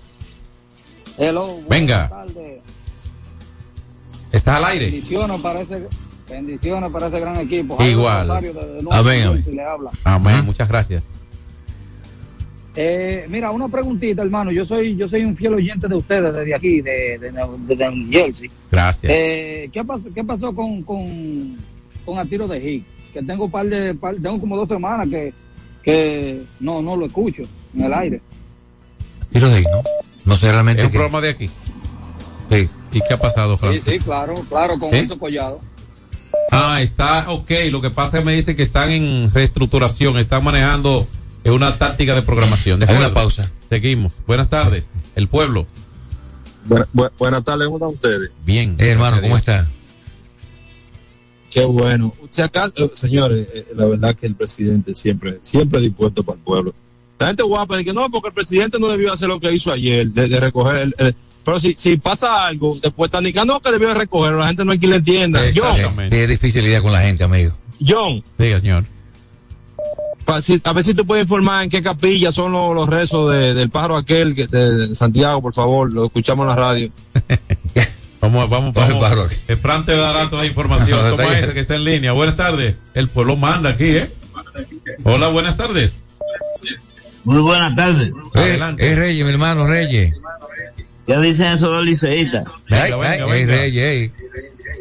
Hello. 1.17 1.47
buenas 1.47 1.67
Venga. 1.69 2.09
tardes. 2.09 2.61
Estás 4.31 4.57
al 4.57 4.65
aire. 4.65 4.91
Bendiciones 4.91 5.41
para 5.41 5.61
ese, 5.61 5.87
bendiciones 6.29 6.91
para 6.91 7.07
ese 7.07 7.19
gran 7.19 7.35
equipo. 7.37 7.83
Igual. 7.83 8.29
Amén. 8.91 9.43
Amén. 10.03 10.45
Muchas 10.45 10.67
gracias. 10.69 11.03
Eh, 12.75 13.25
mira, 13.29 13.51
una 13.51 13.67
preguntita, 13.67 14.21
hermano. 14.21 14.51
Yo 14.51 14.65
soy 14.65 14.95
yo 14.95 15.09
soy 15.09 15.25
un 15.25 15.35
fiel 15.35 15.53
oyente 15.55 15.87
de 15.87 15.95
ustedes 15.95 16.33
desde 16.33 16.53
aquí, 16.55 16.81
de, 16.81 17.17
de, 17.17 17.75
de 17.75 17.91
New 17.91 18.07
Jersey. 18.11 18.49
Gracias. 18.71 19.11
Eh, 19.13 19.69
¿qué, 19.73 19.83
pasó, 19.83 20.03
¿Qué 20.13 20.23
pasó 20.23 20.53
con, 20.53 20.83
con, 20.83 21.57
con 22.05 22.19
a 22.19 22.25
tiro 22.25 22.47
de 22.47 22.61
hit? 22.61 22.83
Que 23.13 23.23
tengo 23.23 23.45
un 23.45 23.51
par 23.51 23.65
de 23.67 23.95
par- 23.95 24.15
tengo 24.21 24.39
como 24.39 24.55
dos 24.55 24.69
semanas 24.69 25.07
que, 25.09 25.33
que 25.83 26.43
no 26.59 26.81
no 26.81 26.95
lo 26.95 27.07
escucho 27.07 27.43
en 27.75 27.83
el 27.85 27.93
aire. 27.93 28.21
Tiro 29.31 29.49
de 29.49 29.55
ahí, 29.57 29.63
¿no? 29.63 29.81
No 30.25 30.35
sé 30.35 30.51
realmente. 30.51 30.81
Es 30.81 30.87
un 30.87 30.93
programa 30.93 31.21
de 31.21 31.29
aquí. 31.29 31.49
Sí. 32.51 32.69
¿Y 32.91 33.01
qué 33.01 33.13
ha 33.13 33.19
pasado, 33.19 33.55
Sí, 33.57 33.59
Frank? 33.59 33.81
sí, 33.85 33.99
claro, 33.99 34.33
claro, 34.47 34.79
con 34.79 34.93
¿Eh? 34.93 34.99
eso 34.99 35.17
collado. 35.19 35.59
Ah, 36.51 36.81
está, 36.81 37.29
ok. 37.31 37.51
Lo 37.71 37.81
que 37.81 37.89
pasa 37.91 38.17
es 38.17 38.23
que 38.23 38.25
me 38.25 38.35
dicen 38.35 38.55
que 38.55 38.63
están 38.63 38.89
en 38.89 39.31
reestructuración, 39.31 40.17
están 40.17 40.43
manejando 40.43 41.07
eh, 41.43 41.51
una 41.51 41.77
táctica 41.77 42.15
de 42.15 42.21
programación. 42.21 42.79
¿De 42.79 42.85
Hay 42.87 42.95
una 42.97 43.13
pausa. 43.13 43.51
Seguimos. 43.69 44.13
Buenas 44.27 44.49
tardes. 44.49 44.85
El 45.15 45.27
pueblo. 45.27 45.65
buenas 47.17 47.43
tardes, 47.43 47.67
¿cómo 47.67 47.77
están 47.77 47.89
ustedes? 47.89 48.31
Bien. 48.45 48.75
Eh, 48.79 48.89
hermano, 48.89 49.21
¿cómo 49.21 49.37
está? 49.37 49.67
Qué 51.49 51.65
bueno. 51.65 52.13
Si 52.29 52.41
acaso, 52.41 52.73
eh, 52.77 52.89
señores, 52.93 53.47
eh, 53.53 53.65
la 53.75 53.85
verdad 53.87 54.15
que 54.15 54.27
el 54.27 54.35
presidente 54.35 54.93
siempre, 54.93 55.39
siempre 55.41 55.79
dispuesto 55.81 56.23
para 56.23 56.37
el 56.37 56.43
pueblo. 56.43 56.73
La 57.17 57.27
gente 57.27 57.43
guapa 57.43 57.75
dice 57.75 57.85
que 57.85 57.93
no, 57.93 58.09
porque 58.09 58.27
el 58.29 58.33
presidente 58.33 58.79
no 58.79 58.87
debió 58.87 59.11
hacer 59.11 59.27
lo 59.27 59.39
que 59.39 59.51
hizo 59.51 59.71
ayer, 59.71 60.07
de, 60.09 60.27
de 60.27 60.39
recoger 60.39 60.75
el, 60.77 60.95
el- 60.97 61.15
pero 61.43 61.59
si, 61.59 61.73
si 61.75 61.97
pasa 61.97 62.45
algo, 62.45 62.77
después 62.81 63.07
están 63.07 63.23
diciendo 63.23 63.53
no, 63.55 63.59
que 63.61 63.71
debió 63.71 63.87
de 63.87 63.93
recoger, 63.95 64.33
la 64.33 64.47
gente 64.47 64.63
no 64.63 64.71
hay 64.71 64.77
quien 64.77 64.91
le 64.91 64.97
entienda. 64.97 65.41
John, 65.55 65.99
es 66.11 66.29
difícil 66.29 66.63
lidiar 66.63 66.83
con 66.83 66.91
la 66.91 67.01
gente, 67.01 67.23
amigo. 67.23 67.53
John, 67.85 68.23
Diga, 68.37 68.59
señor. 68.59 68.83
A 70.31 70.73
ver 70.73 70.83
si 70.83 70.93
tú 70.93 71.05
puedes 71.05 71.23
informar 71.23 71.63
en 71.63 71.69
qué 71.69 71.81
capilla 71.81 72.31
son 72.31 72.51
los, 72.51 72.73
los 72.75 72.87
rezos 72.89 73.31
de- 73.31 73.53
del 73.53 73.69
pájaro 73.69 73.97
aquel 73.97 74.35
que- 74.35 74.47
de, 74.47 74.93
Santiago, 74.95 75.41
por 75.41 75.53
favor, 75.53 75.91
lo 75.91 76.05
escuchamos 76.05 76.43
en 76.43 76.49
la 76.49 76.55
radio. 76.55 76.91
Vamos, 78.21 78.49
vamos, 78.49 78.73
vamos. 78.73 78.99
pájaro. 78.99 79.27
El 79.47 79.55
Fran 79.57 79.85
te 79.85 79.95
dará 79.95 80.29
toda 80.29 80.41
la 80.41 80.47
información. 80.49 80.99
Toma 81.11 81.39
ese 81.39 81.53
que 81.53 81.61
está 81.61 81.75
en 81.75 81.85
línea. 81.85 82.11
Buenas 82.11 82.35
tardes. 82.35 82.75
El 82.93 83.07
pueblo 83.07 83.37
manda 83.37 83.69
aquí, 83.69 83.85
¿eh? 83.95 84.09
Hola, 85.05 85.29
buenas 85.29 85.55
tardes. 85.55 86.03
Muy 87.23 87.39
buenas 87.39 87.73
tardes. 87.77 88.11
Adelante. 88.33 88.91
Es 88.91 88.97
Reyes, 88.97 89.23
mi 89.25 89.31
hermano, 89.31 89.65
Reyes. 89.67 90.13
¿Qué 91.07 91.17
dicen 91.19 91.53
esos 91.53 91.71
dos 91.71 91.85
liceístas? 91.85 92.43
Ay, 92.69 92.91
ay, 92.91 93.19
ay, 93.25 93.45
Reyes, 93.45 94.11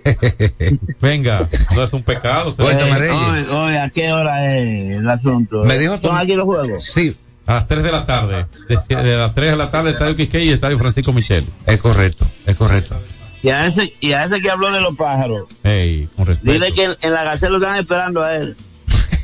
Venga, 1.00 1.46
no 1.74 1.82
es 1.84 1.92
un 1.92 2.02
pecado. 2.02 2.50
se- 2.50 2.62
Oye, 2.62 3.48
oye, 3.50 3.78
¿a 3.78 3.90
qué 3.90 4.12
hora 4.12 4.54
es 4.56 4.98
el 4.98 5.08
asunto? 5.08 5.64
Me 5.64 5.78
dijo 5.78 5.98
¿Son 5.98 6.16
aquí 6.16 6.34
los 6.34 6.44
juegos? 6.44 6.84
Sí. 6.84 7.16
A 7.46 7.54
las 7.54 7.66
3 7.68 7.82
de 7.82 7.92
la 7.92 8.04
tarde. 8.04 8.46
De, 8.68 8.96
de 9.02 9.16
las 9.16 9.34
3 9.34 9.52
de 9.52 9.56
la 9.56 9.70
tarde, 9.70 9.90
Estadio 9.90 10.14
Quisquey 10.16 10.48
y 10.48 10.52
Estadio 10.52 10.78
Francisco 10.78 11.12
Michel. 11.14 11.46
Es 11.66 11.78
correcto, 11.78 12.26
es 12.44 12.54
correcto. 12.56 12.94
Y 13.42 13.48
a 13.48 13.66
ese, 13.66 13.94
y 14.00 14.12
a 14.12 14.24
ese 14.24 14.40
que 14.42 14.50
habló 14.50 14.70
de 14.72 14.80
los 14.80 14.96
pájaros, 14.96 15.44
Ey, 15.64 16.08
con 16.16 16.26
respeto. 16.26 16.52
dile 16.52 16.74
que 16.74 16.84
en, 16.84 16.96
en 17.00 17.12
la 17.14 17.24
Gacela 17.24 17.56
lo 17.56 17.64
están 17.64 17.78
esperando 17.78 18.22
a 18.22 18.34
él. 18.36 18.56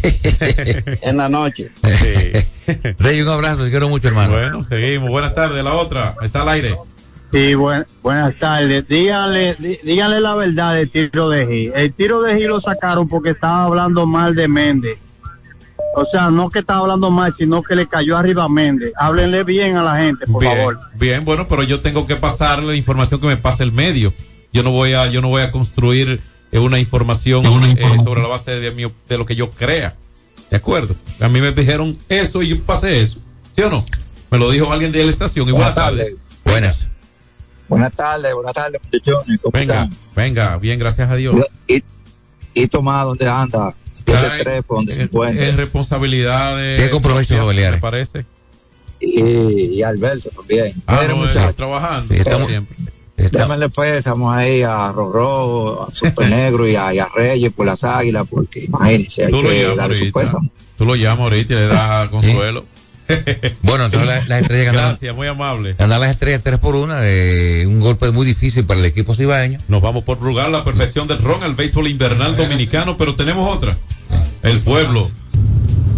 en 1.03 1.17
la 1.17 1.29
noche. 1.29 1.71
Reyes, 2.99 3.25
un 3.25 3.31
abrazo, 3.31 3.65
te 3.65 3.71
quiero 3.71 3.89
mucho, 3.89 4.09
hermano. 4.09 4.33
Bueno, 4.33 4.65
seguimos. 4.69 5.09
Buenas 5.11 5.35
tardes. 5.35 5.63
La 5.65 5.75
otra. 5.75 6.15
Está 6.23 6.43
al 6.43 6.49
aire. 6.51 6.77
Sí, 7.35 7.55
buen- 7.57 7.85
buenas 8.01 8.39
tardes. 8.39 8.87
Díganle, 8.87 9.57
dí- 9.59 9.81
díganle 9.83 10.21
la 10.21 10.37
verdad 10.37 10.77
del 10.77 10.89
tiro 10.89 11.29
de 11.31 11.45
Gil. 11.47 11.73
El 11.75 11.93
tiro 11.93 12.23
de 12.23 12.37
Gil 12.37 12.47
lo 12.47 12.61
sacaron 12.61 13.09
porque 13.09 13.31
estaba 13.31 13.65
hablando 13.65 14.07
mal 14.07 14.37
de 14.37 14.47
Méndez. 14.47 14.99
O 15.97 16.05
sea, 16.05 16.31
no 16.31 16.49
que 16.49 16.61
estaba 16.61 16.79
hablando 16.79 17.11
mal, 17.11 17.33
sino 17.33 17.61
que 17.65 17.75
le 17.75 17.89
cayó 17.89 18.17
arriba 18.17 18.45
a 18.45 18.49
Méndez. 18.49 18.93
Háblenle 18.97 19.43
bien 19.43 19.77
a 19.77 19.83
la 19.83 19.97
gente, 19.97 20.27
por 20.29 20.43
bien, 20.43 20.57
favor. 20.57 20.79
bien, 20.95 21.25
bueno, 21.25 21.49
pero 21.49 21.65
yo 21.65 21.81
tengo 21.81 22.07
que 22.07 22.15
pasar 22.15 22.63
la 22.63 22.77
información 22.77 23.21
que 23.21 23.27
me 23.27 23.37
pasa 23.37 23.65
el 23.65 23.73
medio. 23.73 24.15
Yo 24.53 24.63
no 24.63 24.71
voy 24.71 24.93
a, 24.93 25.07
yo 25.09 25.21
no 25.21 25.29
voy 25.29 25.43
a 25.43 25.51
construir 25.51 26.21
eh, 26.53 26.59
una 26.61 26.79
información, 26.79 27.45
eh, 27.77 27.99
sobre 28.05 28.23
la 28.23 28.29
base 28.29 28.53
de, 28.61 28.71
mi, 28.71 28.85
de 29.09 29.19
lo 29.19 29.27
que 29.27 29.35
yo 29.35 29.51
crea. 29.51 29.97
¿De 30.53 30.57
acuerdo? 30.57 30.95
A 31.19 31.29
mí 31.29 31.41
me 31.41 31.51
dijeron 31.51 31.97
eso 32.09 32.43
y 32.43 32.49
yo 32.51 32.61
pasé 32.63 33.01
eso. 33.03 33.19
¿Sí 33.57 33.63
o 33.63 33.71
no? 33.71 33.85
Me 34.31 34.39
lo 34.39 34.53
dijo 34.53 34.73
alguien 34.73 34.93
de 34.93 35.03
la 35.03 35.11
estación. 35.11 35.49
Y 35.49 35.53
buenas, 35.53 35.75
tardes. 35.75 36.15
Buenas. 36.45 36.91
Buenas 37.75 37.93
tardes, 37.93 38.35
buenas 38.35 38.55
tardes, 38.55 38.81
muchachones. 38.85 39.41
¿Cómo 39.43 39.53
Venga, 39.53 39.75
están? 39.85 39.99
venga, 40.15 40.57
bien, 40.59 40.79
gracias 40.79 41.11
a 41.11 41.17
Dios. 41.17 41.35
Y, 41.67 41.83
y 42.55 42.69
Tomás, 42.69 43.05
¿dónde 43.05 43.29
anda? 43.29 43.75
Siete 43.93 44.13
Ay, 44.17 44.41
tres, 44.43 44.65
por 44.65 44.77
donde 44.79 44.95
se 44.95 45.03
Es 45.03 45.09
encuentra. 45.09 45.51
responsabilidades. 45.57 46.77
Tiene 46.77 46.91
compromisos 46.91 47.37
familiares. 47.39 47.77
Me 47.77 47.81
parece. 47.81 48.25
Y, 49.01 49.21
y 49.21 49.83
Alberto 49.83 50.31
también. 50.31 50.83
Ah, 50.87 50.99
Mire, 51.03 51.09
no, 51.09 51.17
muchacho, 51.17 51.39
está 51.41 51.53
trabajando. 51.53 52.15
Sí, 52.15 52.21
estamos- 52.21 52.49
siempre. 52.49 52.77
Démosle 53.17 53.69
pues, 53.69 53.93
estamos 53.99 54.35
ahí 54.35 54.63
a 54.63 54.91
Rorro, 54.93 55.85
a 55.89 55.95
Super 55.95 56.29
Negro 56.29 56.69
y 56.69 56.75
a, 56.75 56.93
y 56.93 56.99
a 56.99 57.09
Reyes 57.15 57.53
por 57.53 57.65
las 57.67 57.85
águilas, 57.85 58.27
porque 58.29 58.65
imagínense, 58.65 59.25
hay 59.27 59.31
Tú 59.31 59.41
lo 59.43 59.49
que 59.51 59.63
llamas 59.63 59.77
darle 59.77 59.97
su. 59.97 60.51
Tú 60.77 60.85
lo 60.85 60.97
llamas 60.97 61.21
ahorita 61.21 61.53
y 61.53 61.57
le 61.57 61.67
das 61.69 62.09
consuelo. 62.09 62.65
Bueno, 63.63 63.87
entonces 63.87 64.09
la- 64.09 64.25
las 64.27 64.43
estrellas 64.43 64.67
ganaron. 64.67 64.91
Gracias, 64.91 65.15
muy 65.17 65.27
amable. 65.27 65.75
Ganar 65.79 66.01
las 66.01 66.11
estrellas 66.11 66.43
3 66.43 66.59
por 66.59 66.75
1, 66.77 66.95
un 67.69 67.81
golpe 67.81 68.11
muy 68.11 68.27
difícil 68.27 68.65
para 68.65 68.81
el 68.81 68.87
equipo 68.87 69.15
cibaeño. 69.15 69.59
Nos 69.69 69.83
vamos 69.83 70.05
por 70.05 70.19
Rugal, 70.21 70.53
la 70.53 70.65
perfección 70.65 71.07
del 71.09 71.19
ron, 71.19 71.43
el 71.43 71.55
béisbol 71.55 71.89
invernal 71.89 72.37
dominicano, 72.37 72.97
pero 72.97 73.15
tenemos 73.15 73.55
otra. 73.55 73.77
El 74.43 74.61
pueblo. 74.61 75.11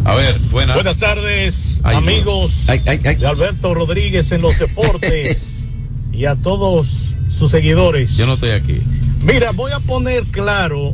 A 0.05 0.15
ver, 0.15 0.39
buenas. 0.51 0.75
Buenas 0.77 0.99
tardes, 0.99 1.81
Ay, 1.85 1.97
amigos 1.97 2.67
de 2.67 3.27
Alberto 3.27 3.75
Rodríguez 3.75 4.31
en 4.33 4.41
los 4.43 4.59
deportes 4.59 5.65
y 6.13 6.27
a 6.27 6.37
todos 6.37 7.13
sus 7.29 7.51
seguidores. 7.51 8.17
Yo 8.17 8.27
no 8.27 8.35
estoy 8.35 8.51
aquí. 8.51 8.81
Mira, 9.23 9.51
voy 9.51 9.73
a 9.73 9.81
poner 9.81 10.23
claro, 10.27 10.93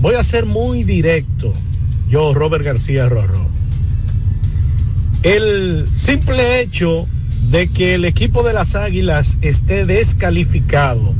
voy 0.00 0.14
a 0.16 0.22
ser 0.22 0.44
muy 0.46 0.84
directo. 0.84 1.54
Yo, 2.08 2.34
Robert 2.34 2.64
García 2.64 3.08
Rorro. 3.08 3.48
El 5.22 5.86
simple 5.94 6.60
hecho 6.60 7.06
de 7.50 7.68
que 7.68 7.94
el 7.94 8.04
equipo 8.04 8.42
de 8.42 8.52
las 8.52 8.74
Águilas 8.74 9.38
esté 9.42 9.84
descalificado 9.84 11.14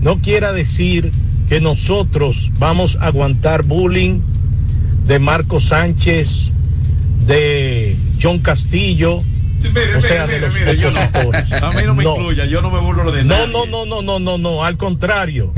no 0.00 0.18
quiera 0.20 0.52
decir 0.52 1.12
que 1.48 1.60
nosotros 1.60 2.50
vamos 2.58 2.96
a 3.00 3.06
aguantar 3.06 3.62
bullying 3.64 4.20
de 5.06 5.18
Marco 5.18 5.60
Sánchez, 5.60 6.50
de 7.26 7.96
John 8.22 8.38
Castillo, 8.38 9.16
o 9.96 10.00
sea, 10.00 10.26
de 10.26 10.40
los 10.40 10.54
mire, 10.54 10.76
yo 10.78 10.90
no- 10.90 11.00
a 11.66 11.72
mí 11.72 11.82
no 11.84 11.94
me 11.94 12.04
incluya, 12.04 12.44
yo 12.46 12.62
no 12.62 12.70
me 12.70 12.78
burlo 12.80 13.10
de 13.10 13.24
No, 13.24 13.34
nadie. 13.46 13.52
no, 13.52 13.66
no, 13.66 13.84
no, 13.86 14.02
no, 14.02 14.18
no, 14.20 14.38
no, 14.38 14.64
al 14.64 14.76
contrario. 14.76 15.52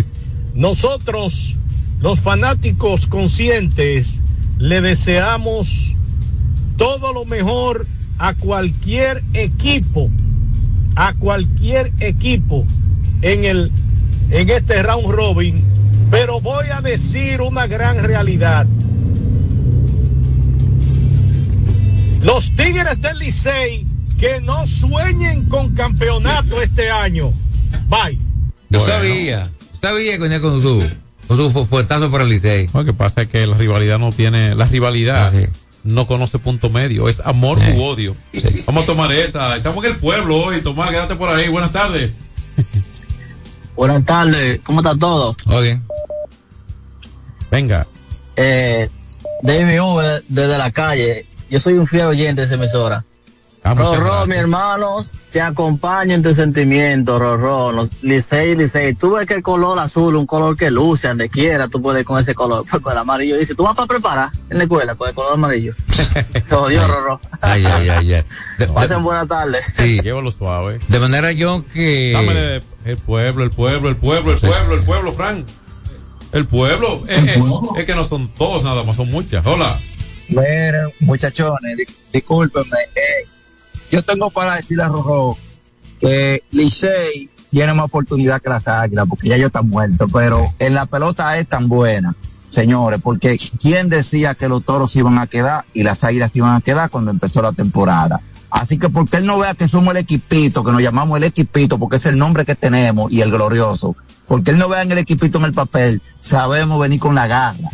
Nosotros, 0.55 1.57
los 2.01 2.21
fanáticos 2.21 3.07
conscientes, 3.07 4.21
le 4.59 4.81
deseamos 4.81 5.93
todo 6.81 7.13
lo 7.13 7.27
mejor 7.27 7.87
a 8.19 8.33
cualquier 8.33 9.23
equipo, 9.35 10.09
a 10.97 11.13
cualquier 11.13 11.93
equipo 12.01 12.65
en 13.21 13.45
el 13.45 13.71
en 14.31 14.49
este 14.49 14.83
round 14.83 15.07
robin, 15.11 15.63
pero 16.11 16.41
voy 16.41 16.69
a 16.73 16.81
decir 16.81 17.43
una 17.43 17.67
gran 17.67 18.03
realidad. 18.03 18.67
Los 22.23 22.51
Tigres 22.55 22.99
del 23.03 23.19
Licey 23.19 23.87
que 24.19 24.41
no 24.41 24.67
sueñen 24.67 25.45
con 25.51 25.75
campeonato 25.75 26.63
este 26.63 26.91
año. 26.91 27.35
Bye. 27.89 28.19
Yo 28.71 28.87
sabía, 28.87 29.51
sabía 29.83 30.13
que 30.13 30.19
venía 30.19 30.41
con 30.41 30.63
su, 30.63 30.83
con 31.29 31.37
su 31.37 31.51
fu- 31.51 31.67
fuetazo 31.67 32.11
para 32.11 32.25
el 32.25 32.31
Licey. 32.31 32.71
Lo 32.73 32.87
que 32.87 32.95
pasa 32.95 33.23
es 33.23 33.29
que 33.29 33.47
la 33.47 33.57
rivalidad 33.59 33.99
no 33.99 34.13
tiene, 34.13 34.55
la 34.55 34.65
rivalidad 34.65 35.31
no 35.83 36.07
conoce 36.07 36.39
punto 36.39 36.71
medio, 36.71 37.09
es 37.09 37.21
amor 37.21 37.59
u 37.59 37.83
odio. 37.83 38.17
Vamos 38.67 38.85
a 38.85 38.87
tomar 38.87 39.13
esa. 39.13 39.57
Estamos 39.57 39.85
en 39.85 39.93
el 39.93 39.97
pueblo 39.99 40.37
hoy, 40.37 40.61
Tomás, 40.61 40.91
quédate 40.91 41.17
por 41.17 41.29
ahí. 41.29 41.49
Buenas 41.49 41.73
tardes. 41.73 42.13
Buenas 43.77 44.05
tardes, 44.05 44.61
¿cómo 44.63 44.81
está 44.81 44.97
todo? 44.97 45.37
Oye. 45.47 45.81
Venga. 47.51 47.87
Eh, 48.37 48.89
David 49.43 49.81
V 49.81 50.23
desde 50.29 50.59
la 50.59 50.71
calle. 50.71 51.27
Yo 51.49 51.59
soy 51.59 51.75
un 51.75 51.87
fiel 51.87 52.07
oyente 52.07 52.43
de 52.43 52.47
esa 52.47 52.55
emisora. 52.57 53.05
Ah, 53.63 53.75
muchas 53.75 53.99
Rorro, 54.01 54.27
mi 54.27 54.37
hermanos, 54.37 55.15
te 55.31 55.43
acompaño 55.43 56.15
en 56.15 56.23
tu 56.23 56.33
sentimiento, 56.33 57.19
Rorro. 57.19 57.73
Los- 57.73 57.95
Licey, 58.01 58.57
Licey. 58.57 58.95
Tú 58.95 59.13
ves 59.17 59.27
que 59.27 59.35
el 59.35 59.43
color 59.43 59.79
azul, 59.79 60.17
un 60.17 60.25
color 60.25 60.57
que 60.57 60.71
luce 60.71 61.09
donde 61.09 61.29
quiera, 61.29 61.69
tú 61.69 61.83
puedes 61.83 62.05
con 62.05 62.19
ese 62.19 62.35
color. 62.35 62.65
Con 62.83 62.93
el 62.93 62.99
amarillo 62.99 63.37
dice, 63.37 63.55
tú 63.55 63.65
vas 63.65 63.75
para 63.75 63.87
preparar 63.87 64.31
en 64.49 64.57
la 64.59 64.65
escuela 64.65 64.95
con 64.95 65.09
el 65.11 65.15
color 65.15 65.35
amarillo. 65.35 65.75
Te 66.33 66.41
jodió, 66.41 66.87
Rorro. 66.89 67.21
Ay, 67.43 67.67
ay, 67.67 67.89
ay, 67.91 68.15
ay. 68.15 68.25
De, 68.59 68.67
Pasen 68.69 69.03
buenas 69.03 69.29
tardes. 69.29 69.75
sí. 69.77 70.01
Llévalo 70.01 70.31
suave. 70.31 70.81
de 70.89 70.99
manera, 71.01 71.29
John, 71.39 71.63
que. 71.65 72.13
Dámele 72.15 72.63
el 72.87 72.97
pueblo, 72.97 73.45
el 73.45 73.51
pueblo, 73.51 73.91
el 73.91 73.97
pueblo, 73.97 74.33
el 74.33 74.39
pueblo, 74.39 74.75
el 74.75 74.83
pueblo, 74.85 75.13
Frank. 75.13 75.47
El 76.33 76.47
pueblo. 76.47 77.03
Eh, 77.09 77.35
eh, 77.37 77.43
es 77.77 77.85
que 77.85 77.95
no 77.95 78.05
son 78.05 78.29
todos 78.33 78.63
nada 78.65 78.85
más, 78.85 78.97
son 78.97 79.11
muchas. 79.11 79.45
Hola. 79.45 79.79
Miren, 80.29 80.93
muchachones, 81.01 81.77
di- 81.77 81.87
discúlpenme. 82.13 82.77
eh, 82.95 83.29
yo 83.91 84.03
tengo 84.05 84.31
para 84.31 84.57
decirle 84.57 84.85
a 84.85 84.89
Rojo 84.89 85.37
que 86.01 86.43
Licey 86.51 87.31
tiene 87.51 87.75
más 87.75 87.87
oportunidad 87.87 88.41
que 88.41 88.49
las 88.49 88.69
águilas, 88.69 89.07
porque 89.09 89.29
ya 89.29 89.37
ellos 89.37 89.47
están 89.47 89.69
muertos, 89.69 90.09
pero 90.13 90.53
en 90.59 90.75
la 90.75 90.87
pelota 90.87 91.37
es 91.37 91.49
tan 91.49 91.69
buena, 91.69 92.15
señores, 92.49 93.01
porque 93.03 93.39
¿quién 93.61 93.89
decía 93.89 94.35
que 94.35 94.49
los 94.49 94.65
toros 94.65 94.95
iban 94.97 95.19
a 95.19 95.27
quedar 95.27 95.65
y 95.75 95.83
las 95.83 96.05
águilas 96.05 96.35
iban 96.37 96.55
a 96.55 96.61
quedar 96.61 96.91
cuando 96.91 97.11
empezó 97.11 97.43
la 97.43 97.53
temporada? 97.53 98.21
Así 98.51 98.79
que 98.79 98.89
porque 98.89 99.19
él 99.19 99.27
no 99.27 99.39
vea 99.39 99.55
que 99.55 99.69
somos 99.69 99.93
el 99.95 99.99
equipito, 99.99 100.65
que 100.65 100.73
nos 100.73 100.83
llamamos 100.83 101.17
el 101.19 101.25
equipito, 101.25 101.79
porque 101.79 101.97
es 101.97 102.07
el 102.07 102.19
nombre 102.19 102.45
que 102.45 102.55
tenemos 102.55 103.11
y 103.11 103.21
el 103.21 103.31
glorioso, 103.31 103.97
porque 104.27 104.53
él 104.53 104.59
no 104.59 104.69
vea 104.69 104.83
en 104.83 104.93
el 104.93 104.99
equipito 104.99 105.39
en 105.39 105.45
el 105.45 105.53
papel, 105.53 106.01
sabemos 106.21 106.81
venir 106.81 107.01
con 107.01 107.15
la 107.15 107.27
garra. 107.27 107.71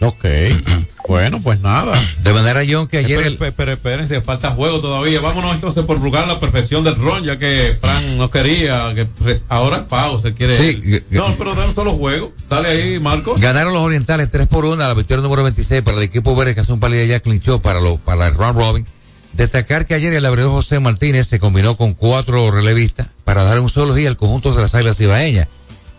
Ok. 0.00 0.24
bueno, 1.08 1.40
pues 1.42 1.60
nada. 1.60 2.00
De 2.22 2.32
manera, 2.32 2.62
John, 2.68 2.86
que 2.86 2.98
ayer. 2.98 3.36
Pero, 3.38 3.68
el- 3.68 3.72
espérense, 3.74 4.20
falta 4.20 4.50
juego 4.50 4.80
todavía. 4.80 5.20
Vámonos 5.20 5.54
entonces 5.54 5.84
por 5.84 5.98
jugar 5.98 6.26
la 6.28 6.40
perfección 6.40 6.84
del 6.84 6.96
ron, 6.96 7.22
ya 7.22 7.38
que 7.38 7.76
Fran 7.80 8.18
no 8.18 8.30
quería, 8.30 8.92
que 8.94 9.06
pues, 9.06 9.44
ahora 9.48 9.78
el 9.78 9.84
pago 9.86 10.18
se 10.18 10.34
quiere. 10.34 10.56
Sí. 10.56 11.02
No, 11.10 11.34
pero 11.36 11.54
dan 11.54 11.68
un 11.68 11.74
solo 11.74 11.92
juego. 11.92 12.32
Dale 12.48 12.68
ahí, 12.68 12.98
Marcos. 12.98 13.40
Ganaron 13.40 13.72
los 13.72 13.82
orientales 13.82 14.30
3 14.30 14.46
por 14.48 14.64
1 14.64 14.76
la 14.76 14.94
victoria 14.94 15.22
número 15.22 15.42
26 15.42 15.82
para 15.82 15.96
el 15.96 16.02
equipo 16.02 16.34
verde 16.36 16.54
que 16.54 16.60
hace 16.60 16.72
un 16.72 16.80
días 16.80 17.08
ya 17.08 17.20
clinchó 17.20 17.60
para, 17.60 17.80
lo, 17.80 17.96
para 17.98 18.26
el 18.28 18.34
round 18.34 18.58
robin. 18.58 18.86
Destacar 19.32 19.84
que 19.86 19.94
ayer 19.94 20.12
el 20.14 20.24
abridor 20.26 20.50
José 20.52 20.78
Martínez 20.78 21.26
se 21.26 21.40
combinó 21.40 21.76
con 21.76 21.94
cuatro 21.94 22.50
relevistas 22.52 23.08
para 23.24 23.42
dar 23.42 23.58
un 23.58 23.68
solo 23.68 23.92
día 23.94 24.08
al 24.08 24.16
conjunto 24.16 24.52
de 24.52 24.60
las 24.62 24.74
águilas 24.76 24.96
cibaeñas. 24.96 25.48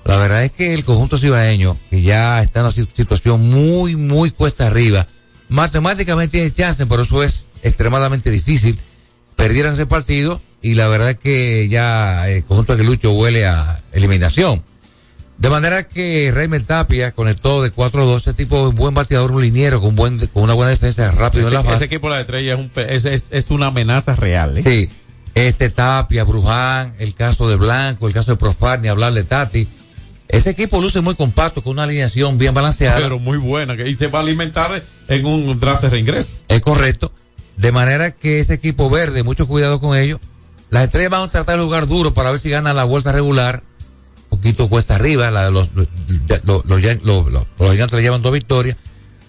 La 0.05 0.17
verdad 0.17 0.43
es 0.43 0.51
que 0.51 0.73
el 0.73 0.85
conjunto 0.85 1.17
cibaeño, 1.17 1.77
que 1.89 2.01
ya 2.03 2.41
está 2.41 2.59
en 2.59 2.65
una 2.67 2.73
si- 2.75 2.87
situación 2.95 3.49
muy, 3.49 3.95
muy 3.95 4.29
cuesta 4.31 4.67
arriba, 4.67 5.07
matemáticamente 5.49 6.37
tiene 6.37 6.51
chance, 6.53 6.85
pero 6.85 7.03
eso 7.03 7.23
es 7.23 7.47
extremadamente 7.63 8.29
difícil. 8.29 8.79
Perdieron 9.35 9.73
ese 9.73 9.85
partido 9.87 10.41
y 10.61 10.75
la 10.75 10.87
verdad 10.87 11.11
es 11.11 11.17
que 11.17 11.67
ya 11.69 12.29
el 12.29 12.43
conjunto 12.45 12.73
aguilucho 12.73 13.11
huele 13.13 13.45
a 13.47 13.81
eliminación. 13.93 14.63
De 15.37 15.49
manera 15.49 15.83
que 15.87 16.31
Raymond 16.33 16.65
Tapia 16.65 17.11
conectó 17.11 17.61
de 17.61 17.73
4-2, 17.73 18.17
ese 18.21 18.33
tipo 18.33 18.69
de 18.69 18.73
buen 18.75 18.93
bateador, 18.93 19.31
un 19.31 19.41
liniero 19.41 19.81
con 19.81 19.95
buen 19.95 20.17
con 20.27 20.43
una 20.43 20.53
buena 20.53 20.69
defensa 20.69 21.11
rápido 21.11 21.47
en 21.47 21.53
la 21.55 21.61
base. 21.61 21.75
ese 21.75 21.85
equipo 21.85 22.07
de 22.09 22.15
la 22.15 22.21
estrella 22.21 22.53
es, 22.53 22.59
un, 22.59 22.71
es, 22.75 23.03
es, 23.05 23.27
es 23.31 23.49
una 23.51 23.67
amenaza 23.67 24.15
real. 24.15 24.57
¿eh? 24.57 24.63
Sí, 24.63 24.89
este 25.33 25.69
Tapia, 25.69 26.23
Bruján, 26.23 26.93
el 26.99 27.13
caso 27.15 27.49
de 27.49 27.57
Blanco, 27.57 28.07
el 28.07 28.13
caso 28.13 28.31
de 28.31 28.37
Profar, 28.37 28.79
ni 28.79 28.87
hablar 28.87 29.13
de 29.13 29.23
Tati. 29.25 29.67
Ese 30.35 30.49
equipo 30.49 30.81
luce 30.81 31.01
muy 31.01 31.15
compacto, 31.15 31.61
con 31.63 31.73
una 31.73 31.83
alineación 31.83 32.37
bien 32.37 32.53
balanceada. 32.53 32.97
Pero 32.99 33.19
muy 33.19 33.37
buena. 33.37 33.75
que- 33.77 33.87
Y 33.89 33.95
se 33.95 34.07
va 34.07 34.19
a 34.19 34.21
alimentar 34.21 34.83
en 35.07 35.25
un 35.25 35.59
draft 35.59 35.83
de 35.83 35.89
reingreso. 35.89 36.31
Es 36.47 36.61
correcto. 36.61 37.11
De 37.57 37.71
manera 37.71 38.11
que 38.11 38.39
ese 38.41 38.53
equipo 38.55 38.89
verde, 38.89 39.23
mucho 39.23 39.47
cuidado 39.47 39.79
con 39.79 39.97
ellos. 39.97 40.19
Las 40.69 40.83
estrellas 40.85 41.09
van 41.11 41.21
a 41.21 41.27
tratar 41.31 41.57
de 41.57 41.63
jugar 41.63 41.87
duro 41.87 42.13
para 42.13 42.31
ver 42.31 42.39
si 42.39 42.49
ganan 42.49 42.75
la 42.75 42.83
vuelta 42.83 43.11
regular. 43.11 43.63
Un 44.29 44.39
poquito 44.39 44.67
cuesta 44.67 44.95
arriba. 44.95 45.31
la- 45.31 45.49
los, 45.49 45.69
los, 45.73 45.87
gigantes 46.81 47.93
le 47.93 48.01
llevan 48.01 48.21
dos 48.21 48.33
victorias. 48.33 48.75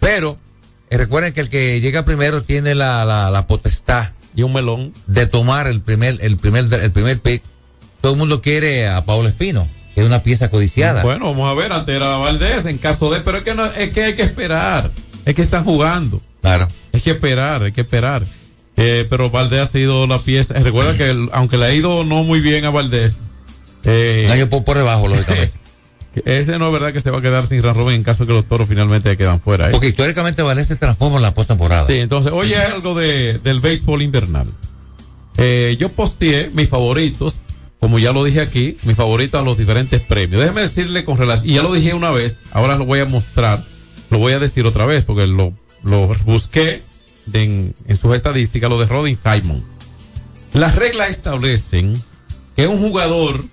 Pero 0.00 0.38
eh, 0.90 0.96
recuerden 0.96 1.32
que 1.32 1.40
el 1.40 1.48
que 1.48 1.80
llega 1.80 2.04
primero 2.04 2.42
tiene 2.42 2.74
la, 2.74 3.04
la, 3.04 3.30
la 3.30 3.46
potestad. 3.46 4.10
Y 4.34 4.42
un 4.42 4.52
melón. 4.52 4.92
De 5.06 5.26
tomar 5.26 5.66
el 5.66 5.80
primer, 5.80 6.18
el 6.20 6.36
primer, 6.36 6.64
el 6.72 6.90
primer 6.92 7.20
pick. 7.20 7.42
Todo 8.00 8.12
el 8.12 8.18
mundo 8.18 8.42
quiere 8.42 8.88
a 8.88 9.04
Pablo 9.06 9.28
Espino, 9.28 9.66
es 9.96 10.06
una 10.06 10.22
pieza 10.22 10.48
codiciada. 10.50 11.02
Bueno, 11.02 11.26
vamos 11.30 11.50
a 11.50 11.54
ver, 11.54 11.72
antes 11.72 11.96
era 11.96 12.16
Valdés, 12.18 12.66
en 12.66 12.78
caso 12.78 13.10
de, 13.10 13.20
pero 13.20 13.38
es 13.38 13.44
que 13.44 13.54
no, 13.54 13.64
es 13.64 13.90
que 13.90 14.04
hay 14.04 14.14
que 14.14 14.22
esperar, 14.22 14.90
es 15.24 15.34
que 15.34 15.42
están 15.42 15.64
jugando. 15.64 16.20
Claro. 16.42 16.68
Hay 16.92 17.00
que 17.00 17.10
esperar, 17.12 17.62
hay 17.64 17.72
que 17.72 17.80
esperar. 17.80 18.24
Eh, 18.76 19.06
pero 19.08 19.30
Valdés 19.30 19.60
ha 19.60 19.66
sido 19.66 20.06
la 20.06 20.18
pieza. 20.18 20.54
eh, 20.56 20.62
Recuerda 20.62 20.96
que 20.96 21.08
el- 21.10 21.30
aunque 21.32 21.56
le 21.56 21.64
ha 21.66 21.74
ido 21.74 22.04
no 22.04 22.22
muy 22.24 22.40
bien 22.40 22.64
a 22.66 22.70
Valdés, 22.70 23.16
eh, 23.84 24.28
año 24.30 24.48
por, 24.48 24.64
por 24.64 24.76
debajo, 24.76 25.08
lógicamente. 25.08 25.52
ese 26.24 26.58
no 26.58 26.66
es 26.68 26.72
verdad 26.72 26.92
que 26.92 27.00
se 27.00 27.10
va 27.10 27.18
a 27.18 27.22
quedar 27.22 27.46
sin 27.46 27.62
Ran 27.62 27.74
Robin 27.74 27.96
en 27.96 28.02
caso 28.04 28.24
de 28.24 28.28
que 28.28 28.32
los 28.34 28.44
toros 28.46 28.68
finalmente 28.68 29.16
quedan 29.16 29.40
fuera. 29.40 29.68
¿eh? 29.68 29.70
Porque 29.70 29.88
históricamente 29.88 30.42
Valdés 30.42 30.66
se 30.66 30.76
transforma 30.76 31.16
en 31.16 31.22
la 31.22 31.32
postemporada. 31.34 31.86
Sí, 31.86 31.94
entonces, 31.94 32.32
oye 32.32 32.56
algo 32.56 32.94
de, 32.94 33.38
del 33.42 33.60
béisbol 33.60 34.02
invernal. 34.02 34.46
Eh, 35.38 35.76
yo 35.78 35.90
posteé 35.90 36.50
mis 36.54 36.68
favoritos, 36.68 37.40
como 37.86 38.00
ya 38.00 38.10
lo 38.10 38.24
dije 38.24 38.40
aquí, 38.40 38.76
mis 38.82 38.96
favoritos 38.96 39.40
a 39.40 39.44
los 39.44 39.56
diferentes 39.56 40.00
premios. 40.00 40.42
Déjeme 40.42 40.62
decirle 40.62 41.04
con 41.04 41.18
relación, 41.18 41.48
y 41.48 41.54
ya 41.54 41.62
lo 41.62 41.72
dije 41.72 41.94
una 41.94 42.10
vez, 42.10 42.40
ahora 42.50 42.76
lo 42.76 42.84
voy 42.84 42.98
a 42.98 43.04
mostrar, 43.04 43.62
lo 44.10 44.18
voy 44.18 44.32
a 44.32 44.40
decir 44.40 44.66
otra 44.66 44.86
vez, 44.86 45.04
porque 45.04 45.28
lo, 45.28 45.54
busqué 46.24 46.82
en, 47.32 47.76
sus 47.90 48.12
estadísticas, 48.16 48.68
lo 48.68 48.80
de 48.80 48.86
Rodin 48.86 49.16
Simon. 49.16 49.62
Las 50.52 50.74
reglas 50.74 51.10
establecen 51.10 52.02
que 52.56 52.66
un 52.66 52.78
jugador 52.78 53.44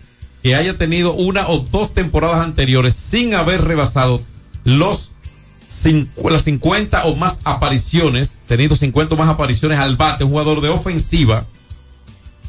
que 0.42 0.56
haya 0.56 0.80
tenido 0.80 1.14
una 1.14 1.48
o 1.48 1.60
dos 1.60 1.94
temporadas 1.94 2.44
anteriores 2.44 2.96
sin 2.96 3.36
haber 3.36 3.64
rebasado 3.64 4.20
los 4.64 5.12
las 6.28 6.44
50 6.46 7.06
o 7.06 7.16
más 7.16 7.40
apariciones, 7.44 8.40
tenido 8.48 8.76
50 8.76 9.14
o 9.14 9.18
más 9.20 9.30
apariciones 9.30 9.78
al 9.78 9.96
bate, 9.96 10.24
un 10.24 10.32
jugador 10.32 10.62
de 10.62 10.70
ofensiva, 10.70 11.46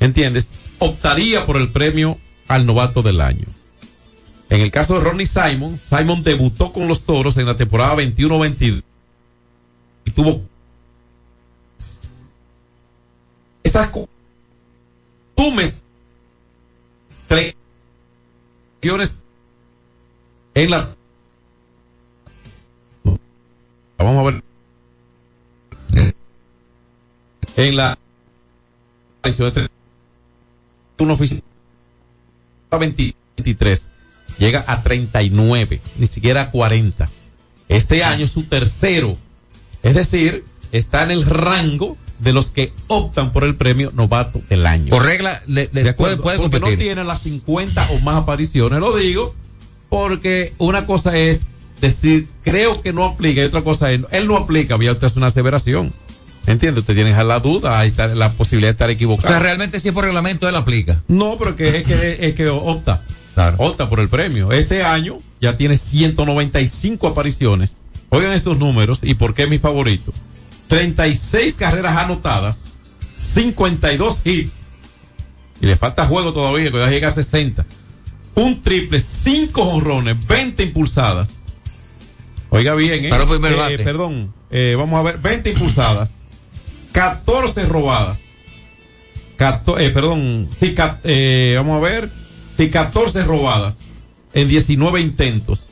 ¿entiendes? 0.00 0.48
Optaría 0.78 1.46
por 1.46 1.56
el 1.56 1.70
premio 1.70 2.18
al 2.48 2.66
novato 2.66 3.02
del 3.02 3.20
año. 3.20 3.46
En 4.50 4.60
el 4.60 4.70
caso 4.70 4.94
de 4.94 5.04
Ronnie 5.04 5.26
Simon, 5.26 5.80
Simon 5.82 6.22
debutó 6.22 6.72
con 6.72 6.86
los 6.86 7.04
toros 7.04 7.36
en 7.38 7.46
la 7.46 7.56
temporada 7.56 7.96
21-22 7.96 8.82
y 10.04 10.10
tuvo 10.10 10.42
esas 13.62 13.90
costumes 15.34 15.82
tres 17.26 17.54
en 20.54 20.70
la 20.70 20.94
vamos 23.96 24.18
a 24.18 24.22
ver 24.22 24.44
en 27.56 27.76
la 27.76 27.98
un 31.04 31.10
oficial 31.12 31.42
23 33.36 33.88
llega 34.38 34.64
a 34.66 34.82
39 34.82 35.80
ni 35.96 36.06
siquiera 36.06 36.42
a 36.42 36.50
40 36.50 37.08
este 37.68 38.02
año 38.04 38.24
es 38.24 38.30
su 38.32 38.44
tercero 38.44 39.16
es 39.82 39.94
decir 39.94 40.44
está 40.72 41.04
en 41.04 41.12
el 41.12 41.24
rango 41.24 41.96
de 42.18 42.32
los 42.32 42.50
que 42.50 42.72
optan 42.88 43.32
por 43.32 43.44
el 43.44 43.54
premio 43.56 43.90
novato 43.94 44.40
del 44.48 44.66
año 44.66 44.90
Por 44.90 45.04
regla, 45.04 45.42
le- 45.46 45.68
le 45.72 45.82
de 45.84 45.90
acuerdo, 45.90 46.20
puede- 46.22 46.38
puede 46.38 46.50
porque 46.50 46.60
no 46.72 46.76
tiene 46.78 47.04
las 47.04 47.22
50 47.22 47.88
o 47.90 47.98
más 48.00 48.16
apariciones. 48.22 48.78
Lo 48.80 48.96
digo 48.96 49.34
porque 49.88 50.54
una 50.58 50.86
cosa 50.86 51.16
es 51.18 51.46
decir, 51.80 52.28
creo 52.42 52.80
que 52.82 52.92
no 52.92 53.04
aplica, 53.04 53.42
y 53.42 53.44
otra 53.44 53.62
cosa 53.62 53.90
es, 53.92 54.02
él 54.12 54.26
no 54.28 54.36
aplica, 54.36 54.78
ya 54.80 54.92
usted 54.92 55.08
es 55.08 55.16
una 55.16 55.26
aseveración. 55.26 55.92
¿Entiende? 56.46 56.80
Usted 56.80 56.94
tiene 56.94 57.12
la 57.24 57.40
duda, 57.40 57.82
la 58.14 58.32
posibilidad 58.32 58.68
de 58.68 58.72
estar 58.72 58.88
O 58.88 58.92
equivocado. 58.92 59.28
sea, 59.28 59.38
realmente 59.38 59.80
si 59.80 59.88
es 59.88 59.94
por 59.94 60.04
reglamento, 60.04 60.48
él 60.48 60.54
aplica. 60.56 61.02
No, 61.08 61.36
pero 61.38 61.56
que 61.56 61.78
es 61.78 61.84
que, 61.84 62.18
es 62.20 62.34
que 62.34 62.48
opta. 62.48 63.02
Opta 63.56 63.88
por 63.88 64.00
el 64.00 64.08
premio. 64.08 64.52
Este 64.52 64.84
año 64.84 65.18
ya 65.40 65.56
tiene 65.56 65.76
195 65.76 67.08
apariciones. 67.08 67.78
Oigan 68.10 68.32
estos 68.32 68.58
números 68.58 68.98
y 69.02 69.14
por 69.14 69.34
qué 69.34 69.44
es 69.44 69.48
mi 69.48 69.58
favorito. 69.58 70.12
36 70.68 71.54
carreras 71.56 71.96
anotadas, 71.96 72.72
52 73.14 74.20
hits. 74.24 74.52
Y 75.60 75.66
le 75.66 75.76
falta 75.76 76.06
juego 76.06 76.32
todavía, 76.32 76.70
que 76.70 76.78
ya 76.78 76.88
llega 76.90 77.08
a 77.08 77.12
60. 77.12 77.64
Un 78.34 78.60
triple, 78.62 79.00
5 79.00 79.62
honrones, 79.62 80.16
20 80.26 80.62
impulsadas. 80.64 81.40
Oiga 82.50 82.74
bien, 82.74 83.04
¿eh? 83.04 83.08
Para 83.08 83.26
primer 83.26 83.52
Eh, 83.52 83.56
bate. 83.56 83.78
perdón, 83.78 84.32
eh, 84.50 84.74
vamos 84.76 84.98
a 84.98 85.02
ver, 85.02 85.18
20 85.18 85.50
impulsadas, 85.50 86.20
14 86.94 87.66
robadas. 87.66 88.20
Cato- 89.36 89.80
eh, 89.80 89.90
perdón, 89.90 90.48
sí, 90.60 90.74
ca- 90.74 91.00
eh, 91.02 91.54
vamos 91.56 91.78
a 91.78 91.80
ver, 91.80 92.08
sí, 92.56 92.70
14 92.70 93.24
robadas 93.24 93.78
en 94.32 94.46
19 94.46 95.00
intentos, 95.00 95.66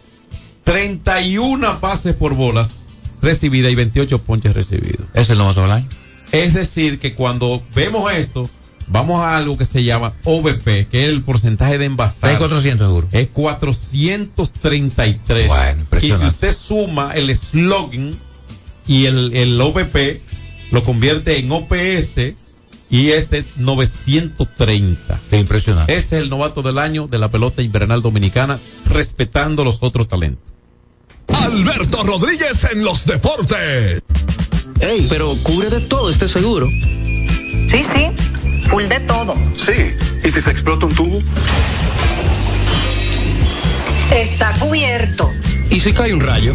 31 0.64 1.78
pases 1.78 2.16
por 2.16 2.34
bolas 2.34 2.82
recibidas 3.22 3.70
y 3.70 3.76
28 3.76 4.18
ponches 4.18 4.52
recibidos. 4.52 5.06
Es 5.14 5.30
el 5.30 5.38
del 5.38 5.70
año. 5.70 5.86
Es 6.32 6.54
decir, 6.54 6.98
que 6.98 7.14
cuando 7.14 7.62
vemos 7.72 8.12
esto, 8.12 8.50
vamos 8.88 9.20
a 9.22 9.36
algo 9.36 9.56
que 9.56 9.64
se 9.64 9.84
llama 9.84 10.14
OVP, 10.24 10.88
que 10.90 11.04
es 11.04 11.08
el 11.08 11.22
porcentaje 11.22 11.78
de 11.78 11.84
envasar. 11.84 12.30
Está 12.30 12.32
en 12.32 12.38
400 12.38 12.88
seguro. 12.88 13.08
Es 13.12 13.28
433. 13.28 15.46
Bueno, 15.48 15.70
y 15.70 15.74
si 15.74 15.80
impresionante. 15.82 16.26
usted 16.26 16.52
suma 16.56 17.12
el 17.14 17.36
slogan 17.36 18.12
y 18.88 19.06
el, 19.06 19.36
el 19.36 19.60
OVP, 19.60 20.20
lo 20.72 20.82
convierte 20.82 21.38
en 21.38 21.52
OPS 21.52 22.34
y 22.90 23.10
este 23.10 23.44
930. 23.56 25.20
Qué 25.30 25.38
impresionante. 25.38 25.92
Ese 25.92 26.16
es 26.16 26.22
el 26.24 26.30
novato 26.30 26.62
del 26.62 26.78
año 26.78 27.06
de 27.06 27.18
la 27.18 27.30
pelota 27.30 27.62
invernal 27.62 28.02
dominicana, 28.02 28.58
respetando 28.86 29.64
los 29.64 29.78
otros 29.82 30.08
talentos. 30.08 30.44
Alberto 31.28 32.02
Rodríguez 32.02 32.66
en 32.72 32.84
los 32.84 33.06
deportes. 33.06 34.02
Ey, 34.80 35.06
pero 35.08 35.36
cubre 35.42 35.70
de 35.70 35.80
todo 35.80 36.10
este 36.10 36.26
seguro. 36.26 36.68
Sí, 36.68 37.82
sí, 37.82 38.68
full 38.68 38.84
de 38.84 39.00
todo. 39.00 39.34
Sí. 39.54 39.94
¿Y 40.24 40.30
si 40.30 40.40
se 40.40 40.50
explota 40.50 40.86
un 40.86 40.94
tubo? 40.94 41.22
Está 44.12 44.52
cubierto. 44.58 45.30
¿Y 45.70 45.80
si 45.80 45.92
cae 45.92 46.12
un 46.12 46.20
rayo? 46.20 46.54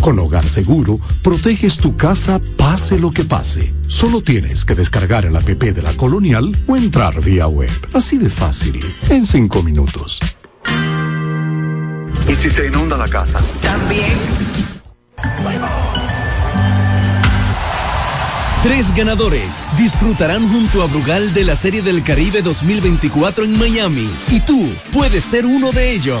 Con 0.00 0.18
Hogar 0.18 0.46
Seguro, 0.46 0.98
proteges 1.22 1.76
tu 1.76 1.96
casa 1.96 2.40
pase 2.56 2.98
lo 2.98 3.10
que 3.10 3.24
pase. 3.24 3.74
Solo 3.86 4.22
tienes 4.22 4.64
que 4.64 4.74
descargar 4.74 5.26
el 5.26 5.36
app 5.36 5.44
de 5.44 5.82
la 5.82 5.92
Colonial 5.92 6.56
o 6.66 6.76
entrar 6.76 7.20
vía 7.20 7.46
web. 7.46 7.70
Así 7.92 8.16
de 8.16 8.30
fácil, 8.30 8.80
en 9.10 9.24
cinco 9.26 9.62
minutos. 9.62 10.18
¿Y 12.26 12.34
si 12.34 12.48
se 12.48 12.66
inunda 12.68 12.96
la 12.96 13.08
casa? 13.08 13.40
También. 13.60 14.18
Tres 18.62 18.94
ganadores 18.94 19.64
disfrutarán 19.76 20.48
junto 20.50 20.82
a 20.82 20.86
Brugal 20.86 21.32
de 21.34 21.44
la 21.44 21.56
Serie 21.56 21.82
del 21.82 22.02
Caribe 22.02 22.42
2024 22.42 23.44
en 23.44 23.58
Miami 23.58 24.08
y 24.28 24.40
tú 24.40 24.70
puedes 24.92 25.24
ser 25.24 25.44
uno 25.46 25.72
de 25.72 25.92
ellos. 25.92 26.20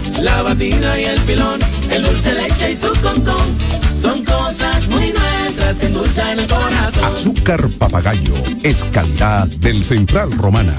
la 0.21 0.41
batida 0.43 0.99
y 0.99 1.05
el 1.05 1.19
filón, 1.21 1.59
el 1.89 2.03
dulce 2.03 2.33
leche 2.33 2.71
y 2.71 2.75
su 2.75 2.89
concón. 3.01 3.57
Son 3.93 4.23
cosas 4.23 4.87
muy 4.87 5.11
nuestras 5.11 5.79
que 5.79 5.87
endulzan 5.87 6.39
el 6.39 6.47
corazón. 6.47 7.05
Azúcar 7.05 7.69
papagayo 7.77 8.33
es 8.63 8.85
calidad 8.85 9.47
del 9.47 9.83
Central 9.83 10.31
Romana. 10.31 10.75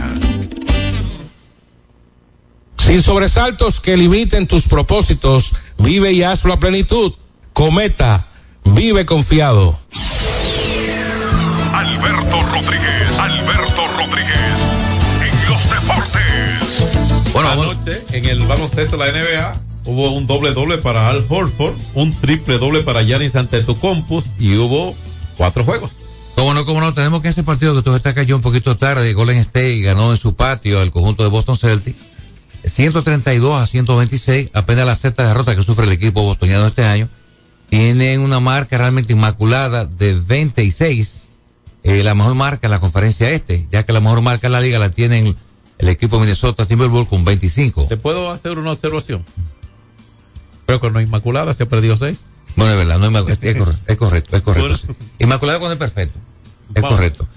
Sin 2.79 3.03
sobresaltos 3.03 3.81
que 3.81 3.97
limiten 3.97 4.47
tus 4.47 4.67
propósitos, 4.67 5.55
vive 5.79 6.13
y 6.13 6.23
hazlo 6.23 6.53
a 6.53 6.61
plenitud. 6.61 7.13
Cometa, 7.53 8.29
vive 8.65 9.07
confiado. 9.07 9.79
Alberto 11.73 12.43
Rodríguez, 12.43 13.19
Alberto 13.19 13.83
Rodríguez, 13.97 14.52
anoche 17.53 18.03
en 18.13 18.25
el 18.25 18.47
baloncesto 18.47 18.97
de 18.97 19.07
la 19.07 19.13
NBA 19.13 19.61
hubo 19.85 20.13
un 20.13 20.27
doble 20.27 20.53
doble 20.53 20.79
para 20.79 21.09
Al 21.09 21.25
Horford, 21.29 21.75
un 21.95 22.15
triple 22.21 22.59
doble 22.59 22.83
para 22.83 23.03
Giannis 23.03 23.37
Antetokounmpo 23.37 24.23
y 24.39 24.57
hubo 24.57 24.95
cuatro 25.37 25.65
juegos. 25.65 25.93
Cómo 26.35 26.55
no, 26.55 26.65
cómo 26.65 26.81
no, 26.81 26.95
tenemos 26.95 27.21
que 27.21 27.29
ese 27.29 27.43
partido 27.43 27.75
que 27.75 27.83
tú 27.83 27.95
está 27.95 28.15
cayó 28.15 28.37
un 28.37 28.43
poquito 28.43 28.77
tarde, 28.77 29.13
Golden 29.13 29.39
State 29.39 29.81
ganó 29.81 30.13
en 30.13 30.19
su 30.19 30.35
patio 30.35 30.81
al 30.81 30.91
conjunto 30.91 31.23
de 31.23 31.29
Boston 31.29 31.59
Celtics, 31.59 31.99
132 32.65 33.61
a 33.61 33.67
126, 33.67 34.51
apenas 34.55 34.87
la 34.87 34.95
sexta 34.95 35.27
derrota 35.27 35.55
que 35.55 35.63
sufre 35.63 35.85
el 35.85 35.93
equipo 35.93 36.23
bostoniano 36.23 36.67
este 36.67 36.85
año. 36.85 37.09
Tienen 37.69 38.21
una 38.21 38.41
marca 38.41 38.77
realmente 38.79 39.13
inmaculada 39.13 39.85
de 39.85 40.15
26, 40.15 41.23
eh, 41.85 42.03
la 42.03 42.15
mejor 42.15 42.35
marca 42.35 42.67
en 42.67 42.71
la 42.71 42.81
conferencia 42.81 43.31
este, 43.31 43.67
ya 43.71 43.85
que 43.85 43.93
la 43.93 44.01
mejor 44.01 44.21
marca 44.21 44.47
en 44.47 44.53
la 44.53 44.61
liga 44.61 44.79
la 44.79 44.91
tienen 44.91 45.37
el 45.79 45.89
equipo 45.89 46.17
de 46.17 46.23
Minnesota 46.23 46.65
Timberwolves 46.67 47.09
con 47.09 47.25
25. 47.25 47.87
¿Te 47.87 47.97
puedo 47.97 48.31
hacer 48.31 48.59
una 48.59 48.73
observación? 48.73 49.25
Creo 50.67 50.81
que 50.81 50.91
no 50.91 51.01
es 51.01 51.07
Inmaculada 51.07 51.53
se 51.53 51.65
ha 51.65 51.69
perdido 51.69 51.97
seis. 51.97 52.21
Bueno, 52.57 52.73
es 52.73 52.79
verdad, 52.79 52.99
no 52.99 53.07
es, 53.29 53.39
es- 53.43 53.57
correcto, 53.57 53.83
es 53.87 53.97
correcto, 53.97 54.37
es 54.37 54.43
correcto. 54.43 54.77
sí. 54.77 54.87
Inmaculado 55.19 55.61
con 55.61 55.73
el 55.73 55.79
perfecto. 55.79 56.19
Es 56.75 56.83
Vamos. 56.83 56.97
correcto. 56.99 57.29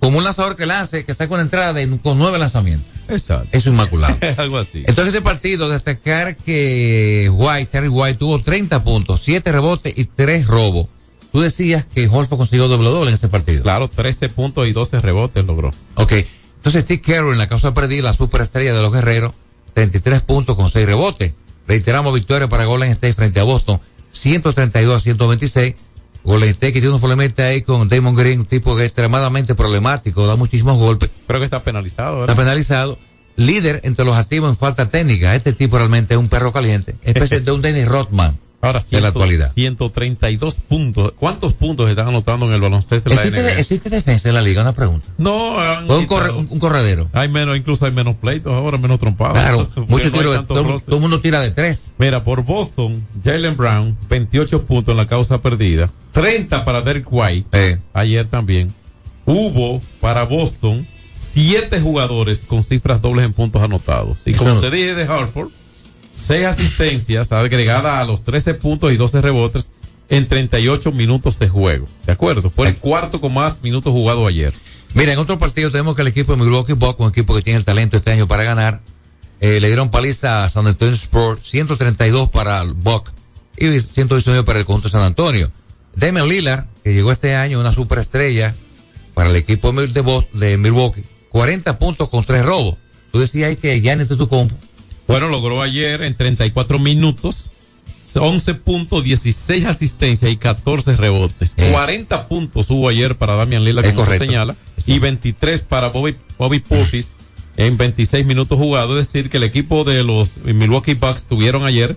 Como 0.00 0.18
un 0.18 0.24
lanzador 0.24 0.54
que 0.54 0.64
lance, 0.66 1.04
que 1.04 1.10
está 1.12 1.26
con 1.26 1.40
entrada 1.40 1.72
de- 1.72 1.98
con 1.98 2.18
nueve 2.18 2.38
lanzamientos. 2.38 2.88
Exacto. 3.08 3.48
Es 3.52 3.66
inmaculado. 3.66 4.16
Algo 4.36 4.58
así. 4.58 4.78
Entonces 4.86 5.08
ese 5.14 5.22
partido, 5.22 5.68
destacar 5.68 6.36
que 6.36 7.30
White, 7.32 7.66
Terry 7.72 7.88
White 7.88 8.18
tuvo 8.18 8.38
30 8.40 8.84
puntos, 8.84 9.22
7 9.24 9.50
rebotes 9.50 9.92
y 9.96 10.04
3 10.04 10.46
robos. 10.46 10.86
Tú 11.32 11.40
decías 11.40 11.84
que 11.84 12.06
Holford 12.08 12.38
consiguió 12.38 12.68
doble 12.68 12.88
doble 12.90 13.08
en 13.08 13.14
este 13.14 13.28
partido. 13.28 13.62
Claro, 13.62 13.88
13 13.88 14.28
puntos 14.28 14.66
y 14.68 14.72
12 14.72 14.98
rebotes 15.00 15.44
logró. 15.44 15.72
Ok. 15.96 16.12
Entonces 16.68 16.84
Steve 16.84 17.00
Carroll 17.00 17.32
en 17.32 17.38
la 17.38 17.48
causa 17.48 17.72
perdida, 17.72 18.02
la 18.02 18.12
superestrella 18.12 18.74
de 18.74 18.82
los 18.82 18.92
guerreros, 18.92 19.32
33 19.72 20.20
puntos 20.20 20.54
con 20.54 20.68
6 20.68 20.86
rebotes. 20.86 21.32
Reiteramos 21.66 22.12
victoria 22.12 22.46
para 22.46 22.66
Golden 22.66 22.90
State 22.90 23.14
frente 23.14 23.40
a 23.40 23.44
Boston, 23.44 23.80
132 24.10 24.94
a 24.94 25.00
126. 25.00 25.76
Golden 26.24 26.50
State 26.50 26.74
que 26.74 26.80
tiene 26.80 26.94
un 26.94 27.00
problema 27.00 27.22
ahí 27.38 27.62
con 27.62 27.88
Damon 27.88 28.14
Green, 28.14 28.40
un 28.40 28.44
tipo 28.44 28.76
que 28.76 28.82
es 28.82 28.88
extremadamente 28.88 29.54
problemático, 29.54 30.26
da 30.26 30.36
muchísimos 30.36 30.76
golpes. 30.76 31.08
Creo 31.26 31.40
que 31.40 31.46
está 31.46 31.64
penalizado. 31.64 32.20
Está 32.20 32.34
¿verdad? 32.34 32.36
penalizado. 32.36 32.98
Líder 33.36 33.80
entre 33.84 34.04
los 34.04 34.16
activos 34.16 34.50
en 34.50 34.56
falta 34.56 34.90
técnica. 34.90 35.34
Este 35.34 35.52
tipo 35.52 35.78
realmente 35.78 36.12
es 36.12 36.20
un 36.20 36.28
perro 36.28 36.52
caliente. 36.52 36.96
Especie 37.02 37.40
de 37.40 37.50
un 37.50 37.62
Dennis 37.62 37.88
Rodman 37.88 38.38
Ahora 38.60 38.80
de 38.90 39.00
la 39.00 39.08
actualidad. 39.08 39.52
132 39.54 40.54
puntos. 40.56 41.12
¿Cuántos 41.16 41.54
puntos 41.54 41.88
están 41.88 42.08
anotando 42.08 42.46
en 42.46 42.52
el 42.54 42.60
baloncesto 42.60 43.08
de 43.08 43.14
la 43.14 43.22
¿Existe, 43.22 43.42
NBA? 43.42 43.58
existe 43.60 43.88
defensa 43.90 44.28
en 44.28 44.34
la 44.34 44.42
liga? 44.42 44.62
Una 44.62 44.72
pregunta. 44.72 45.06
No, 45.16 45.60
han 45.60 45.88
un, 45.88 46.06
corre- 46.06 46.32
un- 46.32 46.48
un 46.50 46.58
corredero. 46.58 47.08
Hay 47.12 47.28
menos, 47.28 47.56
incluso 47.56 47.86
hay 47.86 47.92
menos 47.92 48.16
pleitos 48.16 48.52
ahora, 48.52 48.76
menos 48.76 48.98
trompadas. 48.98 49.34
Claro, 49.34 49.68
Porque 49.74 49.90
muchos 50.10 50.12
no 50.12 50.44
Todo, 50.44 51.00
mundo 51.00 51.20
tira 51.20 51.40
de 51.40 51.52
tres. 51.52 51.92
Mira, 51.98 52.24
por 52.24 52.42
Boston, 52.42 53.06
Jalen 53.24 53.56
Brown, 53.56 53.96
28 54.08 54.62
puntos 54.66 54.92
en 54.92 54.96
la 54.96 55.06
causa 55.06 55.40
perdida. 55.40 55.88
30 56.12 56.64
para 56.64 56.80
Derek 56.80 57.06
White. 57.08 57.46
Eh. 57.52 57.78
Ayer 57.92 58.26
también. 58.26 58.74
Hubo 59.24 59.80
para 60.00 60.24
Boston 60.24 60.86
siete 61.06 61.80
jugadores 61.80 62.38
con 62.46 62.62
cifras 62.62 63.00
dobles 63.02 63.24
en 63.26 63.32
puntos 63.32 63.62
anotados. 63.62 64.18
Y 64.24 64.32
como 64.34 64.54
te 64.60 64.70
dije 64.70 64.94
de 64.94 65.04
Hartford, 65.04 65.50
seis 66.18 66.46
asistencias 66.46 67.32
agregadas 67.32 67.98
a 67.98 68.04
los 68.04 68.24
13 68.24 68.54
puntos 68.54 68.92
y 68.92 68.96
12 68.96 69.20
rebotes 69.20 69.70
en 70.08 70.26
38 70.26 70.92
minutos 70.92 71.38
de 71.38 71.48
juego. 71.48 71.86
¿De 72.06 72.12
acuerdo? 72.12 72.50
Fue 72.50 72.68
el 72.68 72.76
cuarto 72.76 73.20
con 73.20 73.34
más 73.34 73.62
minutos 73.62 73.92
jugados 73.92 74.26
ayer. 74.28 74.52
Mira, 74.94 75.12
en 75.12 75.18
otro 75.18 75.38
partido 75.38 75.70
tenemos 75.70 75.94
que 75.94 76.02
el 76.02 76.08
equipo 76.08 76.32
de 76.34 76.42
Milwaukee 76.42 76.72
Bucks, 76.72 77.00
un 77.00 77.08
equipo 77.08 77.34
que 77.34 77.42
tiene 77.42 77.58
el 77.58 77.64
talento 77.64 77.96
este 77.96 78.10
año 78.10 78.26
para 78.26 78.42
ganar, 78.42 78.80
eh, 79.40 79.60
le 79.60 79.68
dieron 79.68 79.90
paliza 79.90 80.44
a 80.44 80.48
San 80.48 80.66
Antonio 80.66 80.94
Sport, 80.94 81.42
132 81.44 82.30
para 82.30 82.62
el 82.62 82.72
Buck 82.72 83.10
y 83.56 83.80
119 83.80 84.44
para 84.44 84.58
el 84.58 84.64
conjunto 84.64 84.88
de 84.88 84.92
San 84.92 85.02
Antonio. 85.02 85.52
Damian 85.94 86.28
Lillard, 86.28 86.66
que 86.82 86.94
llegó 86.94 87.12
este 87.12 87.34
año 87.34 87.60
una 87.60 87.72
superestrella 87.72 88.54
para 89.14 89.30
el 89.30 89.36
equipo 89.36 89.72
de, 89.72 90.56
Milwaukee, 90.56 91.04
40 91.28 91.78
puntos 91.78 92.08
con 92.08 92.24
3 92.24 92.44
robos. 92.44 92.78
Tú 93.12 93.20
decías 93.20 93.56
que 93.56 93.80
Giannis 93.80 94.08
tu 94.08 94.28
compo. 94.28 94.56
Bueno, 95.08 95.28
logró 95.28 95.60
ayer 95.62 96.02
en 96.02 96.14
34 96.14 96.78
minutos 96.78 97.50
11 98.14 98.54
puntos, 98.54 99.04
16 99.04 99.66
asistencias 99.66 100.30
y 100.30 100.36
14 100.36 100.96
rebotes. 100.96 101.54
40 101.72 102.28
puntos 102.28 102.70
hubo 102.70 102.88
ayer 102.88 103.16
para 103.16 103.34
Damian 103.34 103.66
Es 103.66 103.92
como 103.92 104.06
se 104.06 104.18
señala, 104.18 104.56
y 104.86 104.98
23 104.98 105.62
para 105.62 105.88
Bobby, 105.88 106.16
Bobby 106.38 106.60
Portis 106.60 107.16
en 107.56 107.76
26 107.76 108.24
minutos 108.24 108.58
jugados. 108.58 108.98
Es 108.98 109.12
decir, 109.12 109.28
que 109.28 109.36
el 109.36 109.42
equipo 109.42 109.84
de 109.84 110.04
los 110.04 110.38
Milwaukee 110.44 110.94
Bucks 110.94 111.24
tuvieron 111.24 111.64
ayer 111.64 111.96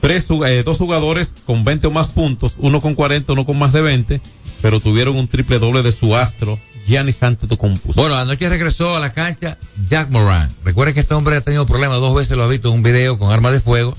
tres, 0.00 0.28
eh, 0.46 0.62
dos 0.64 0.78
jugadores 0.78 1.34
con 1.46 1.64
20 1.64 1.86
o 1.86 1.90
más 1.90 2.08
puntos, 2.08 2.54
uno 2.58 2.80
con 2.80 2.94
40, 2.94 3.32
uno 3.32 3.46
con 3.46 3.58
más 3.58 3.72
de 3.72 3.82
20, 3.82 4.20
pero 4.62 4.80
tuvieron 4.80 5.16
un 5.16 5.28
triple 5.28 5.58
doble 5.58 5.82
de 5.82 5.92
su 5.92 6.16
astro, 6.16 6.58
Giannis 6.86 7.22
Antetokounmpo. 7.22 7.92
Bueno, 7.94 8.14
anoche 8.14 8.48
regresó 8.48 8.96
a 8.96 9.00
la 9.00 9.12
cancha 9.12 9.58
Jack 9.88 10.08
Moran. 10.08 10.50
Recuerden 10.64 10.94
que 10.94 11.00
este 11.00 11.14
hombre 11.14 11.36
ha 11.36 11.40
tenido 11.40 11.66
problemas 11.66 11.98
dos 11.98 12.14
veces, 12.14 12.36
lo 12.36 12.44
ha 12.44 12.48
visto 12.48 12.68
en 12.68 12.76
un 12.76 12.82
video 12.82 13.18
con 13.18 13.30
armas 13.30 13.52
de 13.52 13.60
fuego. 13.60 13.96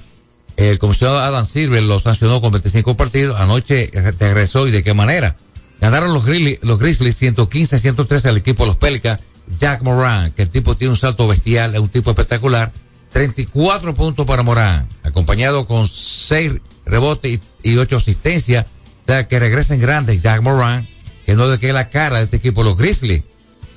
El 0.56 0.80
comisionado 0.80 1.20
Adam 1.20 1.46
Silver 1.46 1.84
lo 1.84 2.00
sancionó 2.00 2.40
con 2.40 2.52
25 2.52 2.96
partidos. 2.96 3.40
Anoche 3.40 3.92
regresó 4.20 4.68
y 4.68 4.72
de 4.72 4.84
qué 4.84 4.94
manera. 4.94 5.36
Ganaron 5.82 6.14
los 6.14 6.26
Grizzlies, 6.26 6.60
los 6.62 6.80
Grizzlies 6.80 7.18
115 7.18 7.76
a 7.76 7.80
113 7.80 8.30
al 8.30 8.38
equipo 8.38 8.64
de 8.64 8.68
los 8.68 8.78
Pelicans. 8.78 9.20
Jack 9.60 9.82
Moran, 9.82 10.32
que 10.32 10.44
el 10.44 10.50
tipo 10.50 10.76
tiene 10.76 10.92
un 10.92 10.98
salto 10.98 11.28
bestial, 11.28 11.74
es 11.76 11.82
un 11.82 11.90
tipo 11.90 12.10
espectacular. 12.10 12.72
34 13.12 13.94
puntos 13.94 14.26
para 14.26 14.44
Moran, 14.44 14.88
acompañado 15.04 15.68
con 15.68 15.88
6 15.88 16.62
rebotes 16.86 17.42
y, 17.64 17.78
8 17.78 17.98
asistencias. 17.98 18.66
O 19.04 19.06
sea, 19.06 19.28
que 19.28 19.40
regresen 19.40 19.80
grandes 19.80 20.22
Jack 20.22 20.42
Moran, 20.42 20.88
que 21.26 21.36
no 21.36 21.48
de 21.48 21.60
que 21.60 21.74
la 21.74 21.90
cara 21.90 22.18
de 22.18 22.24
este 22.24 22.38
equipo, 22.38 22.64
los 22.64 22.78
Grizzlies. 22.78 23.24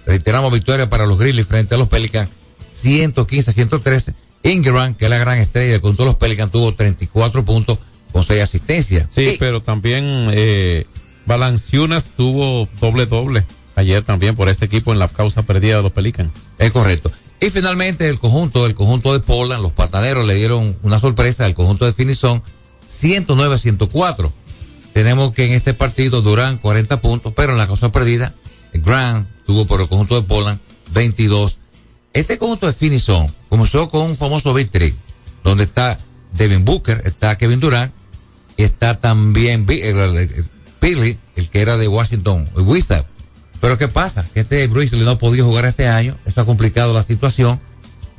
Reiteramos 0.07 0.53
victoria 0.53 0.89
para 0.89 1.05
los 1.05 1.18
Grizzlies 1.18 1.47
frente 1.47 1.74
a 1.74 1.79
los 1.79 1.89
Pelicans, 1.89 2.31
115 2.72 3.51
a 3.51 3.55
113. 3.55 4.14
Ingram, 4.45 4.95
que 4.95 5.07
es 5.07 5.11
la 5.11 5.18
gran 5.18 5.39
estrella 5.39 5.81
con 5.81 5.97
todos 5.97 6.07
los 6.07 6.16
Pelicans, 6.16 6.53
tuvo 6.53 6.72
34 6.72 7.45
puntos 7.45 7.79
con 8.12 8.22
6 8.24 8.43
asistencias. 8.43 9.09
Sí, 9.11 9.37
pero 9.41 9.61
también 9.61 10.29
eh, 10.33 10.87
Balanciunas 11.27 12.11
tuvo 12.16 12.68
doble 12.81 13.07
doble 13.07 13.45
ayer 13.74 14.03
también 14.03 14.37
por 14.37 14.49
este 14.49 14.64
equipo 14.64 14.93
en 14.93 14.99
la 14.99 15.09
causa 15.09 15.43
perdida 15.43 15.77
de 15.79 15.83
los 15.83 15.93
Pelicans. 15.93 16.33
Es 16.59 16.70
correcto. 16.70 17.11
Y 17.41 17.51
finalmente 17.51 18.09
el 18.09 18.18
conjunto, 18.18 18.64
el 18.64 18.74
conjunto 18.74 19.12
de 19.12 19.20
Portland, 19.20 19.62
los 19.62 19.72
pataneros 19.72 20.24
le 20.24 20.35
dieron 20.35 20.77
una 20.83 20.99
sorpresa 20.99 21.45
al 21.45 21.55
conjunto 21.55 21.85
de 21.85 21.93
Finison, 21.93 22.43
109 22.89 23.55
a 23.55 23.59
104. 23.59 24.33
Tenemos 24.97 25.34
que 25.34 25.44
en 25.44 25.53
este 25.53 25.74
partido 25.74 26.22
Durán 26.22 26.57
40 26.57 27.03
puntos, 27.03 27.34
pero 27.36 27.53
en 27.53 27.59
la 27.59 27.66
cosa 27.66 27.92
perdida, 27.92 28.32
Grant 28.72 29.28
tuvo 29.44 29.66
por 29.66 29.82
el 29.82 29.90
conjunto 29.90 30.14
de 30.14 30.26
Portland 30.26 30.59
22. 30.92 31.59
Este 32.14 32.38
conjunto 32.38 32.66
de 32.66 32.72
Finison 32.72 33.30
comenzó 33.51 33.90
con 33.90 34.07
un 34.07 34.16
famoso 34.16 34.55
victory, 34.55 34.94
donde 35.44 35.64
está 35.64 35.99
Devin 36.32 36.64
Booker, 36.64 37.03
está 37.05 37.36
Kevin 37.36 37.61
Durant, 37.61 37.92
y 38.57 38.62
está 38.62 38.99
también 38.99 39.66
Billy, 39.66 41.18
el 41.36 41.51
que 41.51 41.61
era 41.61 41.76
de 41.76 41.88
Washington, 41.88 42.49
Wizard. 42.57 43.05
Pero 43.61 43.76
¿qué 43.76 43.88
pasa? 43.88 44.24
Que 44.32 44.40
este 44.40 44.66
Bruce 44.66 44.97
no 44.97 45.11
ha 45.11 45.18
podido 45.18 45.44
jugar 45.44 45.66
este 45.66 45.88
año, 45.88 46.16
eso 46.24 46.40
ha 46.40 46.47
complicado 46.47 46.94
la 46.94 47.03
situación, 47.03 47.61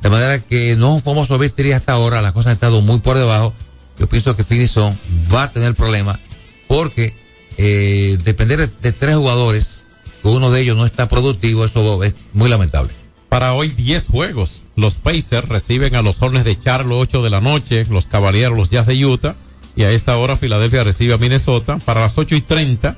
de 0.00 0.10
manera 0.10 0.38
que 0.38 0.76
no 0.76 0.90
es 0.90 0.94
un 0.94 1.02
famoso 1.02 1.38
victory 1.38 1.72
hasta 1.72 1.94
ahora, 1.94 2.22
las 2.22 2.34
cosas 2.34 2.50
han 2.50 2.54
estado 2.54 2.82
muy 2.82 3.00
por 3.00 3.18
debajo. 3.18 3.52
Yo 3.98 4.08
pienso 4.08 4.36
que 4.36 4.44
Finison 4.44 4.96
va 5.34 5.42
a 5.42 5.50
tener 5.50 5.74
problemas 5.74 6.20
porque 6.68 7.14
eh, 7.56 8.18
depender 8.22 8.70
de, 8.70 8.92
tres 8.92 9.16
jugadores, 9.16 9.88
uno 10.22 10.52
de 10.52 10.60
ellos 10.60 10.76
no 10.76 10.86
está 10.86 11.08
productivo, 11.08 11.64
eso 11.64 12.04
es 12.04 12.14
muy 12.32 12.48
lamentable. 12.48 12.92
Para 13.28 13.52
hoy 13.52 13.68
10 13.68 14.06
juegos. 14.06 14.62
Los 14.76 14.94
Pacers 14.94 15.48
reciben 15.48 15.96
a 15.96 16.02
los 16.02 16.22
Hornets 16.22 16.44
de 16.44 16.58
Charlo 16.58 16.98
8 16.98 17.22
de 17.22 17.30
la 17.30 17.40
noche, 17.40 17.84
los 17.90 18.06
Caballeros, 18.06 18.56
los 18.56 18.70
Jazz 18.70 18.86
de 18.86 19.04
Utah. 19.04 19.34
Y 19.76 19.82
a 19.82 19.92
esta 19.92 20.16
hora 20.16 20.36
Filadelfia 20.36 20.82
recibe 20.82 21.14
a 21.14 21.18
Minnesota. 21.18 21.78
Para 21.84 22.00
las 22.00 22.16
8 22.16 22.36
y 22.36 22.40
30, 22.40 22.96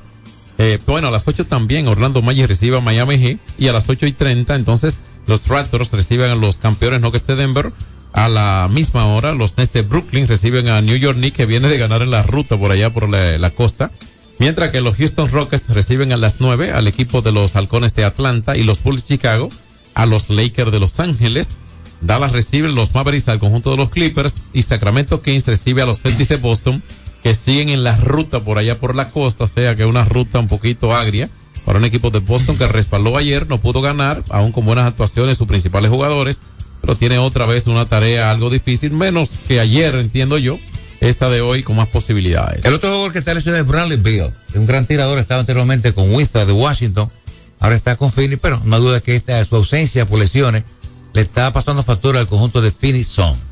eh, 0.58 0.78
bueno, 0.86 1.08
a 1.08 1.10
las 1.10 1.26
8 1.26 1.46
también 1.46 1.88
Orlando 1.88 2.22
Magic 2.22 2.46
recibe 2.46 2.76
a 2.76 2.80
Miami 2.80 3.18
Heat. 3.18 3.38
Y 3.58 3.68
a 3.68 3.72
las 3.72 3.88
8 3.88 4.06
y 4.06 4.12
30, 4.12 4.54
entonces 4.54 5.00
los 5.26 5.48
Raptors 5.48 5.92
reciben 5.92 6.30
a 6.30 6.36
los 6.36 6.56
campeones 6.56 7.00
Nuggets 7.00 7.26
de 7.26 7.36
Denver. 7.36 7.72
A 8.12 8.28
la 8.28 8.68
misma 8.70 9.06
hora, 9.06 9.32
los 9.32 9.56
Nets 9.56 9.72
de 9.72 9.82
Brooklyn 9.82 10.26
reciben 10.26 10.68
a 10.68 10.82
New 10.82 10.96
York 10.96 11.16
Knicks, 11.16 11.36
que 11.36 11.46
viene 11.46 11.68
de 11.68 11.78
ganar 11.78 12.02
en 12.02 12.11
la 12.11 12.22
ruta 12.22 12.56
por 12.56 12.70
allá 12.72 12.92
por 12.92 13.08
la, 13.08 13.50
costa. 13.50 13.90
Mientras 14.38 14.70
que 14.70 14.80
los 14.80 14.96
Houston 14.96 15.30
Rockets 15.30 15.68
reciben 15.68 16.12
a 16.12 16.16
las 16.16 16.40
9 16.40 16.72
al 16.72 16.88
equipo 16.88 17.22
de 17.22 17.30
los 17.30 17.54
Halcones 17.56 17.94
de 17.94 18.04
Atlanta 18.04 18.56
y 18.56 18.62
los 18.62 18.82
Bulls 18.82 19.02
de 19.02 19.16
Chicago 19.16 19.50
a 19.94 20.06
los 20.06 20.30
Lakers 20.30 20.72
de 20.72 20.80
Los 20.80 20.98
Ángeles. 20.98 21.58
Dallas 22.00 22.32
recibe 22.32 22.68
los 22.68 22.94
Mavericks 22.94 23.28
al 23.28 23.38
conjunto 23.38 23.70
de 23.70 23.76
los 23.76 23.90
Clippers 23.90 24.34
y 24.54 24.62
Sacramento 24.62 25.20
Kings 25.20 25.46
recibe 25.46 25.82
a 25.82 25.86
los 25.86 26.00
Celtics 26.00 26.30
de 26.30 26.36
Boston 26.36 26.82
que 27.22 27.34
siguen 27.34 27.68
en 27.68 27.84
la 27.84 27.96
ruta 27.96 28.40
por 28.40 28.56
allá 28.56 28.78
por 28.80 28.94
la 28.94 29.11
costa, 29.11 29.44
o 29.44 29.48
sea 29.48 29.76
que 29.76 29.84
una 29.84 30.06
ruta 30.06 30.38
un 30.38 30.48
poquito 30.48 30.94
agria 30.94 31.28
para 31.66 31.78
un 31.78 31.84
equipo 31.84 32.11
de 32.11 32.20
Boston 32.20 32.56
que 32.56 32.66
respaldó 32.66 33.18
ayer, 33.18 33.46
no 33.48 33.58
pudo 33.58 33.82
ganar, 33.82 34.22
aún 34.30 34.52
con 34.52 34.64
buenas 34.64 34.86
actuaciones 34.86 35.36
sus 35.36 35.46
principales 35.46 35.90
jugadores, 35.90 36.40
pero 36.80 36.96
tiene 36.96 37.18
otra 37.18 37.46
vez 37.46 37.66
una 37.66 37.86
tarea 37.86 38.30
algo 38.30 38.50
difícil, 38.50 38.92
menos 38.92 39.30
que 39.46 39.60
ayer, 39.60 39.94
entiendo 39.94 40.38
yo, 40.38 40.58
esta 41.00 41.30
de 41.30 41.40
hoy 41.40 41.62
con 41.62 41.76
más 41.76 41.88
posibilidades. 41.88 42.64
El 42.64 42.74
otro 42.74 42.90
jugador 42.90 43.12
que 43.12 43.18
está 43.18 43.34
lesionado 43.34 43.62
es 43.62 43.68
Bradley 43.68 43.98
Bill, 43.98 44.30
un 44.54 44.66
gran 44.66 44.86
tirador, 44.86 45.18
estaba 45.18 45.40
anteriormente 45.40 45.92
con 45.92 46.14
Winston 46.14 46.46
de 46.46 46.52
Washington, 46.52 47.10
ahora 47.58 47.74
está 47.74 47.96
con 47.96 48.12
Phoenix, 48.12 48.40
pero 48.42 48.60
no 48.64 48.80
duda 48.80 49.00
que 49.00 49.16
esta 49.16 49.42
su 49.44 49.56
ausencia 49.56 50.06
por 50.06 50.18
lesiones 50.18 50.64
le 51.12 51.22
está 51.22 51.52
pasando 51.52 51.82
factura 51.82 52.20
al 52.20 52.26
conjunto 52.26 52.60
de 52.60 52.70
Phoenix 52.70 53.08
Sun. 53.08 53.50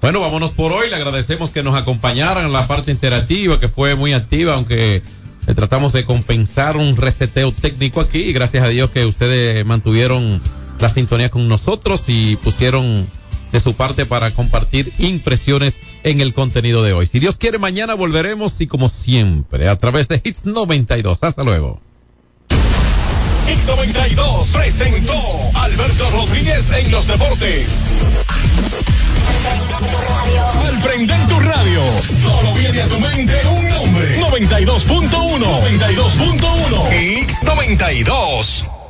Bueno, 0.00 0.20
vámonos 0.20 0.52
por 0.52 0.72
hoy. 0.72 0.88
Le 0.90 0.96
agradecemos 0.96 1.50
que 1.50 1.62
nos 1.62 1.74
acompañaran 1.74 2.44
en 2.44 2.52
la 2.52 2.66
parte 2.66 2.90
interactiva, 2.90 3.58
que 3.58 3.68
fue 3.68 3.94
muy 3.94 4.12
activa, 4.12 4.54
aunque 4.54 5.02
le 5.46 5.54
tratamos 5.54 5.92
de 5.92 6.04
compensar 6.04 6.76
un 6.76 6.96
reseteo 6.96 7.52
técnico 7.52 8.00
aquí. 8.00 8.18
Y 8.18 8.32
gracias 8.32 8.64
a 8.64 8.68
Dios 8.68 8.90
que 8.90 9.06
ustedes 9.06 9.64
mantuvieron 9.64 10.40
la 10.78 10.88
sintonía 10.88 11.30
con 11.30 11.48
nosotros 11.48 12.04
y 12.08 12.36
pusieron 12.36 13.06
de 13.52 13.60
su 13.60 13.74
parte 13.74 14.06
para 14.06 14.30
compartir 14.32 14.92
impresiones 14.98 15.80
en 16.02 16.20
el 16.20 16.34
contenido 16.34 16.82
de 16.82 16.92
hoy. 16.92 17.06
Si 17.06 17.18
Dios 17.18 17.38
quiere, 17.38 17.58
mañana 17.58 17.94
volveremos 17.94 18.60
y 18.60 18.66
como 18.66 18.88
siempre, 18.88 19.68
a 19.68 19.76
través 19.76 20.08
de 20.08 20.20
Hits 20.22 20.44
92. 20.44 21.22
Hasta 21.22 21.44
luego. 21.44 21.80
X92 23.46 24.52
presentó 24.52 25.14
Alberto 25.54 26.10
Rodríguez 26.10 26.70
en 26.72 26.90
los 26.90 27.06
deportes. 27.06 27.86
Al 30.66 30.80
prender 30.82 31.28
tu 31.28 31.38
radio, 31.38 31.80
solo 32.22 32.54
viene 32.54 32.82
a 32.82 32.88
tu 32.88 32.98
mente 32.98 33.40
un 33.46 33.68
nombre. 33.68 34.20
92.1. 34.20 35.38
92.1. 35.38 37.26
X92. 37.28 38.85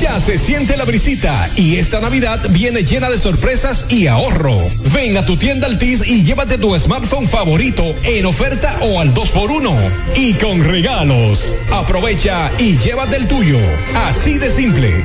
Ya 0.00 0.18
se 0.20 0.38
siente 0.38 0.76
la 0.76 0.84
brisita 0.84 1.50
y 1.56 1.76
esta 1.76 2.00
Navidad 2.00 2.40
viene 2.50 2.82
llena 2.84 3.10
de 3.10 3.18
sorpresas 3.18 3.86
y 3.90 4.06
ahorro. 4.06 4.56
Ven 4.94 5.16
a 5.16 5.26
tu 5.26 5.36
tienda 5.36 5.66
Altis 5.66 6.06
y 6.06 6.22
llévate 6.22 6.56
tu 6.56 6.78
smartphone 6.78 7.26
favorito 7.26 7.82
en 8.04 8.26
oferta 8.26 8.78
o 8.80 9.00
al 9.00 9.12
2x1 9.12 9.90
y 10.16 10.34
con 10.34 10.62
regalos. 10.64 11.54
Aprovecha 11.70 12.50
y 12.58 12.78
llévate 12.78 13.16
el 13.16 13.28
tuyo. 13.28 13.58
Así 13.94 14.38
de 14.38 14.50
simple. 14.50 15.04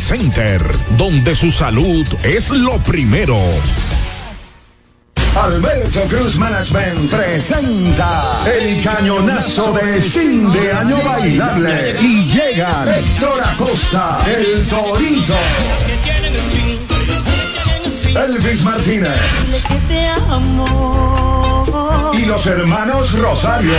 Center 0.00 0.60
donde 0.96 1.36
su 1.36 1.50
salud 1.50 2.06
es 2.24 2.50
lo 2.50 2.78
primero. 2.78 3.36
Alberto 5.36 6.00
Cruz 6.08 6.36
Management 6.36 7.10
presenta 7.10 8.42
el 8.52 8.82
cañonazo 8.82 9.72
de 9.72 10.02
fin 10.02 10.50
de 10.52 10.72
año 10.72 10.96
bailable 11.04 11.96
y 12.00 12.24
llegan 12.26 12.88
Héctor 12.88 13.40
Acosta, 13.44 14.18
el 14.26 14.66
Torito, 14.66 15.36
Elvis 18.08 18.62
Martínez 18.62 19.20
y 22.14 22.24
los 22.24 22.46
hermanos 22.46 23.12
Rosario. 23.12 23.74